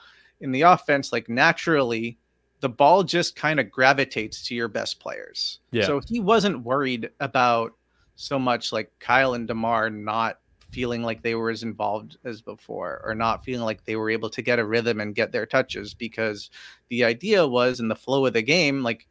in 0.41 0.51
the 0.51 0.63
offense, 0.63 1.11
like 1.11 1.29
naturally, 1.29 2.17
the 2.61 2.69
ball 2.69 3.03
just 3.03 3.35
kind 3.35 3.59
of 3.59 3.71
gravitates 3.71 4.43
to 4.47 4.55
your 4.55 4.67
best 4.67 4.99
players. 4.99 5.59
Yeah. 5.71 5.85
So 5.85 6.01
he 6.07 6.19
wasn't 6.19 6.63
worried 6.63 7.09
about 7.19 7.73
so 8.21 8.39
much 8.39 8.71
like 8.71 8.91
Kyle 8.99 9.33
and 9.33 9.47
DeMar 9.47 9.89
not 9.89 10.39
feeling 10.71 11.03
like 11.03 11.21
they 11.21 11.35
were 11.35 11.49
as 11.49 11.63
involved 11.63 12.17
as 12.23 12.41
before 12.41 13.01
or 13.03 13.13
not 13.13 13.43
feeling 13.43 13.65
like 13.65 13.83
they 13.83 13.97
were 13.97 14.09
able 14.09 14.29
to 14.29 14.41
get 14.41 14.59
a 14.59 14.65
rhythm 14.65 15.01
and 15.01 15.15
get 15.15 15.31
their 15.31 15.45
touches 15.45 15.93
because 15.93 16.49
the 16.89 17.03
idea 17.03 17.45
was 17.45 17.81
in 17.81 17.89
the 17.89 17.95
flow 17.95 18.25
of 18.25 18.31
the 18.31 18.41
game 18.41 18.81
like 18.81 19.05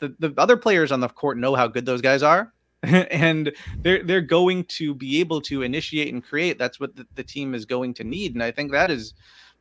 the, 0.00 0.14
the 0.18 0.34
other 0.36 0.58
players 0.58 0.92
on 0.92 1.00
the 1.00 1.08
court 1.08 1.38
know 1.38 1.54
how 1.54 1.66
good 1.66 1.86
those 1.86 2.02
guys 2.02 2.22
are 2.22 2.52
and 2.82 3.50
they're 3.78 4.02
they're 4.02 4.20
going 4.20 4.62
to 4.64 4.94
be 4.94 5.20
able 5.20 5.40
to 5.40 5.62
initiate 5.62 6.12
and 6.12 6.22
create 6.22 6.58
that's 6.58 6.78
what 6.78 6.94
the, 6.96 7.06
the 7.14 7.24
team 7.24 7.54
is 7.54 7.64
going 7.64 7.94
to 7.94 8.04
need 8.04 8.34
and 8.34 8.42
i 8.42 8.50
think 8.50 8.70
that 8.70 8.90
is 8.90 9.14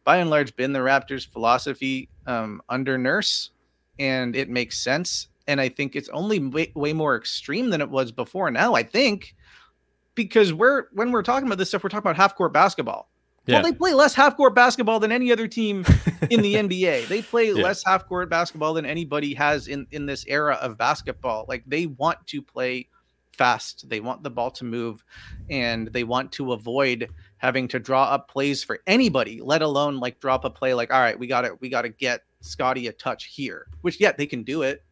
by 0.03 0.17
and 0.17 0.29
large 0.29 0.55
been 0.55 0.73
the 0.73 0.79
Raptors' 0.79 1.27
philosophy 1.27 2.09
um, 2.27 2.61
under 2.69 2.97
Nurse, 2.97 3.51
and 3.99 4.35
it 4.35 4.49
makes 4.49 4.77
sense. 4.77 5.29
And 5.47 5.59
I 5.59 5.69
think 5.69 5.95
it's 5.95 6.09
only 6.09 6.39
way, 6.39 6.71
way 6.75 6.93
more 6.93 7.15
extreme 7.15 7.69
than 7.69 7.81
it 7.81 7.89
was 7.89 8.11
before 8.11 8.49
now. 8.51 8.75
I 8.75 8.83
think 8.83 9.35
because 10.15 10.53
we're 10.53 10.85
when 10.93 11.11
we're 11.11 11.23
talking 11.23 11.47
about 11.47 11.57
this 11.57 11.69
stuff, 11.69 11.83
we're 11.83 11.89
talking 11.89 12.09
about 12.09 12.15
half 12.15 12.35
court 12.35 12.53
basketball. 12.53 13.09
Yeah. 13.45 13.55
Well, 13.55 13.63
they 13.63 13.73
play 13.77 13.93
less 13.93 14.13
half 14.15 14.37
court 14.37 14.55
basketball 14.55 15.01
than 15.01 15.11
any 15.11 15.29
other 15.31 15.49
team 15.49 15.85
in 16.29 16.41
the 16.41 16.53
NBA. 16.55 17.07
They 17.07 17.21
play 17.21 17.47
Yeah. 17.51 17.61
less 17.61 17.83
half 17.85 18.07
court 18.07 18.29
basketball 18.29 18.73
than 18.73 18.85
anybody 18.85 19.33
has 19.33 19.67
in 19.67 19.85
in 19.91 20.05
this 20.05 20.25
era 20.27 20.55
of 20.61 20.77
basketball. 20.77 21.45
Like 21.49 21.63
they 21.67 21.87
want 21.87 22.25
to 22.27 22.41
play 22.41 22.87
fast. 23.37 23.89
They 23.89 23.99
want 23.99 24.23
the 24.23 24.29
ball 24.29 24.51
to 24.51 24.63
move 24.63 25.03
and 25.49 25.87
they 25.87 26.03
want 26.05 26.31
to 26.33 26.53
avoid 26.53 27.09
having 27.37 27.67
to 27.69 27.79
draw 27.79 28.03
up 28.03 28.29
plays 28.29 28.63
for 28.63 28.79
anybody, 28.87 29.41
let 29.41 29.61
alone 29.61 29.99
like 29.99 30.19
drop 30.21 30.45
a 30.45 30.49
play 30.49 30.73
like 30.73 30.93
all 30.93 31.01
right, 31.01 31.19
we 31.19 31.27
got 31.27 31.41
to 31.41 31.57
we 31.59 31.67
got 31.67 31.81
to 31.81 31.89
get 31.89 32.21
Scottie 32.39 32.87
a 32.87 32.93
touch 32.93 33.25
here. 33.25 33.67
Which 33.81 33.99
yeah, 33.99 34.13
they 34.13 34.25
can 34.27 34.43
do 34.43 34.61
it. 34.61 34.83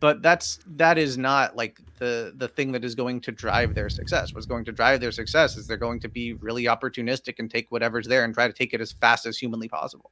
But 0.00 0.22
that's 0.22 0.58
that 0.66 0.98
is 0.98 1.16
not 1.16 1.56
like 1.56 1.80
the 1.98 2.32
the 2.36 2.48
thing 2.48 2.72
that 2.72 2.84
is 2.84 2.94
going 2.94 3.20
to 3.22 3.32
drive 3.32 3.74
their 3.74 3.88
success. 3.88 4.34
What's 4.34 4.46
going 4.46 4.64
to 4.66 4.72
drive 4.72 5.00
their 5.00 5.12
success 5.12 5.56
is 5.56 5.66
they're 5.66 5.78
going 5.78 6.00
to 6.00 6.08
be 6.08 6.34
really 6.34 6.64
opportunistic 6.64 7.36
and 7.38 7.50
take 7.50 7.70
whatever's 7.70 8.06
there 8.06 8.24
and 8.24 8.34
try 8.34 8.46
to 8.46 8.52
take 8.52 8.74
it 8.74 8.80
as 8.80 8.92
fast 8.92 9.26
as 9.26 9.38
humanly 9.38 9.68
possible. 9.68 10.10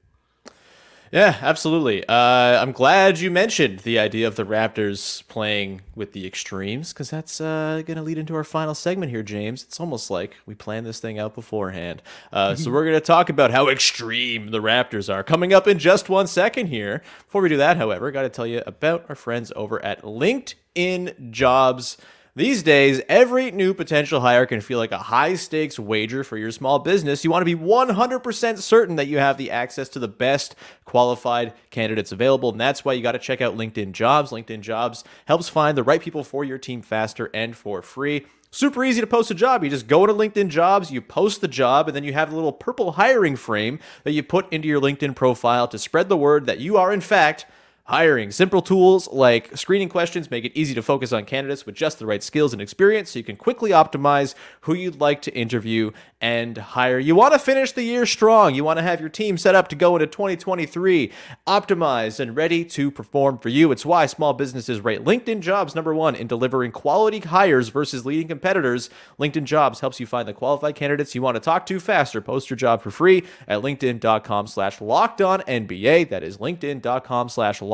Yeah, 1.14 1.38
absolutely. 1.42 2.04
Uh, 2.08 2.60
I'm 2.60 2.72
glad 2.72 3.20
you 3.20 3.30
mentioned 3.30 3.78
the 3.78 4.00
idea 4.00 4.26
of 4.26 4.34
the 4.34 4.44
Raptors 4.44 5.24
playing 5.28 5.82
with 5.94 6.12
the 6.12 6.26
extremes 6.26 6.92
because 6.92 7.08
that's 7.08 7.40
uh, 7.40 7.82
going 7.86 7.98
to 7.98 8.02
lead 8.02 8.18
into 8.18 8.34
our 8.34 8.42
final 8.42 8.74
segment 8.74 9.12
here, 9.12 9.22
James. 9.22 9.62
It's 9.62 9.78
almost 9.78 10.10
like 10.10 10.34
we 10.44 10.56
planned 10.56 10.86
this 10.86 10.98
thing 10.98 11.20
out 11.20 11.36
beforehand. 11.36 12.02
Uh, 12.32 12.54
so 12.56 12.68
we're 12.72 12.82
going 12.82 12.96
to 12.96 13.00
talk 13.00 13.28
about 13.28 13.52
how 13.52 13.68
extreme 13.68 14.50
the 14.50 14.58
Raptors 14.58 15.08
are 15.08 15.22
coming 15.22 15.52
up 15.52 15.68
in 15.68 15.78
just 15.78 16.08
one 16.08 16.26
second 16.26 16.66
here. 16.66 17.00
Before 17.26 17.42
we 17.42 17.48
do 17.48 17.58
that, 17.58 17.76
however, 17.76 18.08
I 18.08 18.10
got 18.10 18.22
to 18.22 18.28
tell 18.28 18.48
you 18.48 18.64
about 18.66 19.04
our 19.08 19.14
friends 19.14 19.52
over 19.54 19.80
at 19.84 20.02
LinkedIn 20.02 21.30
Jobs. 21.30 21.96
These 22.36 22.64
days, 22.64 23.00
every 23.08 23.52
new 23.52 23.74
potential 23.74 24.18
hire 24.18 24.44
can 24.44 24.60
feel 24.60 24.78
like 24.78 24.90
a 24.90 24.98
high 24.98 25.36
stakes 25.36 25.78
wager 25.78 26.24
for 26.24 26.36
your 26.36 26.50
small 26.50 26.80
business. 26.80 27.22
You 27.22 27.30
want 27.30 27.42
to 27.46 27.56
be 27.56 27.62
100% 27.62 28.58
certain 28.58 28.96
that 28.96 29.06
you 29.06 29.18
have 29.18 29.36
the 29.36 29.52
access 29.52 29.88
to 29.90 30.00
the 30.00 30.08
best 30.08 30.56
qualified 30.84 31.52
candidates 31.70 32.10
available, 32.10 32.50
and 32.50 32.60
that's 32.60 32.84
why 32.84 32.94
you 32.94 33.04
got 33.04 33.12
to 33.12 33.20
check 33.20 33.40
out 33.40 33.56
LinkedIn 33.56 33.92
Jobs. 33.92 34.32
LinkedIn 34.32 34.62
Jobs 34.62 35.04
helps 35.26 35.48
find 35.48 35.78
the 35.78 35.84
right 35.84 36.02
people 36.02 36.24
for 36.24 36.42
your 36.42 36.58
team 36.58 36.82
faster 36.82 37.30
and 37.32 37.56
for 37.56 37.82
free. 37.82 38.26
Super 38.50 38.84
easy 38.84 39.00
to 39.00 39.06
post 39.06 39.30
a 39.30 39.34
job. 39.34 39.62
You 39.62 39.70
just 39.70 39.86
go 39.86 40.04
to 40.04 40.12
LinkedIn 40.12 40.48
Jobs, 40.48 40.90
you 40.90 41.00
post 41.00 41.40
the 41.40 41.46
job, 41.46 41.86
and 41.86 41.94
then 41.94 42.02
you 42.02 42.14
have 42.14 42.32
a 42.32 42.34
little 42.34 42.52
purple 42.52 42.90
hiring 42.92 43.36
frame 43.36 43.78
that 44.02 44.10
you 44.10 44.24
put 44.24 44.52
into 44.52 44.66
your 44.66 44.80
LinkedIn 44.80 45.14
profile 45.14 45.68
to 45.68 45.78
spread 45.78 46.08
the 46.08 46.16
word 46.16 46.46
that 46.46 46.58
you 46.58 46.78
are, 46.78 46.92
in 46.92 47.00
fact, 47.00 47.46
Hiring. 47.86 48.30
Simple 48.30 48.62
tools 48.62 49.12
like 49.12 49.54
screening 49.58 49.90
questions 49.90 50.30
make 50.30 50.46
it 50.46 50.52
easy 50.54 50.72
to 50.72 50.80
focus 50.80 51.12
on 51.12 51.26
candidates 51.26 51.66
with 51.66 51.74
just 51.74 51.98
the 51.98 52.06
right 52.06 52.22
skills 52.22 52.54
and 52.54 52.62
experience 52.62 53.10
so 53.10 53.18
you 53.18 53.24
can 53.26 53.36
quickly 53.36 53.72
optimize 53.72 54.34
who 54.62 54.72
you'd 54.72 55.02
like 55.02 55.20
to 55.20 55.34
interview 55.34 55.90
and 56.18 56.56
hire. 56.56 56.98
You 56.98 57.14
want 57.14 57.34
to 57.34 57.38
finish 57.38 57.72
the 57.72 57.82
year 57.82 58.06
strong. 58.06 58.54
You 58.54 58.64
want 58.64 58.78
to 58.78 58.82
have 58.82 59.00
your 59.00 59.10
team 59.10 59.36
set 59.36 59.54
up 59.54 59.68
to 59.68 59.76
go 59.76 59.96
into 59.96 60.06
2023 60.06 61.12
optimized 61.46 62.20
and 62.20 62.34
ready 62.34 62.64
to 62.64 62.90
perform 62.90 63.36
for 63.36 63.50
you. 63.50 63.70
It's 63.70 63.84
why 63.84 64.06
small 64.06 64.32
businesses 64.32 64.80
rate 64.80 65.04
LinkedIn 65.04 65.40
Jobs 65.40 65.74
number 65.74 65.94
one 65.94 66.14
in 66.14 66.26
delivering 66.26 66.72
quality 66.72 67.18
hires 67.18 67.68
versus 67.68 68.06
leading 68.06 68.28
competitors. 68.28 68.88
LinkedIn 69.20 69.44
Jobs 69.44 69.80
helps 69.80 70.00
you 70.00 70.06
find 70.06 70.26
the 70.26 70.32
qualified 70.32 70.74
candidates 70.74 71.14
you 71.14 71.20
want 71.20 71.34
to 71.34 71.40
talk 71.40 71.66
to 71.66 71.78
faster. 71.78 72.22
Post 72.22 72.48
your 72.48 72.56
job 72.56 72.80
for 72.80 72.90
free 72.90 73.24
at 73.46 73.60
linkedin.com 73.60 74.46
slash 74.46 74.80
locked 74.80 75.20
on 75.20 75.42
NBA. 75.42 76.08
That 76.08 76.22
is 76.22 76.38
linkedin.com 76.38 77.28
slash 77.28 77.60
locked 77.60 77.73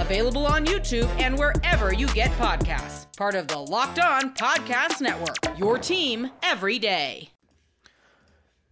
available 0.00 0.46
on 0.46 0.66
YouTube 0.66 1.08
and 1.20 1.38
wherever 1.38 1.92
you 1.92 2.06
get 2.08 2.30
podcasts. 2.32 3.06
Part 3.16 3.34
of 3.34 3.48
the 3.48 3.58
Locked 3.58 3.98
On 3.98 4.34
Podcast 4.34 5.00
Network. 5.00 5.58
Your 5.58 5.78
team 5.78 6.30
every 6.42 6.78
day. 6.78 7.30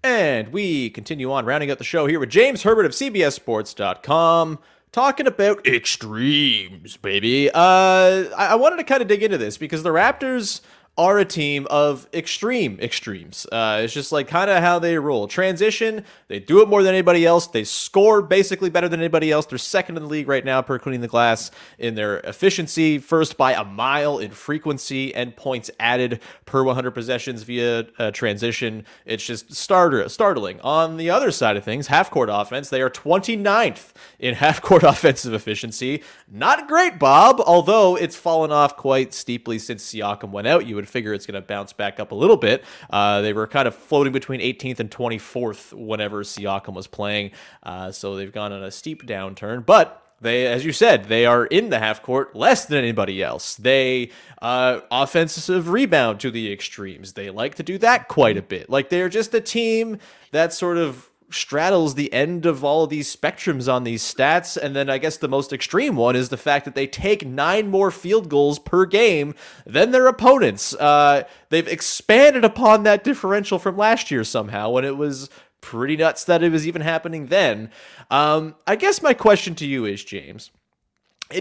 And 0.03 0.49
we 0.53 0.91
continue 0.91 1.33
on 1.33 1.45
rounding 1.45 1.71
out 1.71 1.79
the 1.79 1.85
show 1.85 2.07
here 2.07 2.21
with 2.21 2.31
James 2.31 2.62
Herbert 2.62 2.87
of 2.87 2.93
CBSSports.com 2.93 4.59
talking 4.93 5.27
about 5.27 5.67
extremes, 5.67 6.97
baby. 6.97 7.51
Uh, 7.51 7.55
I, 7.55 8.49
I 8.51 8.55
wanted 8.55 8.77
to 8.77 8.85
kind 8.85 9.03
of 9.03 9.09
dig 9.09 9.23
into 9.23 9.38
this 9.38 9.59
because 9.59 9.83
the 9.83 9.91
Raptors 9.91 10.61
are 10.99 11.21
a 11.21 11.25
team 11.25 11.65
of 11.71 12.09
extreme 12.13 12.77
extremes. 12.81 13.47
Uh, 13.53 13.83
it's 13.85 13.95
just 13.95 14.11
like 14.11 14.27
kind 14.27 14.51
of 14.51 14.61
how 14.61 14.81
they 14.81 14.99
roll. 14.99 15.29
Transition, 15.29 16.05
they 16.27 16.41
do 16.41 16.61
it 16.61 16.69
more 16.69 16.83
than 16.83 16.93
anybody 16.93 17.25
else. 17.25 17.47
They 17.47 17.63
score 17.63 18.21
basically 18.21 18.69
better 18.69 18.89
than 18.89 18.99
anybody 18.99 19.31
else. 19.31 19.47
They're 19.47 19.59
second 19.59 19.97
in 19.97 20.03
the 20.03 20.09
league 20.09 20.27
right 20.27 20.45
now 20.45 20.61
per 20.61 20.77
cleaning 20.81 21.01
the 21.01 21.09
glass 21.09 21.53
in 21.79 21.95
their 21.95 22.19
efficiency, 22.21 22.99
first 22.99 23.37
by 23.37 23.53
a 23.53 23.65
mile 23.65 24.19
in 24.19 24.33
frequency 24.33 25.15
and 25.15 25.37
points 25.37 25.71
added 25.79 26.21
per 26.47 26.65
100 26.65 26.91
possessions 26.91 27.45
via 27.45 27.87
uh, 28.01 28.11
transition. 28.11 28.85
It's 29.07 29.25
just 29.25 29.55
starter 29.55 30.09
startling. 30.09 30.61
On 30.63 30.97
the 30.97 31.11
other 31.11 31.31
side 31.31 31.57
of 31.57 31.63
things, 31.63 31.87
half 31.87 32.11
court 32.11 32.29
offense, 32.31 32.71
they 32.71 32.83
are 32.83 32.91
29th 32.91 33.93
in 34.19 34.35
half 34.39 34.61
court 34.61 34.83
offensive 34.83 35.33
efficiency. 35.33 36.03
Not 36.29 36.67
great, 36.67 36.99
Bob, 36.99 37.41
although 37.47 37.95
it's 37.95 38.17
fallen 38.17 38.51
off 38.51 38.77
quite 38.77 39.15
steeply 39.15 39.61
since 39.61 39.93
Siakam 39.93 40.31
went 40.31 40.49
out. 40.49 40.67
You 40.67 40.75
would 40.75 40.88
figure 40.88 41.12
it's 41.12 41.27
going 41.27 41.40
to 41.40 41.46
bounce 41.46 41.72
back 41.72 42.01
up 42.01 42.12
a 42.12 42.14
little 42.14 42.37
bit. 42.37 42.64
Uh, 42.90 43.20
they 43.20 43.33
were 43.33 43.46
kind 43.46 43.68
of 43.68 43.74
floating 43.74 44.12
between 44.12 44.40
18th 44.40 44.81
and 44.81 44.90
24th 44.90 45.72
whenever 45.72 46.22
Siakam 46.22 46.74
was 46.74 46.87
playing. 46.87 47.31
Uh, 47.62 47.92
so 47.92 48.16
they've 48.16 48.33
gone 48.33 48.53
on 48.53 48.62
a 48.62 48.70
steep 48.70 49.07
downturn, 49.07 49.64
but 49.64 50.05
they, 50.20 50.46
as 50.46 50.64
you 50.64 50.72
said, 50.72 51.05
they 51.05 51.27
are 51.27 51.46
in 51.46 51.70
the 51.70 51.79
half 51.79 52.03
court 52.03 52.35
less 52.35 52.66
than 52.66 52.79
anybody 52.79 53.22
else. 53.22 53.55
They 53.55 54.11
uh, 54.42 54.81
offensive 54.90 55.68
rebound 55.68 56.20
to 56.20 56.31
the 56.31 56.53
extremes. 56.53 57.12
They 57.12 57.31
like 57.31 57.55
to 57.57 57.62
do 57.62 57.79
that 57.79 58.09
quite 58.09 58.37
a 58.37 58.42
bit. 58.42 58.68
Like 58.68 58.88
they're 58.88 59.09
just 59.09 59.33
a 59.35 59.40
team 59.40 59.98
that 60.33 60.53
sort 60.53 60.77
of 60.77 61.08
straddles 61.31 61.95
the 61.95 62.12
end 62.12 62.47
of 62.47 62.64
all 62.64 62.85
of 62.85 62.91
these 62.91 63.14
spectrums 63.14 63.73
on 63.73 63.85
these 63.85 64.03
stats. 64.03 64.57
And 64.57 64.75
then 64.75 64.88
I 64.88 64.99
guess 64.99 65.17
the 65.17 65.29
most 65.29 65.53
extreme 65.53 65.97
one 65.97 66.17
is 66.17 66.29
the 66.29 66.37
fact 66.37 66.64
that 66.64 66.75
they 66.75 66.87
take 66.87 67.27
nine 67.27 67.69
more 67.69 67.91
field 67.91 68.29
goals 68.29 68.59
per 68.59 68.87
game 68.87 69.35
than 69.67 69.91
their 69.91 70.07
opponents. 70.07 70.75
Uh, 70.75 71.25
they've 71.51 71.69
expanded 71.69 72.45
upon 72.45 72.83
that 72.85 73.05
differential 73.05 73.59
from 73.59 73.77
last 73.77 74.11
year 74.11 74.25
somehow 74.25 74.71
when 74.71 74.85
it 74.85 74.97
was 74.97 75.29
pretty 75.61 75.97
nuts 75.97 76.25
that 76.25 76.43
it 76.43 76.53
was 76.53 76.67
even 76.67 76.83
happening 76.83 77.27
then. 77.27 77.71
Um, 78.11 78.55
I 78.67 78.77
guess 78.77 79.03
my 79.03 79.14
question 79.14 79.55
to 79.57 79.67
you 79.67 79.85
is, 79.85 80.05
James, 80.05 80.51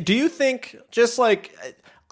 do 0.03 0.13
you 0.13 0.27
think 0.27 0.75
just 0.91 1.17
like 1.17 1.55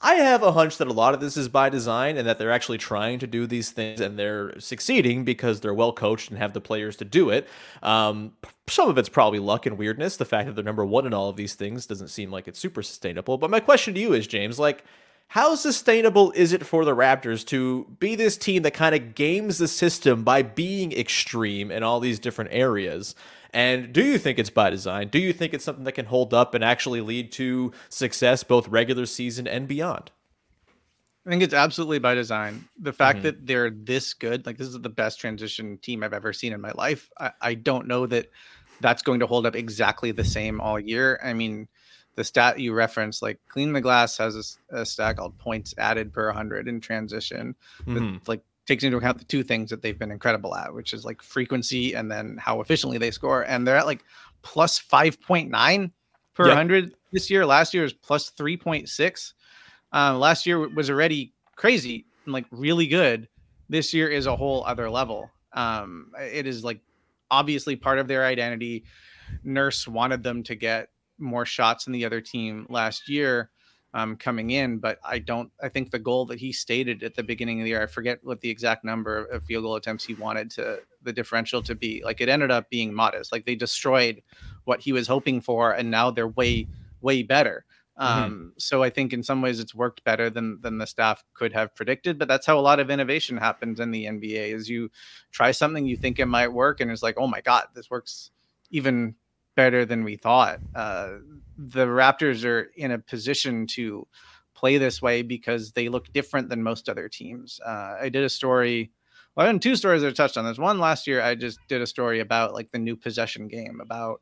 I 0.02 0.16
have 0.16 0.44
a 0.44 0.52
hunch 0.52 0.78
that 0.78 0.88
a 0.88 0.94
lot 0.94 1.14
of 1.14 1.22
this 1.22 1.38
is 1.38 1.48
by 1.48 1.70
design 1.70 2.18
and 2.18 2.28
that 2.28 2.38
they're 2.38 2.52
actually 2.52 2.78
trying 2.78 3.20
to 3.20 3.28
do 3.28 3.48
these 3.48 3.72
things 3.72 4.02
and 4.02 4.20
they're 4.20 4.60
succeeding 4.60 5.24
because 5.24 5.62
they're 5.62 5.74
well 5.74 5.94
coached 5.94 6.30
and 6.30 6.38
have 6.38 6.54
the 6.54 6.62
players 6.62 6.98
to 6.98 7.06
do 7.06 7.30
it. 7.30 7.48
Um, 7.82 8.34
some 8.68 8.90
of 8.90 8.98
it's 8.98 9.10
probably 9.10 9.40
luck 9.40 9.66
and 9.66 9.78
weirdness. 9.78 10.18
The 10.18 10.26
fact 10.26 10.48
that 10.48 10.56
they're 10.56 10.66
number 10.66 10.86
one 10.86 11.06
in 11.06 11.14
all 11.14 11.30
of 11.30 11.38
these 11.38 11.56
things 11.56 11.86
doesn't 11.86 12.10
seem 12.10 12.30
like 12.30 12.48
it's 12.48 12.60
super 12.60 12.84
sustainable. 12.84 13.38
But 13.38 13.50
my 13.50 13.62
question 13.62 13.94
to 13.94 14.00
you 14.00 14.14
is, 14.14 14.28
James, 14.28 14.60
like, 14.60 14.84
how 15.30 15.56
sustainable 15.56 16.32
is 16.34 16.54
it 16.54 16.66
for 16.66 16.86
the 16.86 16.96
Raptors 16.96 17.46
to 17.48 17.86
be 18.00 18.16
this 18.16 18.38
team 18.38 18.64
that 18.64 18.74
kind 18.74 18.94
of 18.94 19.16
games 19.16 19.58
the 19.58 19.68
system 19.68 20.24
by 20.24 20.44
being 20.44 20.92
extreme 20.92 21.72
in 21.72 21.84
all 21.84 22.00
these 22.00 22.20
different 22.20 22.52
areas? 22.54 23.16
And 23.56 23.94
do 23.94 24.04
you 24.04 24.18
think 24.18 24.38
it's 24.38 24.50
by 24.50 24.70
design? 24.70 25.08
Do 25.08 25.18
you 25.18 25.32
think 25.32 25.54
it's 25.54 25.64
something 25.64 25.86
that 25.86 25.94
can 25.94 26.06
hold 26.08 26.34
up 26.34 26.54
and 26.54 26.62
actually 26.62 27.00
lead 27.00 27.32
to 27.34 27.72
success 27.88 28.44
both 28.44 28.68
regular 28.68 29.06
season 29.06 29.48
and 29.48 29.66
beyond? 29.66 30.12
I 31.26 31.30
think 31.30 31.42
it's 31.42 31.54
absolutely 31.54 32.00
by 32.00 32.16
design. 32.16 32.66
The 32.78 32.92
fact 32.92 33.24
that 33.24 33.48
they're 33.48 33.70
this 33.70 34.14
good, 34.14 34.46
like 34.46 34.58
this 34.58 34.68
is 34.68 34.78
the 34.80 34.90
best 34.90 35.22
transition 35.22 35.78
team 35.78 36.04
I've 36.04 36.14
ever 36.14 36.34
seen 36.34 36.52
in 36.52 36.60
my 36.60 36.72
life. 36.76 37.10
I, 37.18 37.32
I 37.42 37.54
don't 37.54 37.88
know 37.88 38.06
that 38.08 38.30
that's 38.82 39.02
going 39.02 39.22
to 39.22 39.26
hold 39.28 39.46
up 39.46 39.56
exactly 39.56 40.12
the 40.12 40.26
same 40.26 40.60
all 40.60 40.78
year. 40.78 41.18
I 41.24 41.32
mean, 41.32 41.70
the 42.16 42.26
stat 42.26 42.60
you 42.60 42.74
referenced, 42.74 43.22
like 43.22 43.40
Clean 43.48 43.72
the 43.72 43.80
Glass 43.80 44.18
has 44.18 44.58
a 44.70 44.86
stat 44.86 45.16
called 45.16 45.38
points 45.38 45.74
added 45.78 46.12
per 46.12 46.28
100 46.28 46.68
in 46.68 46.82
transition. 46.82 47.56
that, 47.88 47.94
Mhm. 47.94 48.28
like 48.28 48.42
takes 48.66 48.84
into 48.84 48.98
account 48.98 49.20
the 49.20 49.26
two 49.26 49.44
things 49.44 49.70
that 49.70 49.82
they've 49.82 49.98
been 50.00 50.12
incredible 50.12 50.56
at, 50.56 50.74
which 50.74 50.94
is 50.94 51.06
like 51.06 51.22
frequency 51.22 51.94
and 51.94 52.12
then 52.12 52.38
how 52.40 52.62
efficiently 52.62 52.98
they 52.98 53.12
score. 53.12 53.44
And 53.44 53.68
they're 53.68 53.78
at 53.78 53.86
like 53.86 54.04
plus 54.42 54.80
5.9 54.80 55.92
per 56.34 56.44
Yeah. 56.44 56.50
100 56.50 56.94
this 57.12 57.30
year. 57.30 57.46
Last 57.46 57.74
year 57.74 57.84
was 57.84 57.94
plus 57.94 58.32
3.6. 58.32 59.34
Uh, 59.94 60.18
last 60.18 60.46
year 60.46 60.68
was 60.68 60.90
already 60.90 61.34
crazy 61.56 62.06
and 62.26 62.34
like 62.34 62.46
really 62.52 62.88
good. 62.88 63.28
This 63.70 63.94
year 63.94 64.10
is 64.10 64.26
a 64.26 64.36
whole 64.36 64.64
other 64.66 64.90
level. 64.90 65.30
Um, 65.54 66.12
it 66.20 66.46
is 66.48 66.64
like 66.64 66.82
obviously 67.32 67.76
part 67.76 68.00
of 68.00 68.08
their 68.08 68.26
identity. 68.26 68.84
Nurse 69.44 69.88
wanted 69.88 70.24
them 70.24 70.44
to 70.44 70.56
get 70.56 70.90
more 71.18 71.46
shots 71.46 71.86
than 71.86 71.94
the 71.94 72.06
other 72.06 72.20
team 72.22 72.66
last 72.70 73.08
year 73.10 73.50
um, 73.96 74.18
coming 74.18 74.50
in, 74.50 74.80
but 74.80 75.00
I 75.06 75.20
don't. 75.20 75.50
I 75.64 75.70
think 75.70 75.90
the 75.90 76.00
goal 76.00 76.26
that 76.26 76.38
he 76.38 76.52
stated 76.52 77.02
at 77.02 77.16
the 77.16 77.24
beginning 77.24 77.62
of 77.62 77.64
the 77.64 77.70
year, 77.70 77.82
I 77.82 77.86
forget 77.86 78.20
what 78.24 78.42
the 78.42 78.50
exact 78.50 78.84
number 78.84 79.24
of 79.28 79.46
field 79.46 79.64
goal 79.64 79.78
attempts 79.78 80.04
he 80.04 80.14
wanted 80.14 80.52
to 80.52 80.80
the 81.02 81.14
differential 81.14 81.64
to 81.64 81.76
be. 81.76 82.04
Like 82.04 82.20
it 82.20 82.28
ended 82.28 82.52
up 82.52 82.70
being 82.70 82.94
modest. 82.94 83.32
Like 83.32 83.46
they 83.46 83.56
destroyed 83.56 84.22
what 84.66 84.82
he 84.82 84.92
was 84.92 85.08
hoping 85.08 85.40
for, 85.40 85.72
and 85.72 85.90
now 85.90 86.12
they're 86.12 86.28
way 86.28 86.68
way 87.00 87.24
better. 87.24 87.64
Mm-hmm. 87.98 88.24
Um, 88.24 88.54
so 88.58 88.84
I 88.84 88.90
think 88.90 89.14
in 89.14 89.24
some 89.24 89.42
ways 89.42 89.62
it's 89.62 89.74
worked 89.74 90.04
better 90.04 90.30
than 90.30 90.60
than 90.60 90.78
the 90.78 90.88
staff 90.88 91.24
could 91.34 91.54
have 91.54 91.74
predicted. 91.74 92.20
But 92.20 92.28
that's 92.28 92.46
how 92.46 92.60
a 92.60 92.68
lot 92.68 92.82
of 92.82 92.92
innovation 92.92 93.38
happens 93.38 93.80
in 93.80 93.92
the 93.92 94.08
NBA: 94.08 94.54
is 94.54 94.70
you 94.70 94.92
try 95.32 95.52
something 95.52 95.86
you 95.86 95.96
think 95.96 96.20
it 96.20 96.26
might 96.26 96.52
work, 96.52 96.82
and 96.82 96.92
it's 96.92 97.02
like, 97.02 97.16
oh 97.18 97.28
my 97.28 97.40
god, 97.40 97.68
this 97.74 97.90
works 97.90 98.32
even 98.72 99.16
better 99.56 99.86
than 99.86 100.04
we 100.04 100.16
thought. 100.16 100.60
Uh, 100.76 101.18
the 101.58 101.86
Raptors 101.86 102.46
are 102.46 102.70
in 102.76 102.92
a 102.92 103.00
position 103.00 103.66
to 103.68 104.08
play 104.54 104.78
this 104.78 105.02
way 105.02 105.22
because 105.22 105.72
they 105.72 105.90
look 105.90 106.12
different 106.14 106.50
than 106.50 106.64
most 106.64 106.90
other 106.90 107.10
teams. 107.10 107.60
Uh, 107.66 107.96
I 108.02 108.10
did 108.10 108.24
a 108.24 108.30
story. 108.30 108.92
Well, 109.36 109.48
I 109.48 109.52
did 109.52 109.62
two 109.62 109.76
stories 109.76 110.02
that 110.02 110.10
I 110.10 110.12
touched 110.12 110.38
on 110.38 110.46
this. 110.46 110.58
One 110.58 110.80
last 110.80 111.08
year, 111.08 111.22
I 111.22 111.36
just 111.36 111.60
did 111.68 111.82
a 111.82 111.88
story 111.88 112.20
about 112.22 112.54
like 112.54 112.72
the 112.72 112.80
new 112.80 112.96
possession 112.96 113.48
game, 113.48 113.80
about 113.82 114.22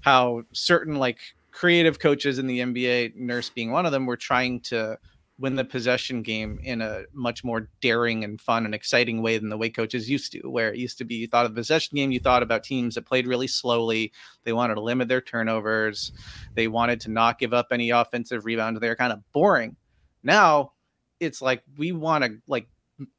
how 0.00 0.42
certain 0.52 0.96
like 0.96 1.18
creative 1.52 1.98
coaches 1.98 2.38
in 2.38 2.46
the 2.46 2.60
NBA, 2.60 3.16
Nurse 3.16 3.50
being 3.50 3.70
one 3.70 3.86
of 3.86 3.92
them, 3.92 4.06
were 4.06 4.16
trying 4.16 4.60
to 4.62 4.98
win 5.38 5.54
the 5.54 5.64
possession 5.64 6.20
game 6.22 6.58
in 6.64 6.80
a 6.80 7.02
much 7.12 7.44
more 7.44 7.68
daring 7.80 8.24
and 8.24 8.40
fun 8.40 8.64
and 8.64 8.74
exciting 8.74 9.22
way 9.22 9.38
than 9.38 9.48
the 9.48 9.56
way 9.56 9.70
coaches 9.70 10.10
used 10.10 10.32
to, 10.32 10.40
where 10.50 10.72
it 10.72 10.78
used 10.78 10.98
to 10.98 11.04
be 11.04 11.14
you 11.14 11.28
thought 11.28 11.46
of 11.46 11.54
the 11.54 11.60
possession 11.60 11.94
game, 11.94 12.10
you 12.10 12.18
thought 12.18 12.42
about 12.42 12.64
teams 12.64 12.94
that 12.96 13.06
played 13.06 13.26
really 13.26 13.46
slowly. 13.46 14.12
They 14.44 14.52
wanted 14.52 14.74
to 14.74 14.80
limit 14.80 15.06
their 15.08 15.20
turnovers. 15.20 16.10
They 16.54 16.66
wanted 16.68 17.00
to 17.02 17.10
not 17.10 17.38
give 17.38 17.54
up 17.54 17.68
any 17.70 17.90
offensive 17.90 18.44
rebounds. 18.44 18.80
They're 18.80 18.96
kind 18.96 19.12
of 19.12 19.20
boring. 19.32 19.76
Now 20.22 20.72
it's 21.20 21.40
like 21.40 21.62
we 21.76 21.92
want 21.92 22.24
to 22.24 22.38
like 22.48 22.68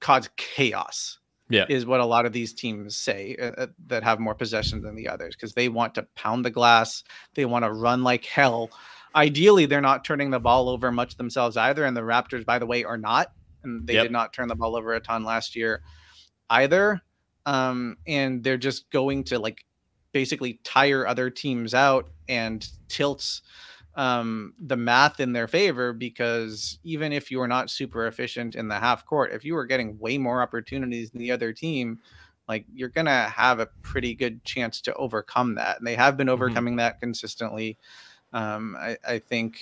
cause 0.01 0.30
chaos 0.36 1.20
Yeah. 1.49 1.65
is 1.70 1.86
what 1.86 2.01
a 2.01 2.05
lot 2.05 2.26
of 2.26 2.34
these 2.34 2.53
teams 2.53 2.97
say 2.97 3.38
uh, 3.41 3.51
uh, 3.63 3.67
that 3.88 4.03
have 4.03 4.20
more 4.20 4.36
possession 4.36 4.82
than 4.82 4.95
the 4.95 5.07
others 5.07 5.36
because 5.36 5.53
they 5.53 5.70
want 5.70 5.95
to 5.95 6.03
pound 6.15 6.43
the 6.43 6.49
glass. 6.51 7.03
They 7.36 7.45
want 7.45 7.63
to 7.63 7.72
run 7.72 8.03
like 8.03 8.26
hell. 8.26 8.70
Ideally, 9.16 9.66
they're 9.66 9.82
not 9.82 10.05
turning 10.05 10.30
the 10.30 10.39
ball 10.39 10.70
over 10.70 10.91
much 10.91 11.18
themselves 11.18 11.57
either. 11.57 11.86
And 11.86 11.95
the 11.97 12.01
Raptors, 12.01 12.45
by 12.45 12.60
the 12.60 12.66
way, 12.66 12.84
are 12.84 12.97
not. 12.97 13.32
And 13.64 13.86
they 13.88 13.93
Yep. 13.95 14.03
did 14.03 14.12
not 14.12 14.34
turn 14.34 14.47
the 14.47 14.55
ball 14.55 14.76
over 14.76 14.93
a 14.93 14.99
ton 14.99 15.24
last 15.24 15.55
year 15.55 15.82
either. 16.49 17.01
Um, 17.45 17.97
and 18.07 18.43
they're 18.43 18.57
just 18.57 18.89
going 18.91 19.24
to 19.26 19.39
like 19.39 19.66
basically 20.12 20.60
tire 20.64 21.07
other 21.07 21.30
teams 21.30 21.74
out 21.74 22.10
and 22.28 22.68
tilts 22.88 23.41
um, 23.95 24.53
the 24.60 24.78
math 24.78 25.20
in 25.20 25.34
their 25.34 25.47
favor 25.47 25.91
because 25.93 26.80
even 26.84 27.12
if 27.12 27.32
you 27.32 27.41
are 27.41 27.47
not 27.47 27.70
super 27.70 28.07
efficient 28.07 28.55
in 28.55 28.68
the 28.68 28.76
half 28.80 29.05
court, 29.05 29.32
if 29.34 29.43
you 29.43 29.57
are 29.57 29.66
getting 29.66 29.97
way 29.99 30.18
more 30.18 30.41
opportunities 30.41 31.12
than 31.12 31.20
the 31.20 31.32
other 31.32 31.51
team, 31.51 31.99
like 32.47 32.66
you're 32.74 32.89
gonna 32.89 33.30
have 33.30 33.60
a 33.60 33.68
pretty 33.82 34.16
good 34.16 34.43
chance 34.45 34.80
to 34.82 34.93
overcome 34.95 35.55
that. 35.55 35.78
And 35.80 35.88
they 35.88 35.95
have 35.95 36.18
been 36.18 36.30
overcoming 36.30 36.76
that 36.78 36.99
consistently. 36.99 37.78
Um, 38.34 38.75
I, 38.80 38.97
I 39.07 39.19
think 39.19 39.61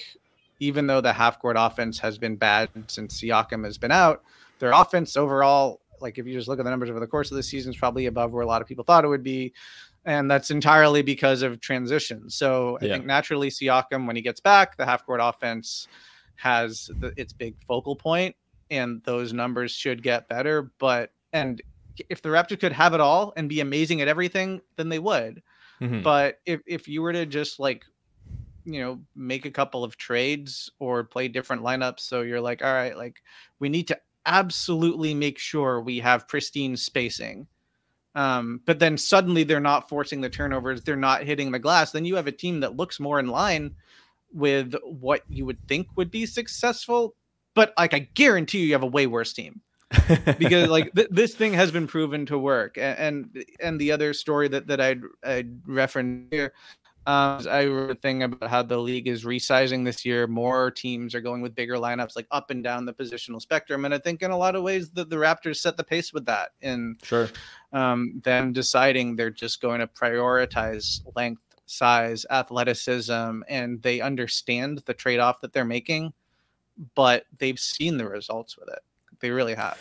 even 0.59 0.87
though 0.87 1.01
the 1.01 1.13
half 1.13 1.39
court 1.39 1.55
offense 1.59 1.99
has 1.99 2.17
been 2.17 2.35
bad 2.35 2.69
since 2.87 3.21
Siakam 3.21 3.63
has 3.65 3.77
been 3.77 3.91
out, 3.91 4.23
their 4.59 4.71
offense 4.71 5.15
overall, 5.15 5.81
like 6.01 6.17
if 6.17 6.25
you 6.27 6.33
just 6.33 6.47
look 6.47 6.59
at 6.59 6.63
the 6.65 6.69
numbers 6.71 6.89
over 6.89 6.99
the 6.99 7.07
course 7.07 7.31
of 7.31 7.37
the 7.37 7.43
season, 7.43 7.71
is 7.71 7.77
probably 7.77 8.07
above 8.07 8.31
where 8.31 8.43
a 8.43 8.47
lot 8.47 8.61
of 8.61 8.67
people 8.67 8.83
thought 8.83 9.05
it 9.05 9.07
would 9.07 9.23
be. 9.23 9.53
And 10.05 10.31
that's 10.31 10.51
entirely 10.51 11.01
because 11.01 11.41
of 11.41 11.59
transition. 11.59 12.29
So 12.29 12.77
I 12.81 12.85
Yeah. 12.85 12.93
think 12.93 13.05
naturally 13.05 13.49
Siakam, 13.49 14.07
when 14.07 14.15
he 14.15 14.21
gets 14.21 14.39
back, 14.39 14.77
the 14.77 14.85
half 14.85 15.05
court 15.05 15.19
offense 15.21 15.87
has 16.37 16.89
the, 16.99 17.13
its 17.17 17.33
big 17.33 17.55
focal 17.67 17.95
point, 17.95 18.35
and 18.69 19.01
those 19.03 19.33
numbers 19.33 19.71
should 19.71 20.01
get 20.03 20.27
better. 20.27 20.71
But 20.79 21.11
and 21.33 21.61
if 22.09 22.21
the 22.21 22.29
Raptors 22.29 22.59
could 22.59 22.71
have 22.71 22.93
it 22.93 22.99
all 22.99 23.33
and 23.35 23.49
be 23.49 23.59
amazing 23.59 24.01
at 24.01 24.07
everything, 24.07 24.61
then 24.75 24.87
they 24.89 24.99
would. 24.99 25.41
Mhm. 25.81 26.03
But 26.03 26.39
if 26.45 26.61
if 26.65 26.87
you 26.87 27.01
were 27.01 27.11
to 27.13 27.25
just 27.25 27.59
like 27.59 27.83
you 28.67 28.81
know 28.81 28.99
make 29.15 29.45
a 29.45 29.51
couple 29.51 29.83
of 29.83 29.97
trades 29.97 30.69
or 30.79 31.03
play 31.03 31.27
different 31.29 31.63
lineups 31.63 32.01
so 32.01 32.21
you're 32.21 32.41
like 32.41 32.61
all 32.61 32.73
right 32.73 32.97
like 32.97 33.21
we 33.59 33.69
need 33.69 33.87
to 33.87 33.97
absolutely 34.27 35.13
make 35.13 35.39
sure 35.39 35.81
we 35.81 35.99
have 35.99 36.27
pristine 36.27 36.75
spacing. 36.77 37.47
Um, 38.13 38.61
but 38.65 38.79
then 38.79 38.97
suddenly 38.97 39.43
they're 39.43 39.59
not 39.59 39.87
forcing 39.87 40.21
the 40.21 40.29
turnovers 40.29 40.81
they're 40.81 40.95
not 40.95 41.23
hitting 41.23 41.51
the 41.51 41.59
glass 41.59 41.91
then 41.91 42.03
you 42.03 42.15
have 42.15 42.25
a 42.25 42.31
team 42.31 42.61
that 42.61 42.75
looks 42.75 42.99
more 42.99 43.19
in 43.19 43.27
line 43.27 43.75
with 44.33 44.73
what 44.83 45.21
you 45.29 45.45
would 45.45 45.59
think 45.67 45.87
would 45.95 46.09
be 46.09 46.25
successful 46.25 47.13
but 47.53 47.73
like 47.77 47.93
i 47.93 47.99
guarantee 48.15 48.57
you 48.57 48.67
you 48.67 48.73
have 48.73 48.81
a 48.81 48.87
way 48.87 49.05
worse 49.05 49.33
team. 49.33 49.61
Because 50.39 50.67
like 50.69 50.91
th- 50.95 51.09
this 51.11 51.35
thing 51.35 51.53
has 51.53 51.69
been 51.69 51.85
proven 51.85 52.25
to 52.25 52.39
work 52.39 52.77
A- 52.77 52.99
and 52.99 53.45
and 53.59 53.79
the 53.79 53.91
other 53.91 54.15
story 54.15 54.47
that 54.47 54.65
that 54.65 54.81
i'd, 54.81 55.01
I'd 55.23 55.67
reference 55.67 56.27
here 56.31 56.53
um, 57.07 57.47
I 57.49 57.65
wrote 57.65 57.89
a 57.89 57.95
thing 57.95 58.23
about 58.23 58.49
how 58.49 58.63
the 58.63 58.77
league 58.77 59.07
is 59.07 59.23
resizing 59.23 59.85
this 59.85 60.03
year. 60.03 60.27
More 60.27 60.69
teams 60.69 61.15
are 61.15 61.21
going 61.21 61.41
with 61.41 61.55
bigger 61.55 61.75
lineups, 61.75 62.17
like 62.17 62.27
up 62.31 62.51
and 62.51 62.61
down 62.61 62.83
the 62.83 62.93
positional 62.93 63.41
spectrum. 63.41 63.85
And 63.85 63.93
I 63.93 63.97
think 63.97 64.21
in 64.21 64.31
a 64.31 64.37
lot 64.37 64.55
of 64.55 64.63
ways, 64.63 64.89
the, 64.89 65.05
the 65.05 65.15
Raptors 65.15 65.55
set 65.55 65.77
the 65.77 65.85
pace 65.85 66.11
with 66.11 66.25
that. 66.25 66.49
And 66.61 66.99
Sure. 67.01 67.29
um, 67.71 68.21
them 68.25 68.51
deciding 68.51 69.15
they're 69.15 69.29
just 69.29 69.61
going 69.61 69.79
to 69.79 69.87
prioritize 69.87 70.99
length, 71.15 71.41
size, 71.65 72.25
athleticism, 72.29 73.41
and 73.47 73.81
they 73.81 74.01
understand 74.01 74.83
the 74.85 74.93
trade 74.93 75.19
off 75.19 75.39
that 75.39 75.53
they're 75.53 75.63
making, 75.63 76.11
but 76.93 77.25
they've 77.37 77.59
seen 77.59 77.95
the 77.95 78.07
results 78.07 78.57
with 78.57 78.67
it. 78.67 78.79
They 79.21 79.31
really 79.31 79.55
have. 79.55 79.79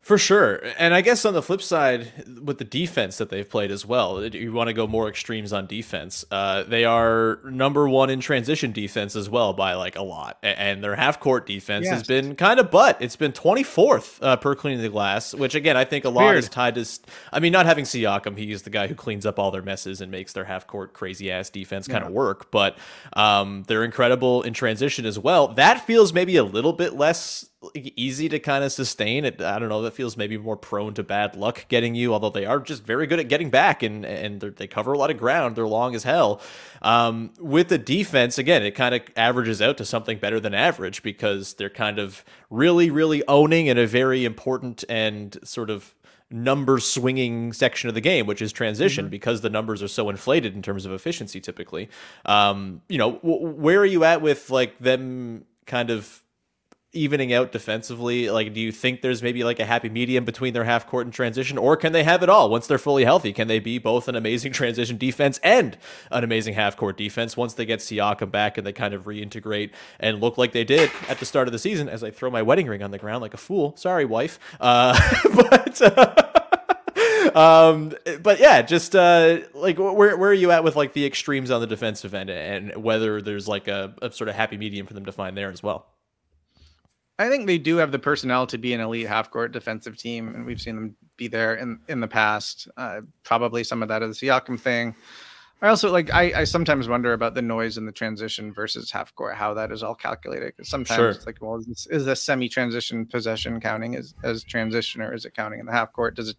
For 0.00 0.16
sure. 0.16 0.62
And 0.78 0.94
I 0.94 1.02
guess 1.02 1.26
on 1.26 1.34
the 1.34 1.42
flip 1.42 1.60
side, 1.60 2.24
with 2.42 2.56
the 2.56 2.64
defense 2.64 3.18
that 3.18 3.28
they've 3.28 3.48
played 3.48 3.70
as 3.70 3.84
well, 3.84 4.24
you 4.24 4.52
want 4.52 4.68
to 4.68 4.72
go 4.72 4.86
more 4.86 5.06
extremes 5.06 5.52
on 5.52 5.66
defense. 5.66 6.24
Uh, 6.30 6.62
they 6.62 6.86
are 6.86 7.40
number 7.44 7.86
one 7.86 8.08
in 8.08 8.20
transition 8.20 8.72
defense 8.72 9.14
as 9.16 9.28
well 9.28 9.52
by 9.52 9.74
like 9.74 9.96
a 9.96 10.02
lot. 10.02 10.38
And 10.42 10.82
their 10.82 10.96
half 10.96 11.20
court 11.20 11.46
defense 11.46 11.86
has 11.88 12.04
been 12.04 12.36
kind 12.36 12.58
of 12.58 12.70
butt. 12.70 12.96
It's 13.00 13.16
been 13.16 13.32
24th 13.32 14.18
uh, 14.22 14.36
per 14.36 14.54
cleaning 14.54 14.80
the 14.80 14.88
glass, 14.88 15.34
which 15.34 15.54
again, 15.54 15.76
I 15.76 15.84
think 15.84 16.06
a 16.06 16.10
lot 16.10 16.24
Weird. 16.24 16.38
is 16.38 16.48
tied 16.48 16.76
to. 16.76 16.86
I 17.30 17.40
mean, 17.40 17.52
not 17.52 17.66
having 17.66 17.84
Siakam, 17.84 18.38
he's 18.38 18.62
the 18.62 18.70
guy 18.70 18.86
who 18.86 18.94
cleans 18.94 19.26
up 19.26 19.38
all 19.38 19.50
their 19.50 19.62
messes 19.62 20.00
and 20.00 20.10
makes 20.10 20.32
their 20.32 20.44
half 20.44 20.66
court 20.66 20.94
crazy 20.94 21.30
ass 21.30 21.50
defense 21.50 21.86
kind 21.86 22.04
of 22.04 22.12
work. 22.12 22.50
But 22.50 22.78
um, 23.12 23.64
they're 23.66 23.84
incredible 23.84 24.42
in 24.42 24.54
transition 24.54 25.04
as 25.04 25.18
well. 25.18 25.48
That 25.48 25.84
feels 25.84 26.14
maybe 26.14 26.36
a 26.36 26.44
little 26.44 26.72
bit 26.72 26.94
less 26.94 27.44
easy 27.74 28.28
to 28.28 28.38
kind 28.38 28.62
of 28.62 28.70
sustain. 28.70 29.24
It, 29.24 29.40
I 29.40 29.58
don't 29.58 29.68
know. 29.68 29.82
That 29.82 29.92
feels 29.92 30.16
maybe 30.16 30.38
more 30.38 30.56
prone 30.56 30.94
to 30.94 31.02
bad 31.02 31.34
luck 31.34 31.66
getting 31.68 31.94
you. 31.94 32.12
Although 32.12 32.30
they 32.30 32.46
are 32.46 32.60
just 32.60 32.84
very 32.84 33.06
good 33.06 33.18
at 33.18 33.28
getting 33.28 33.50
back 33.50 33.82
and 33.82 34.04
and 34.04 34.40
they're- 34.40 34.68
cover 34.68 34.92
a 34.92 34.98
lot 34.98 35.10
of 35.10 35.18
ground. 35.18 35.56
They're 35.56 35.66
long 35.66 35.94
as 35.94 36.04
hell. 36.04 36.40
Um, 36.82 37.32
with 37.40 37.68
the 37.68 37.78
defense, 37.78 38.38
again, 38.38 38.62
it 38.62 38.72
kind 38.72 38.94
of 38.94 39.02
averages 39.16 39.60
out 39.60 39.76
to 39.78 39.84
something 39.84 40.18
better 40.18 40.38
than 40.38 40.54
average 40.54 41.02
because 41.02 41.54
they're 41.54 41.70
kind 41.70 41.98
of 41.98 42.24
really, 42.50 42.90
really 42.90 43.22
owning 43.26 43.66
in 43.66 43.76
a 43.76 43.86
very 43.86 44.24
important 44.24 44.84
and 44.88 45.36
sort 45.42 45.70
of 45.70 45.94
number 46.30 46.78
swinging 46.78 47.52
section 47.54 47.88
of 47.88 47.94
the 47.94 48.00
game, 48.02 48.26
which 48.26 48.42
is 48.42 48.52
transition, 48.52 49.08
because 49.08 49.40
the 49.40 49.48
numbers 49.48 49.82
are 49.82 49.88
so 49.88 50.10
inflated 50.10 50.54
in 50.54 50.60
terms 50.62 50.84
of 50.84 50.92
efficiency 50.92 51.40
typically. 51.40 51.88
Um, 52.26 52.82
you 52.88 52.98
know, 52.98 53.12
w- 53.14 53.46
where 53.48 53.80
are 53.80 53.86
you 53.86 54.04
at 54.04 54.20
with 54.20 54.50
like 54.50 54.78
them 54.78 55.44
kind 55.66 55.90
of 55.90 56.22
evening 56.92 57.32
out 57.32 57.52
defensively? 57.52 58.30
Like, 58.30 58.54
do 58.54 58.60
you 58.60 58.72
think 58.72 59.02
there's 59.02 59.22
maybe 59.22 59.44
like 59.44 59.60
a 59.60 59.64
happy 59.64 59.88
medium 59.88 60.24
between 60.24 60.54
their 60.54 60.64
half 60.64 60.86
court 60.86 61.06
and 61.06 61.12
transition, 61.12 61.58
or 61.58 61.76
can 61.76 61.92
they 61.92 62.04
have 62.04 62.22
it 62.22 62.28
all 62.28 62.50
once 62.50 62.66
they're 62.66 62.78
fully 62.78 63.04
healthy? 63.04 63.32
Can 63.32 63.48
they 63.48 63.58
be 63.58 63.78
both 63.78 64.08
an 64.08 64.16
amazing 64.16 64.52
transition 64.58 64.96
defense 64.96 65.38
and 65.42 65.76
an 66.10 66.24
amazing 66.24 66.54
half 66.54 66.76
court 66.76 66.96
defense 66.96 67.36
once 67.36 67.54
they 67.54 67.66
get 67.66 67.80
Siakam 67.80 68.30
back 68.30 68.58
and 68.58 68.66
they 68.66 68.72
kind 68.72 68.94
of 68.94 69.04
reintegrate 69.04 69.70
and 70.00 70.20
look 70.20 70.38
like 70.38 70.52
they 70.52 70.64
did 70.64 70.90
at 71.08 71.18
the 71.18 71.26
start 71.26 71.48
of 71.48 71.52
the 71.52 71.58
season? 71.58 71.88
As 71.88 72.02
I 72.02 72.10
throw 72.10 72.30
my 72.30 72.42
wedding 72.42 72.66
ring 72.66 72.82
on 72.82 72.90
the 72.90 72.98
ground 72.98 73.22
like 73.22 73.34
a 73.34 73.38
fool. 73.38 73.76
Sorry, 73.76 74.04
wife. 74.04 74.38
Uh, 74.60 74.98
but. 75.34 76.24
um 77.36 77.92
but 78.22 78.40
yeah 78.40 78.62
just 78.62 78.96
uh 78.96 79.38
like 79.52 79.78
where, 79.78 80.16
where 80.16 80.30
are 80.30 80.34
you 80.34 80.50
at 80.50 80.64
with 80.64 80.76
like 80.76 80.94
the 80.94 81.04
extremes 81.04 81.50
on 81.50 81.60
the 81.60 81.66
defensive 81.66 82.14
end 82.14 82.30
and 82.30 82.82
whether 82.82 83.20
there's 83.20 83.46
like 83.46 83.68
a, 83.68 83.94
a 84.00 84.10
sort 84.10 84.28
of 84.28 84.34
happy 84.34 84.56
medium 84.56 84.86
for 84.86 84.94
them 84.94 85.04
to 85.04 85.12
find 85.12 85.36
there 85.36 85.50
as 85.50 85.62
well 85.62 85.86
I 87.18 87.28
think 87.28 87.46
they 87.46 87.58
do 87.58 87.76
have 87.78 87.90
the 87.90 87.98
personnel 87.98 88.46
to 88.46 88.58
be 88.58 88.72
an 88.72 88.80
elite 88.80 89.08
half 89.08 89.30
court 89.30 89.52
defensive 89.52 89.96
team, 89.96 90.28
and 90.34 90.46
we've 90.46 90.60
seen 90.60 90.76
them 90.76 90.96
be 91.16 91.26
there 91.26 91.56
in, 91.56 91.80
in 91.88 92.00
the 92.00 92.06
past. 92.06 92.68
Uh, 92.76 93.00
probably 93.24 93.64
some 93.64 93.82
of 93.82 93.88
that 93.88 94.02
is 94.02 94.20
the 94.20 94.28
Siakam 94.28 94.58
thing. 94.58 94.94
I 95.60 95.66
also 95.68 95.90
like 95.90 96.14
I, 96.14 96.32
I 96.36 96.44
sometimes 96.44 96.86
wonder 96.86 97.12
about 97.12 97.34
the 97.34 97.42
noise 97.42 97.78
in 97.78 97.84
the 97.84 97.90
transition 97.90 98.52
versus 98.52 98.92
half 98.92 99.12
court, 99.16 99.34
how 99.34 99.54
that 99.54 99.72
is 99.72 99.82
all 99.82 99.96
calculated. 99.96 100.52
Because 100.56 100.68
sometimes 100.68 100.96
Sure. 100.96 101.08
it's 101.10 101.26
like, 101.26 101.38
well, 101.40 101.56
is, 101.56 101.66
this, 101.66 101.86
is 101.88 102.04
the 102.04 102.14
semi-transition 102.14 103.06
possession 103.06 103.60
counting 103.60 103.96
as 103.96 104.14
as 104.22 104.44
transition, 104.44 105.02
or 105.02 105.12
is 105.12 105.24
it 105.24 105.34
counting 105.34 105.58
in 105.58 105.66
the 105.66 105.72
half 105.72 105.92
court? 105.92 106.14
Does 106.14 106.28
it 106.28 106.36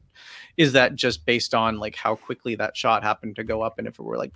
is 0.55 0.71
that 0.71 0.95
just 0.95 1.25
based 1.25 1.53
on 1.53 1.79
like 1.79 1.97
how 1.97 2.15
quickly 2.15 2.55
that 2.55 2.77
shot 2.77 3.03
happened 3.03 3.35
to 3.35 3.43
go 3.43 3.61
up, 3.61 3.77
and 3.77 3.87
if 3.89 3.99
it 3.99 4.03
were 4.03 4.17
like 4.17 4.31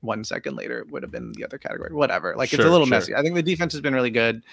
one 0.00 0.24
second 0.24 0.56
later, 0.56 0.78
it 0.78 0.90
would 0.90 1.02
have 1.02 1.12
been 1.12 1.32
the 1.32 1.44
other 1.44 1.58
category. 1.58 1.92
Whatever. 1.92 2.34
Like 2.36 2.52
it's 2.52 2.62
a 2.62 2.68
little 2.68 2.86
sure. 2.86 2.90
messy. 2.90 3.14
I 3.14 3.22
think 3.22 3.34
the 3.34 3.42
defense 3.42 3.72
has 3.72 3.80
been 3.80 3.94
really 3.94 4.10
good 4.10 4.44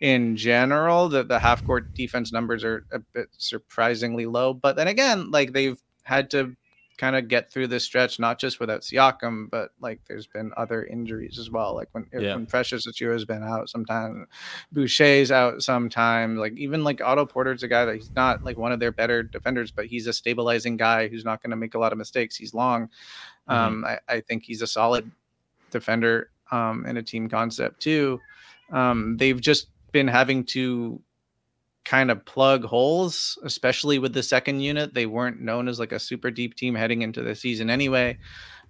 in 0.00 0.36
general. 0.36 1.08
The 1.08 1.24
the 1.24 1.38
half 1.38 1.64
court 1.64 1.94
defense 1.94 2.32
numbers 2.32 2.64
are 2.64 2.84
a 2.92 3.00
bit 3.12 3.28
surprisingly 3.36 4.26
low, 4.26 4.54
but 4.54 4.76
then 4.76 4.88
again, 4.88 5.30
like 5.30 5.52
they've 5.52 5.80
had 6.04 6.30
to 6.30 6.56
kind 6.98 7.16
of 7.16 7.26
get 7.28 7.50
through 7.50 7.66
this 7.66 7.84
stretch, 7.84 8.18
not 8.20 8.38
just 8.38 8.60
without 8.60 8.82
Siakam, 8.82 9.50
but 9.50 9.70
like 9.80 10.00
there's 10.06 10.26
been 10.26 10.52
other 10.56 10.84
injuries 10.84 11.38
as 11.38 11.50
well. 11.50 11.74
Like 11.74 11.88
when 11.92 12.06
Yeah. 12.12 12.34
when 12.34 12.46
Precious 12.46 12.86
Achiuwa 12.86 13.12
has 13.14 13.24
been 13.24 13.42
out 13.42 13.68
sometimes, 13.68 14.26
Boucher's 14.72 15.30
out 15.30 15.62
sometimes. 15.62 16.38
Like 16.38 16.56
even 16.56 16.84
like 16.84 17.00
Otto 17.00 17.26
Porter's 17.26 17.62
a 17.62 17.68
guy 17.68 17.84
that 17.84 17.94
he's 17.96 18.10
not 18.14 18.44
like 18.44 18.56
one 18.56 18.72
of 18.72 18.80
their 18.80 18.92
better 18.92 19.22
defenders, 19.22 19.70
but 19.70 19.86
he's 19.86 20.06
a 20.06 20.12
stabilizing 20.12 20.76
guy 20.76 21.08
who's 21.08 21.24
not 21.24 21.42
going 21.42 21.50
to 21.50 21.56
make 21.56 21.74
a 21.74 21.78
lot 21.78 21.92
of 21.92 21.98
mistakes. 21.98 22.36
He's 22.36 22.54
long. 22.54 22.88
Um, 23.48 23.84
I, 23.84 23.98
I 24.08 24.20
think 24.20 24.44
he's 24.44 24.62
a 24.62 24.66
solid 24.66 25.10
defender 25.70 26.30
um, 26.50 26.86
in 26.86 26.96
a 26.98 27.02
team 27.02 27.28
concept 27.28 27.80
too. 27.80 28.20
Um, 28.70 29.16
they've 29.16 29.40
just 29.40 29.68
been 29.92 30.08
having 30.08 30.44
to 30.44 31.00
kind 31.84 32.10
of 32.10 32.24
plug 32.24 32.64
holes, 32.64 33.38
especially 33.44 33.98
with 33.98 34.14
the 34.14 34.22
second 34.22 34.60
unit. 34.60 34.94
They 34.94 35.06
weren't 35.06 35.40
known 35.40 35.68
as 35.68 35.80
like 35.80 35.92
a 35.92 35.98
super 35.98 36.30
deep 36.30 36.54
team 36.54 36.74
heading 36.74 37.02
into 37.02 37.22
the 37.22 37.34
season 37.34 37.70
anyway. 37.70 38.18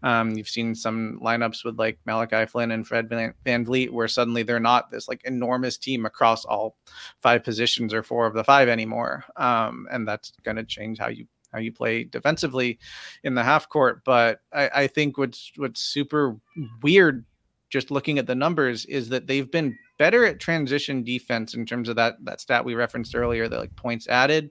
Um, 0.03 0.33
you've 0.33 0.49
seen 0.49 0.75
some 0.75 1.21
lineups 1.23 1.65
with 1.65 1.79
like 1.79 1.99
Malachi 2.07 2.47
Flynn 2.47 2.73
and 2.73 2.87
Fred 2.87 3.09
VanVleet, 3.09 3.91
where 3.91 4.09
suddenly 4.09 4.43
they're 4.43 4.59
not 4.59 4.91
this 4.91 5.09
like 5.09 5.23
enormous 5.25 5.79
team 5.79 6.07
across 6.07 6.45
all 6.45 6.77
five 7.21 7.45
positions 7.45 7.95
or 7.95 8.03
four 8.03 8.27
of 8.27 8.35
the 8.35 8.45
five 8.45 8.69
anymore. 8.69 9.25
Um, 9.37 9.87
and 9.93 10.07
that's 10.07 10.33
going 10.43 10.57
to 10.57 10.65
change 10.65 10.99
how 10.99 11.09
you 11.09 11.27
how 11.53 11.59
you 11.59 11.71
play 11.71 12.05
defensively 12.05 12.79
in 13.25 13.35
the 13.35 13.45
half 13.45 13.69
court. 13.69 14.03
But 14.05 14.41
I, 14.53 14.71
I 14.75 14.87
think 14.87 15.19
what's 15.19 15.53
what's 15.57 15.81
super 15.81 16.37
weird, 16.83 17.25
just 17.71 17.91
looking 17.91 18.19
at 18.19 18.27
the 18.27 18.35
numbers, 18.35 18.87
is 18.87 19.09
that 19.11 19.27
they've 19.27 19.51
been 19.51 19.77
better 20.05 20.25
at 20.25 20.41
transition 20.41 21.05
defense 21.05 21.55
in 21.55 21.65
terms 21.65 21.89
of 21.89 21.95
that 21.95 22.15
that 22.25 22.41
stat 22.41 22.65
we 22.65 22.75
referenced 22.75 23.15
earlier, 23.15 23.47
the 23.49 23.59
like 23.59 23.75
points 23.77 24.09
added 24.09 24.51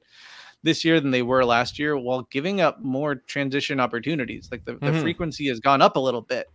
this 0.64 0.86
year 0.86 1.02
than 1.02 1.12
they 1.12 1.24
were 1.24 1.44
last 1.44 1.78
year, 1.78 1.98
while 1.98 2.22
giving 2.32 2.62
up 2.62 2.80
more 2.82 3.16
transition 3.16 3.80
opportunities. 3.80 4.48
Like 4.52 4.64
the, 4.64 4.74
the 4.76 4.92
Mhm. 4.92 5.02
frequency 5.02 5.48
has 5.50 5.60
gone 5.60 5.82
up 5.82 5.96
a 5.98 6.00
little 6.00 6.22
bit. 6.22 6.48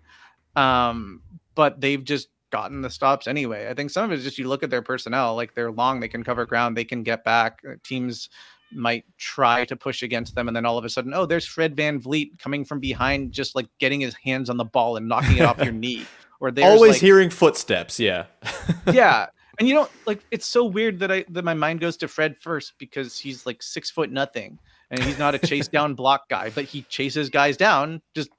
Um, 0.55 1.21
but 1.55 1.81
they've 1.81 2.03
just 2.05 2.29
gotten 2.51 2.81
the 2.83 2.89
stops 2.91 3.27
anyway. 3.27 3.69
I 3.69 3.75
think 3.75 3.91
some 3.91 4.05
of 4.05 4.13
it 4.13 4.19
is 4.19 4.25
just 4.25 4.39
you 4.39 4.49
look 4.49 4.63
at 4.63 4.71
their 4.71 4.81
personnel, 4.83 5.35
like 5.35 5.55
they're 5.55 5.73
long, 5.73 6.01
they 6.01 6.09
can 6.09 6.23
cover 6.25 6.47
ground, 6.47 6.77
they 6.77 6.85
can 6.85 7.03
get 7.03 7.25
back. 7.25 7.61
Uh, 7.69 7.75
Teams 7.83 8.31
might 8.73 9.05
try 9.19 9.65
to 9.67 9.77
push 9.77 10.03
against 10.03 10.35
them, 10.35 10.49
and 10.49 10.57
then 10.57 10.65
all 10.65 10.79
of 10.79 10.85
a 10.85 10.89
sudden, 10.89 11.13
oh, 11.15 11.27
there's 11.27 11.47
Fred 11.47 11.77
VanVleet 11.77 12.39
coming 12.39 12.65
from 12.65 12.81
behind, 12.81 13.33
just 13.33 13.55
like 13.55 13.67
getting 13.79 14.01
his 14.01 14.15
hands 14.25 14.49
on 14.49 14.57
the 14.57 14.65
ball 14.65 14.97
and 14.97 15.07
knocking 15.09 15.37
it 15.39 15.43
off 15.45 15.59
your 15.59 15.73
knee. 15.85 16.07
Or 16.41 16.51
there's 16.51 16.67
Always 16.67 16.93
like, 16.93 17.01
hearing 17.01 17.31
footsteps. 17.31 17.99
Yeah. 17.99 18.27
yeah. 18.93 19.27
And 19.59 19.69
you 19.69 19.75
know, 19.75 19.89
like 20.07 20.21
it's 20.31 20.47
so 20.47 20.65
weird 20.65 20.99
that 20.99 21.11
I 21.11 21.25
that 21.31 21.45
my 21.45 21.55
mind 21.55 21.81
goes 21.81 21.97
to 21.99 22.09
Fred 22.09 22.37
first 22.37 22.75
because 22.79 23.19
he's 23.19 23.47
like 23.47 23.63
six 23.63 23.91
foot 23.91 24.11
nothing 24.11 24.59
and 24.91 25.03
he's 25.03 25.19
not 25.19 25.35
a 25.35 25.39
chase 25.39 25.69
down 25.69 25.95
block 25.97 26.29
guy, 26.29 26.51
but 26.51 26.65
he 26.65 26.83
chases 26.83 27.31
guys 27.31 27.57
down 27.57 28.03
just 28.15 28.31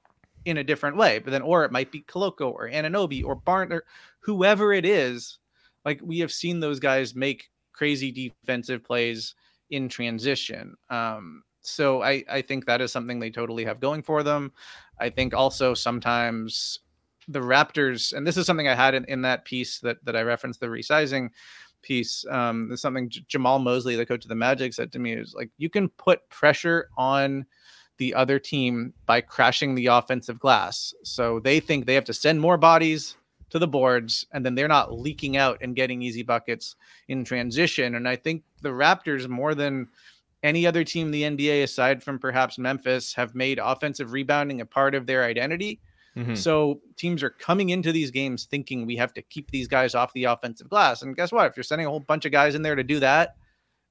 in 0.44 0.58
a 0.58 0.64
different 0.64 0.96
way. 0.96 1.18
But 1.18 1.32
then, 1.32 1.42
or 1.42 1.64
it 1.64 1.72
might 1.72 1.90
be 1.90 2.02
Koloko 2.02 2.52
or 2.52 2.68
Anunoby 2.68 3.24
or 3.24 3.34
Barn 3.34 3.72
or 3.72 3.84
whoever 4.20 4.72
it 4.72 4.84
is. 4.84 5.38
Like 5.84 6.00
we 6.02 6.20
have 6.20 6.32
seen 6.32 6.60
those 6.60 6.78
guys 6.78 7.14
make 7.14 7.50
crazy 7.72 8.12
defensive 8.12 8.84
plays 8.84 9.34
in 9.70 9.88
transition. 9.88 10.74
Um, 10.88 11.42
so 11.62 12.02
I 12.02 12.24
I 12.30 12.42
think 12.42 12.66
that 12.66 12.80
is 12.80 12.92
something 12.92 13.18
they 13.18 13.30
totally 13.30 13.64
have 13.64 13.80
going 13.80 14.02
for 14.02 14.22
them. 14.22 14.52
I 15.00 15.10
think 15.10 15.34
also 15.34 15.74
sometimes 15.74 16.80
the 17.28 17.40
Raptors, 17.40 18.12
and 18.12 18.26
this 18.26 18.36
is 18.36 18.46
something 18.46 18.68
I 18.68 18.74
had 18.74 18.94
in, 18.94 19.04
in 19.04 19.22
that 19.22 19.44
piece 19.44 19.78
that, 19.80 20.04
that 20.04 20.16
I 20.16 20.22
referenced, 20.22 20.60
the 20.60 20.66
resizing 20.66 21.30
piece. 21.82 22.24
Um, 22.30 22.68
there's 22.68 22.80
something 22.80 23.08
J- 23.08 23.24
Jamahl 23.28 23.62
Mosley, 23.62 23.96
the 23.96 24.06
coach 24.06 24.24
of 24.24 24.28
the 24.28 24.34
Magic, 24.34 24.72
said 24.74 24.90
to 24.92 24.98
me 24.98 25.12
is 25.12 25.34
like, 25.34 25.50
you 25.58 25.70
can 25.70 25.88
put 25.90 26.28
pressure 26.30 26.88
on 26.96 27.46
the 27.98 28.14
other 28.14 28.38
team 28.38 28.94
by 29.06 29.20
crashing 29.20 29.74
the 29.74 29.86
offensive 29.86 30.38
glass. 30.38 30.94
So 31.02 31.40
they 31.40 31.60
think 31.60 31.84
they 31.84 31.94
have 31.94 32.04
to 32.04 32.14
send 32.14 32.40
more 32.40 32.56
bodies 32.56 33.16
to 33.50 33.58
the 33.58 33.66
boards, 33.66 34.26
and 34.32 34.44
then 34.44 34.54
they're 34.54 34.68
not 34.68 34.92
leaking 34.92 35.36
out 35.36 35.58
and 35.60 35.76
getting 35.76 36.02
easy 36.02 36.22
buckets 36.22 36.76
in 37.08 37.24
transition. 37.24 37.94
And 37.94 38.08
I 38.08 38.16
think 38.16 38.42
the 38.62 38.68
Raptors, 38.70 39.28
more 39.28 39.54
than 39.54 39.88
any 40.42 40.66
other 40.66 40.84
team 40.84 41.06
in 41.06 41.12
the 41.12 41.22
NBA, 41.22 41.62
aside 41.64 42.02
from 42.02 42.18
perhaps 42.18 42.58
Memphis, 42.58 43.14
have 43.14 43.34
made 43.34 43.58
offensive 43.58 44.12
rebounding 44.12 44.60
a 44.60 44.66
part 44.66 44.94
of 44.94 45.06
their 45.06 45.24
identity. 45.24 45.80
Mhm. 46.18 46.36
So 46.36 46.80
teams 46.96 47.22
are 47.22 47.30
coming 47.30 47.70
into 47.70 47.92
these 47.92 48.10
games 48.10 48.44
thinking 48.44 48.84
we 48.86 48.96
have 48.96 49.14
to 49.14 49.22
keep 49.22 49.50
these 49.50 49.68
guys 49.68 49.94
off 49.94 50.12
the 50.12 50.24
offensive 50.24 50.68
glass. 50.68 51.02
And 51.02 51.14
guess 51.14 51.30
what? 51.32 51.46
If 51.46 51.56
you're 51.56 51.64
sending 51.64 51.86
a 51.86 51.90
whole 51.90 52.00
bunch 52.00 52.24
of 52.24 52.32
guys 52.32 52.54
in 52.54 52.62
there 52.62 52.74
to 52.74 52.82
do 52.82 52.98
that, 53.00 53.36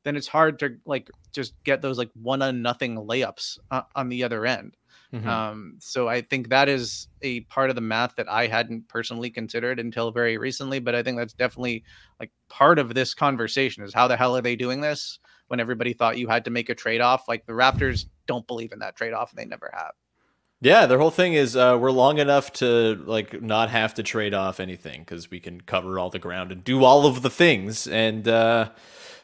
then 0.03 0.15
it's 0.15 0.27
hard 0.27 0.59
to 0.59 0.77
like 0.85 1.09
just 1.33 1.53
get 1.63 1.81
those 1.81 1.97
like 1.97 2.09
one 2.21 2.41
on 2.41 2.61
nothing 2.61 2.95
layups 2.95 3.57
uh, 3.71 3.81
on 3.95 4.09
the 4.09 4.23
other 4.23 4.45
end. 4.45 4.75
Mhm. 5.13 5.25
Um, 5.25 5.75
so 5.79 6.09
I 6.09 6.21
think 6.21 6.49
that 6.49 6.67
is 6.67 7.07
a 7.21 7.41
part 7.41 7.69
of 7.69 7.75
the 7.75 7.81
math 7.81 8.15
that 8.17 8.29
I 8.29 8.47
hadn't 8.47 8.89
personally 8.89 9.29
considered 9.29 9.79
until 9.79 10.11
very 10.11 10.37
recently. 10.37 10.79
But 10.79 10.95
I 10.95 11.03
think 11.03 11.17
that's 11.17 11.33
definitely 11.33 11.83
like 12.19 12.31
part 12.49 12.77
of 12.77 12.93
this 12.93 13.13
conversation 13.13 13.83
is 13.83 13.93
how 13.93 14.07
the 14.09 14.17
hell 14.17 14.35
are 14.35 14.41
they 14.41 14.55
doing 14.57 14.81
this 14.81 15.19
when 15.47 15.61
everybody 15.61 15.93
thought 15.93 16.17
you 16.17 16.27
had 16.27 16.43
to 16.45 16.51
make 16.51 16.67
a 16.69 16.75
trade 16.75 16.99
off? 16.99 17.27
Like 17.29 17.45
the 17.45 17.53
Raptors 17.53 18.05
don't 18.25 18.45
believe 18.47 18.73
in 18.73 18.79
that 18.79 18.97
trade 18.97 19.13
off, 19.13 19.31
and 19.31 19.39
they 19.39 19.45
never 19.45 19.71
have. 19.73 19.93
Yeah, 20.59 20.87
their 20.87 20.97
whole 20.97 21.11
thing 21.11 21.33
is 21.33 21.55
uh, 21.55 21.77
we're 21.79 21.91
long 21.91 22.17
enough 22.17 22.51
to 22.53 22.95
like 23.05 23.41
not 23.41 23.69
have 23.69 23.93
to 23.95 24.03
trade 24.03 24.33
off 24.33 24.59
anything 24.59 25.01
because 25.01 25.29
we 25.29 25.39
can 25.39 25.61
cover 25.61 25.99
all 25.99 26.09
the 26.09 26.17
ground 26.19 26.51
and 26.51 26.63
do 26.63 26.83
all 26.83 27.05
of 27.05 27.21
the 27.21 27.29
things. 27.29 27.87
And 27.87 28.27
uh, 28.27 28.71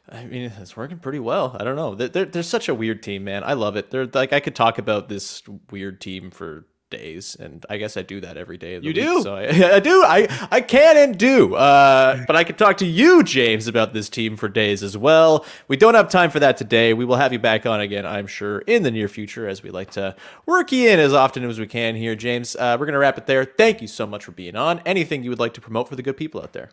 I 0.07 0.25
mean, 0.25 0.51
it's 0.59 0.77
working 0.77 0.99
pretty 0.99 1.19
well. 1.19 1.57
I 1.59 1.63
don't 1.63 1.75
know. 1.75 1.95
They're, 1.95 2.09
they're, 2.09 2.25
they're 2.25 2.43
such 2.43 2.69
a 2.69 2.75
weird 2.75 3.01
team, 3.01 3.23
man. 3.23 3.43
I 3.43 3.53
love 3.53 3.75
it. 3.77 3.89
They're 3.89 4.05
like 4.05 4.31
I 4.31 4.39
could 4.39 4.55
talk 4.55 4.77
about 4.77 5.09
this 5.09 5.41
weird 5.71 5.99
team 6.01 6.29
for 6.29 6.67
days, 6.93 7.35
and 7.39 7.65
I 7.69 7.77
guess 7.77 7.97
I 7.97 8.01
do 8.01 8.21
that 8.21 8.37
every 8.37 8.57
day. 8.57 8.75
Of 8.75 8.83
the 8.83 8.89
You 8.89 8.93
week, 8.93 9.03
do? 9.03 9.21
So 9.21 9.35
I, 9.35 9.43
I 9.75 9.79
do. 9.79 10.03
I 10.03 10.47
I 10.51 10.61
can 10.61 10.95
and 10.97 11.17
do. 11.17 11.55
Uh, 11.55 12.23
but 12.25 12.35
I 12.37 12.43
could 12.45 12.57
talk 12.57 12.77
to 12.77 12.85
you, 12.85 13.23
James, 13.23 13.67
about 13.67 13.93
this 13.93 14.09
team 14.09 14.37
for 14.37 14.47
days 14.47 14.81
as 14.83 14.97
well. 14.97 15.45
We 15.67 15.75
don't 15.75 15.95
have 15.95 16.09
time 16.09 16.29
for 16.31 16.39
that 16.39 16.55
today. 16.57 16.93
We 16.93 17.05
will 17.05 17.17
have 17.17 17.33
you 17.33 17.39
back 17.39 17.65
on 17.65 17.81
again, 17.81 18.05
I'm 18.05 18.27
sure, 18.27 18.59
in 18.59 18.83
the 18.83 18.91
near 18.91 19.09
future, 19.09 19.47
as 19.47 19.61
we 19.61 19.69
like 19.71 19.91
to 19.91 20.15
work 20.45 20.71
you 20.71 20.89
in 20.89 20.99
as 20.99 21.13
often 21.13 21.43
as 21.43 21.59
we 21.59 21.67
can 21.67 21.95
here, 21.95 22.15
James. 22.15 22.55
Uh, 22.55 22.77
we're 22.79 22.85
gonna 22.85 22.99
wrap 22.99 23.17
it 23.17 23.25
there. 23.25 23.43
Thank 23.43 23.81
you 23.81 23.87
so 23.87 24.07
much 24.07 24.23
for 24.23 24.31
being 24.31 24.55
on. 24.55 24.79
Anything 24.85 25.23
you 25.23 25.29
would 25.29 25.39
like 25.39 25.53
to 25.55 25.61
promote 25.61 25.89
for 25.89 25.95
the 25.95 26.03
good 26.03 26.17
people 26.17 26.41
out 26.41 26.53
there? 26.53 26.69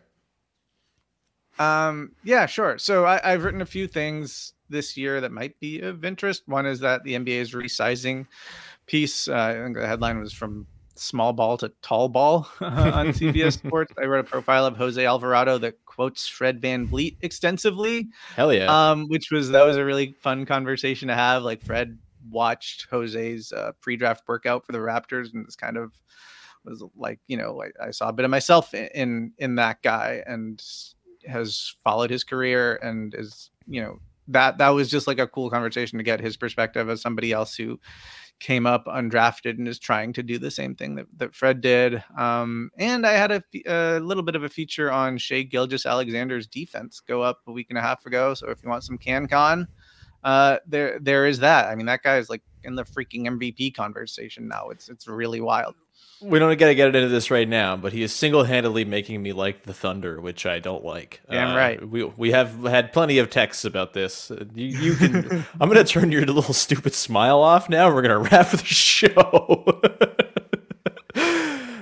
Um, 1.59 2.13
yeah, 2.23 2.45
sure. 2.45 2.77
So 2.77 3.05
I, 3.05 3.21
I've 3.23 3.43
written 3.43 3.61
a 3.61 3.65
few 3.65 3.87
things 3.87 4.53
this 4.69 4.97
year 4.97 5.21
that 5.21 5.31
might 5.31 5.59
be 5.59 5.81
of 5.81 6.03
interest. 6.03 6.43
One 6.47 6.65
is 6.65 6.79
that 6.79 7.03
the 7.03 7.13
NBA 7.13 7.27
is 7.27 7.51
resizing 7.53 8.25
piece. 8.91 9.29
Uh, 9.29 9.33
I 9.33 9.63
think 9.63 9.77
the 9.77 9.87
headline 9.87 10.19
was 10.19 10.33
from 10.33 10.67
small 10.95 11.31
ball 11.31 11.57
to 11.57 11.71
tall 11.81 12.09
ball 12.09 12.47
on 12.61 13.07
CBS 13.07 13.53
Sports. 13.65 13.93
I 13.97 14.05
wrote 14.05 14.25
a 14.25 14.29
profile 14.29 14.65
of 14.65 14.75
Jose 14.75 15.03
Alvarado 15.03 15.57
that 15.59 15.83
quotes 15.85 16.27
Fred 16.27 16.61
VanVleet 16.61 17.15
extensively 17.21 18.09
Hell 18.35 18.53
yeah. 18.53 18.91
um, 18.91 19.07
which 19.07 19.31
was 19.31 19.49
that 19.51 19.65
was 19.65 19.77
a 19.77 19.85
really 19.85 20.13
fun 20.19 20.45
conversation 20.45 21.07
to 21.07 21.15
have. 21.15 21.43
Like 21.43 21.63
Fred 21.63 21.97
watched 22.29 22.87
Jose's 22.91 23.53
uh, 23.53 23.71
pre-draft 23.81 24.27
workout 24.27 24.65
for 24.65 24.73
the 24.73 24.79
Raptors, 24.79 25.33
and 25.33 25.45
it's 25.45 25.55
kind 25.55 25.77
of 25.77 25.93
was 26.65 26.83
like 26.95 27.19
you 27.27 27.37
know 27.37 27.63
I, 27.63 27.87
I 27.87 27.91
saw 27.91 28.09
a 28.09 28.13
bit 28.13 28.25
of 28.25 28.29
myself 28.29 28.73
in, 28.73 28.89
in 28.93 29.31
in 29.37 29.55
that 29.55 29.81
guy, 29.81 30.21
and 30.27 30.61
has 31.25 31.75
followed 31.83 32.09
his 32.09 32.25
career, 32.25 32.75
and 32.75 33.15
is 33.15 33.51
you 33.67 33.81
know 33.81 33.99
that 34.27 34.57
that 34.59 34.69
was 34.69 34.89
just 34.89 35.07
like 35.07 35.19
a 35.19 35.27
cool 35.27 35.49
conversation 35.49 35.97
to 35.97 36.03
get 36.03 36.19
his 36.19 36.37
perspective 36.37 36.89
as 36.89 37.01
somebody 37.01 37.31
else 37.31 37.55
who 37.55 37.79
came 38.41 38.65
up 38.65 38.85
undrafted 38.87 39.57
and 39.59 39.67
is 39.67 39.79
trying 39.79 40.11
to 40.11 40.23
do 40.23 40.37
the 40.37 40.51
same 40.51 40.75
thing 40.75 40.95
that, 40.95 41.05
that 41.15 41.33
Fred 41.33 41.61
did. 41.61 42.03
Um, 42.17 42.71
and 42.77 43.05
I 43.05 43.13
had 43.13 43.31
a, 43.31 43.43
a 43.67 43.99
little 43.99 44.23
bit 44.23 44.35
of 44.35 44.43
a 44.43 44.49
feature 44.49 44.91
on 44.91 45.17
Shai 45.17 45.43
Gilgeous-Alexander's 45.43 46.47
defense 46.47 46.99
go 46.99 47.21
up 47.21 47.41
a 47.47 47.51
week 47.51 47.67
and 47.69 47.77
a 47.77 47.81
half 47.81 48.05
ago. 48.05 48.33
So 48.33 48.49
if 48.49 48.61
you 48.63 48.69
want 48.69 48.83
some 48.83 48.97
CanCon, 48.97 49.67
uh, 50.23 50.57
there 50.67 50.99
there 50.99 51.25
is 51.25 51.39
that. 51.39 51.67
I 51.67 51.75
mean, 51.75 51.85
that 51.85 52.03
guy 52.03 52.17
is 52.17 52.29
like 52.29 52.41
in 52.63 52.75
the 52.75 52.83
freaking 52.83 53.25
MVP 53.27 53.73
conversation 53.73 54.47
now. 54.47 54.69
It's 54.69 54.89
it's 54.89 55.07
really 55.07 55.41
wild. 55.41 55.75
We 56.21 56.39
don't 56.39 56.57
gotta 56.57 56.75
get 56.75 56.95
into 56.95 57.07
this 57.09 57.31
right 57.31 57.47
now, 57.47 57.75
but 57.75 57.93
he 57.93 58.03
is 58.03 58.13
single-handedly 58.13 58.85
making 58.85 59.21
me 59.21 59.33
like 59.33 59.63
the 59.63 59.73
Thunder, 59.73 60.21
which 60.21 60.45
I 60.45 60.59
don't 60.59 60.83
like. 60.83 61.21
Uh, 61.27 61.33
Damn 61.33 61.55
right. 61.55 61.87
We 61.87 62.03
we 62.03 62.31
have 62.31 62.63
had 62.63 62.93
plenty 62.93 63.17
of 63.17 63.29
texts 63.29 63.65
about 63.65 63.93
this. 63.93 64.31
Uh, 64.31 64.45
You, 64.53 64.67
you 64.67 64.95
can. 64.95 65.45
I'm 65.59 65.69
gonna 65.69 65.83
turn 65.83 66.11
your 66.11 66.25
little 66.25 66.53
stupid 66.53 66.93
smile 66.93 67.39
off 67.39 67.69
now. 67.69 67.93
We're 67.93 68.01
gonna 68.01 68.19
wrap 68.19 68.49
the 68.51 68.57
show. 68.63 69.81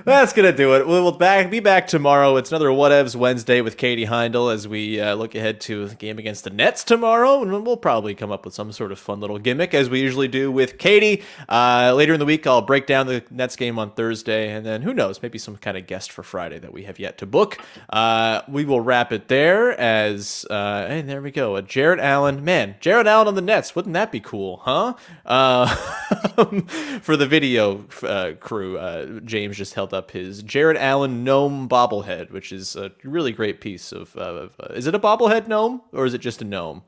That's 0.04 0.32
gonna 0.32 0.52
do 0.52 0.74
it. 0.76 0.86
We 0.86 0.94
will 0.94 1.12
back 1.12 1.50
be 1.50 1.60
back 1.60 1.86
tomorrow. 1.86 2.36
It's 2.36 2.50
another 2.50 2.68
Whatevs 2.68 3.14
Wednesday 3.14 3.60
with 3.60 3.76
Katie 3.76 4.06
Heindl 4.06 4.52
as 4.52 4.66
we 4.66 4.98
uh, 4.98 5.14
look 5.14 5.34
ahead 5.34 5.60
to 5.62 5.88
the 5.88 5.94
game 5.94 6.18
against 6.18 6.44
the 6.44 6.50
Nets 6.50 6.84
tomorrow, 6.84 7.42
and 7.42 7.66
we'll 7.66 7.76
probably 7.76 8.14
come 8.14 8.32
up 8.32 8.44
with 8.44 8.54
some 8.54 8.72
sort 8.72 8.92
of 8.92 8.98
fun 8.98 9.20
little 9.20 9.38
gimmick 9.38 9.74
as 9.74 9.90
we 9.90 10.00
usually 10.00 10.28
do 10.28 10.50
with 10.50 10.78
Katie. 10.78 11.22
Uh, 11.48 11.92
later 11.94 12.14
in 12.14 12.18
the 12.18 12.24
week, 12.24 12.46
I'll 12.46 12.62
break 12.62 12.86
down 12.86 13.08
the 13.08 13.22
Nets 13.30 13.56
game 13.56 13.78
on 13.78 13.90
Thursday, 13.90 14.50
and 14.50 14.64
then 14.64 14.80
who 14.82 14.94
knows, 14.94 15.20
maybe 15.20 15.38
some 15.38 15.56
kind 15.56 15.76
of 15.76 15.86
guest 15.86 16.12
for 16.12 16.22
Friday 16.22 16.58
that 16.58 16.72
we 16.72 16.84
have 16.84 16.98
yet 16.98 17.18
to 17.18 17.26
book. 17.26 17.58
Uh, 17.90 18.40
we 18.48 18.64
will 18.64 18.80
wrap 18.80 19.12
it 19.12 19.28
there 19.28 19.78
as 19.78 20.46
uh, 20.48 20.86
hey, 20.86 21.02
there 21.02 21.20
we 21.20 21.30
go. 21.30 21.60
Jarrett 21.60 22.00
Allen, 22.00 22.42
man, 22.42 22.76
Jarrett 22.80 23.06
Allen 23.06 23.28
on 23.28 23.34
the 23.34 23.42
Nets. 23.42 23.76
Wouldn't 23.76 23.94
that 23.94 24.10
be 24.10 24.20
cool, 24.20 24.62
huh? 24.64 24.94
Uh, 25.26 25.66
for 27.02 27.16
the 27.16 27.26
video 27.26 27.84
uh, 28.02 28.32
crew, 28.40 28.78
uh, 28.78 29.20
James 29.20 29.56
just 29.56 29.74
held 29.90 30.04
up 30.04 30.10
his 30.12 30.42
Jarrett 30.42 30.76
Allen 30.76 31.24
gnome 31.24 31.68
bobblehead, 31.68 32.30
which 32.30 32.52
is 32.52 32.76
a 32.76 32.92
really 33.04 33.32
great 33.32 33.60
piece 33.60 33.92
of. 33.92 34.16
Uh, 34.16 34.20
of 34.20 34.56
uh, 34.60 34.74
is 34.74 34.86
it 34.86 34.94
a 34.94 34.98
bobblehead 34.98 35.48
gnome 35.48 35.82
or 35.92 36.04
is 36.06 36.14
it 36.14 36.20
just 36.20 36.40
a 36.42 36.44
gnome? 36.44 36.82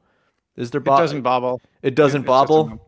Is 0.57 0.71
there? 0.71 0.81
It 0.81 0.85
doesn't 0.85 1.23
bobble. 1.23 1.61
It 1.83 1.95
doesn't 1.95 2.23
a 2.23 2.27
bobble. 2.27 2.81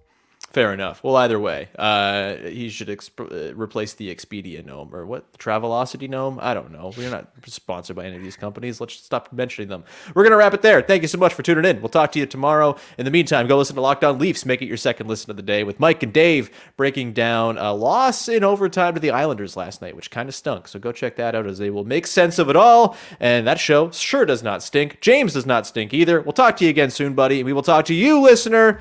Fair 0.54 0.72
enough. 0.72 1.02
Well, 1.02 1.16
either 1.16 1.40
way, 1.40 1.68
uh, 1.76 2.36
he 2.36 2.68
should 2.68 2.86
exp- 2.86 3.50
uh, 3.50 3.52
replace 3.56 3.94
the 3.94 4.14
Expedia 4.14 4.64
gnome 4.64 4.94
or 4.94 5.04
what? 5.04 5.36
Travelocity 5.36 6.08
gnome? 6.08 6.38
I 6.40 6.54
don't 6.54 6.70
know. 6.70 6.92
We're 6.96 7.10
not 7.10 7.28
sponsored 7.46 7.96
by 7.96 8.04
any 8.04 8.14
of 8.14 8.22
these 8.22 8.36
companies. 8.36 8.80
Let's 8.80 8.94
stop 8.94 9.32
mentioning 9.32 9.68
them. 9.68 9.82
We're 10.14 10.22
gonna 10.22 10.36
wrap 10.36 10.54
it 10.54 10.62
there. 10.62 10.80
Thank 10.80 11.02
you 11.02 11.08
so 11.08 11.18
much 11.18 11.34
for 11.34 11.42
tuning 11.42 11.64
in. 11.64 11.80
We'll 11.82 11.88
talk 11.88 12.12
to 12.12 12.20
you 12.20 12.26
tomorrow. 12.26 12.76
In 12.98 13.04
the 13.04 13.10
meantime, 13.10 13.48
go 13.48 13.58
listen 13.58 13.74
to 13.74 13.80
Locked 13.80 14.04
On 14.04 14.16
Leafs. 14.16 14.46
Make 14.46 14.62
it 14.62 14.66
your 14.66 14.76
second 14.76 15.08
listen 15.08 15.28
of 15.28 15.36
the 15.36 15.42
day 15.42 15.64
with 15.64 15.80
Mike 15.80 16.04
and 16.04 16.12
Dave 16.12 16.50
breaking 16.76 17.14
down 17.14 17.58
a 17.58 17.72
loss 17.72 18.28
in 18.28 18.44
overtime 18.44 18.94
to 18.94 19.00
the 19.00 19.10
Islanders 19.10 19.56
last 19.56 19.82
night, 19.82 19.96
which 19.96 20.12
kind 20.12 20.28
of 20.28 20.36
stunk. 20.36 20.68
So 20.68 20.78
go 20.78 20.92
check 20.92 21.16
that 21.16 21.34
out 21.34 21.48
as 21.48 21.58
they 21.58 21.70
will 21.70 21.82
make 21.82 22.06
sense 22.06 22.38
of 22.38 22.48
it 22.48 22.54
all. 22.54 22.96
And 23.18 23.44
that 23.48 23.58
show 23.58 23.90
sure 23.90 24.24
does 24.24 24.44
not 24.44 24.62
stink. 24.62 25.00
James 25.00 25.32
does 25.32 25.46
not 25.46 25.66
stink 25.66 25.92
either. 25.92 26.20
We'll 26.20 26.32
talk 26.32 26.56
to 26.58 26.64
you 26.64 26.70
again 26.70 26.90
soon, 26.90 27.14
buddy. 27.14 27.42
We 27.42 27.52
will 27.52 27.62
talk 27.62 27.86
to 27.86 27.94
you, 27.94 28.20
listener, 28.20 28.80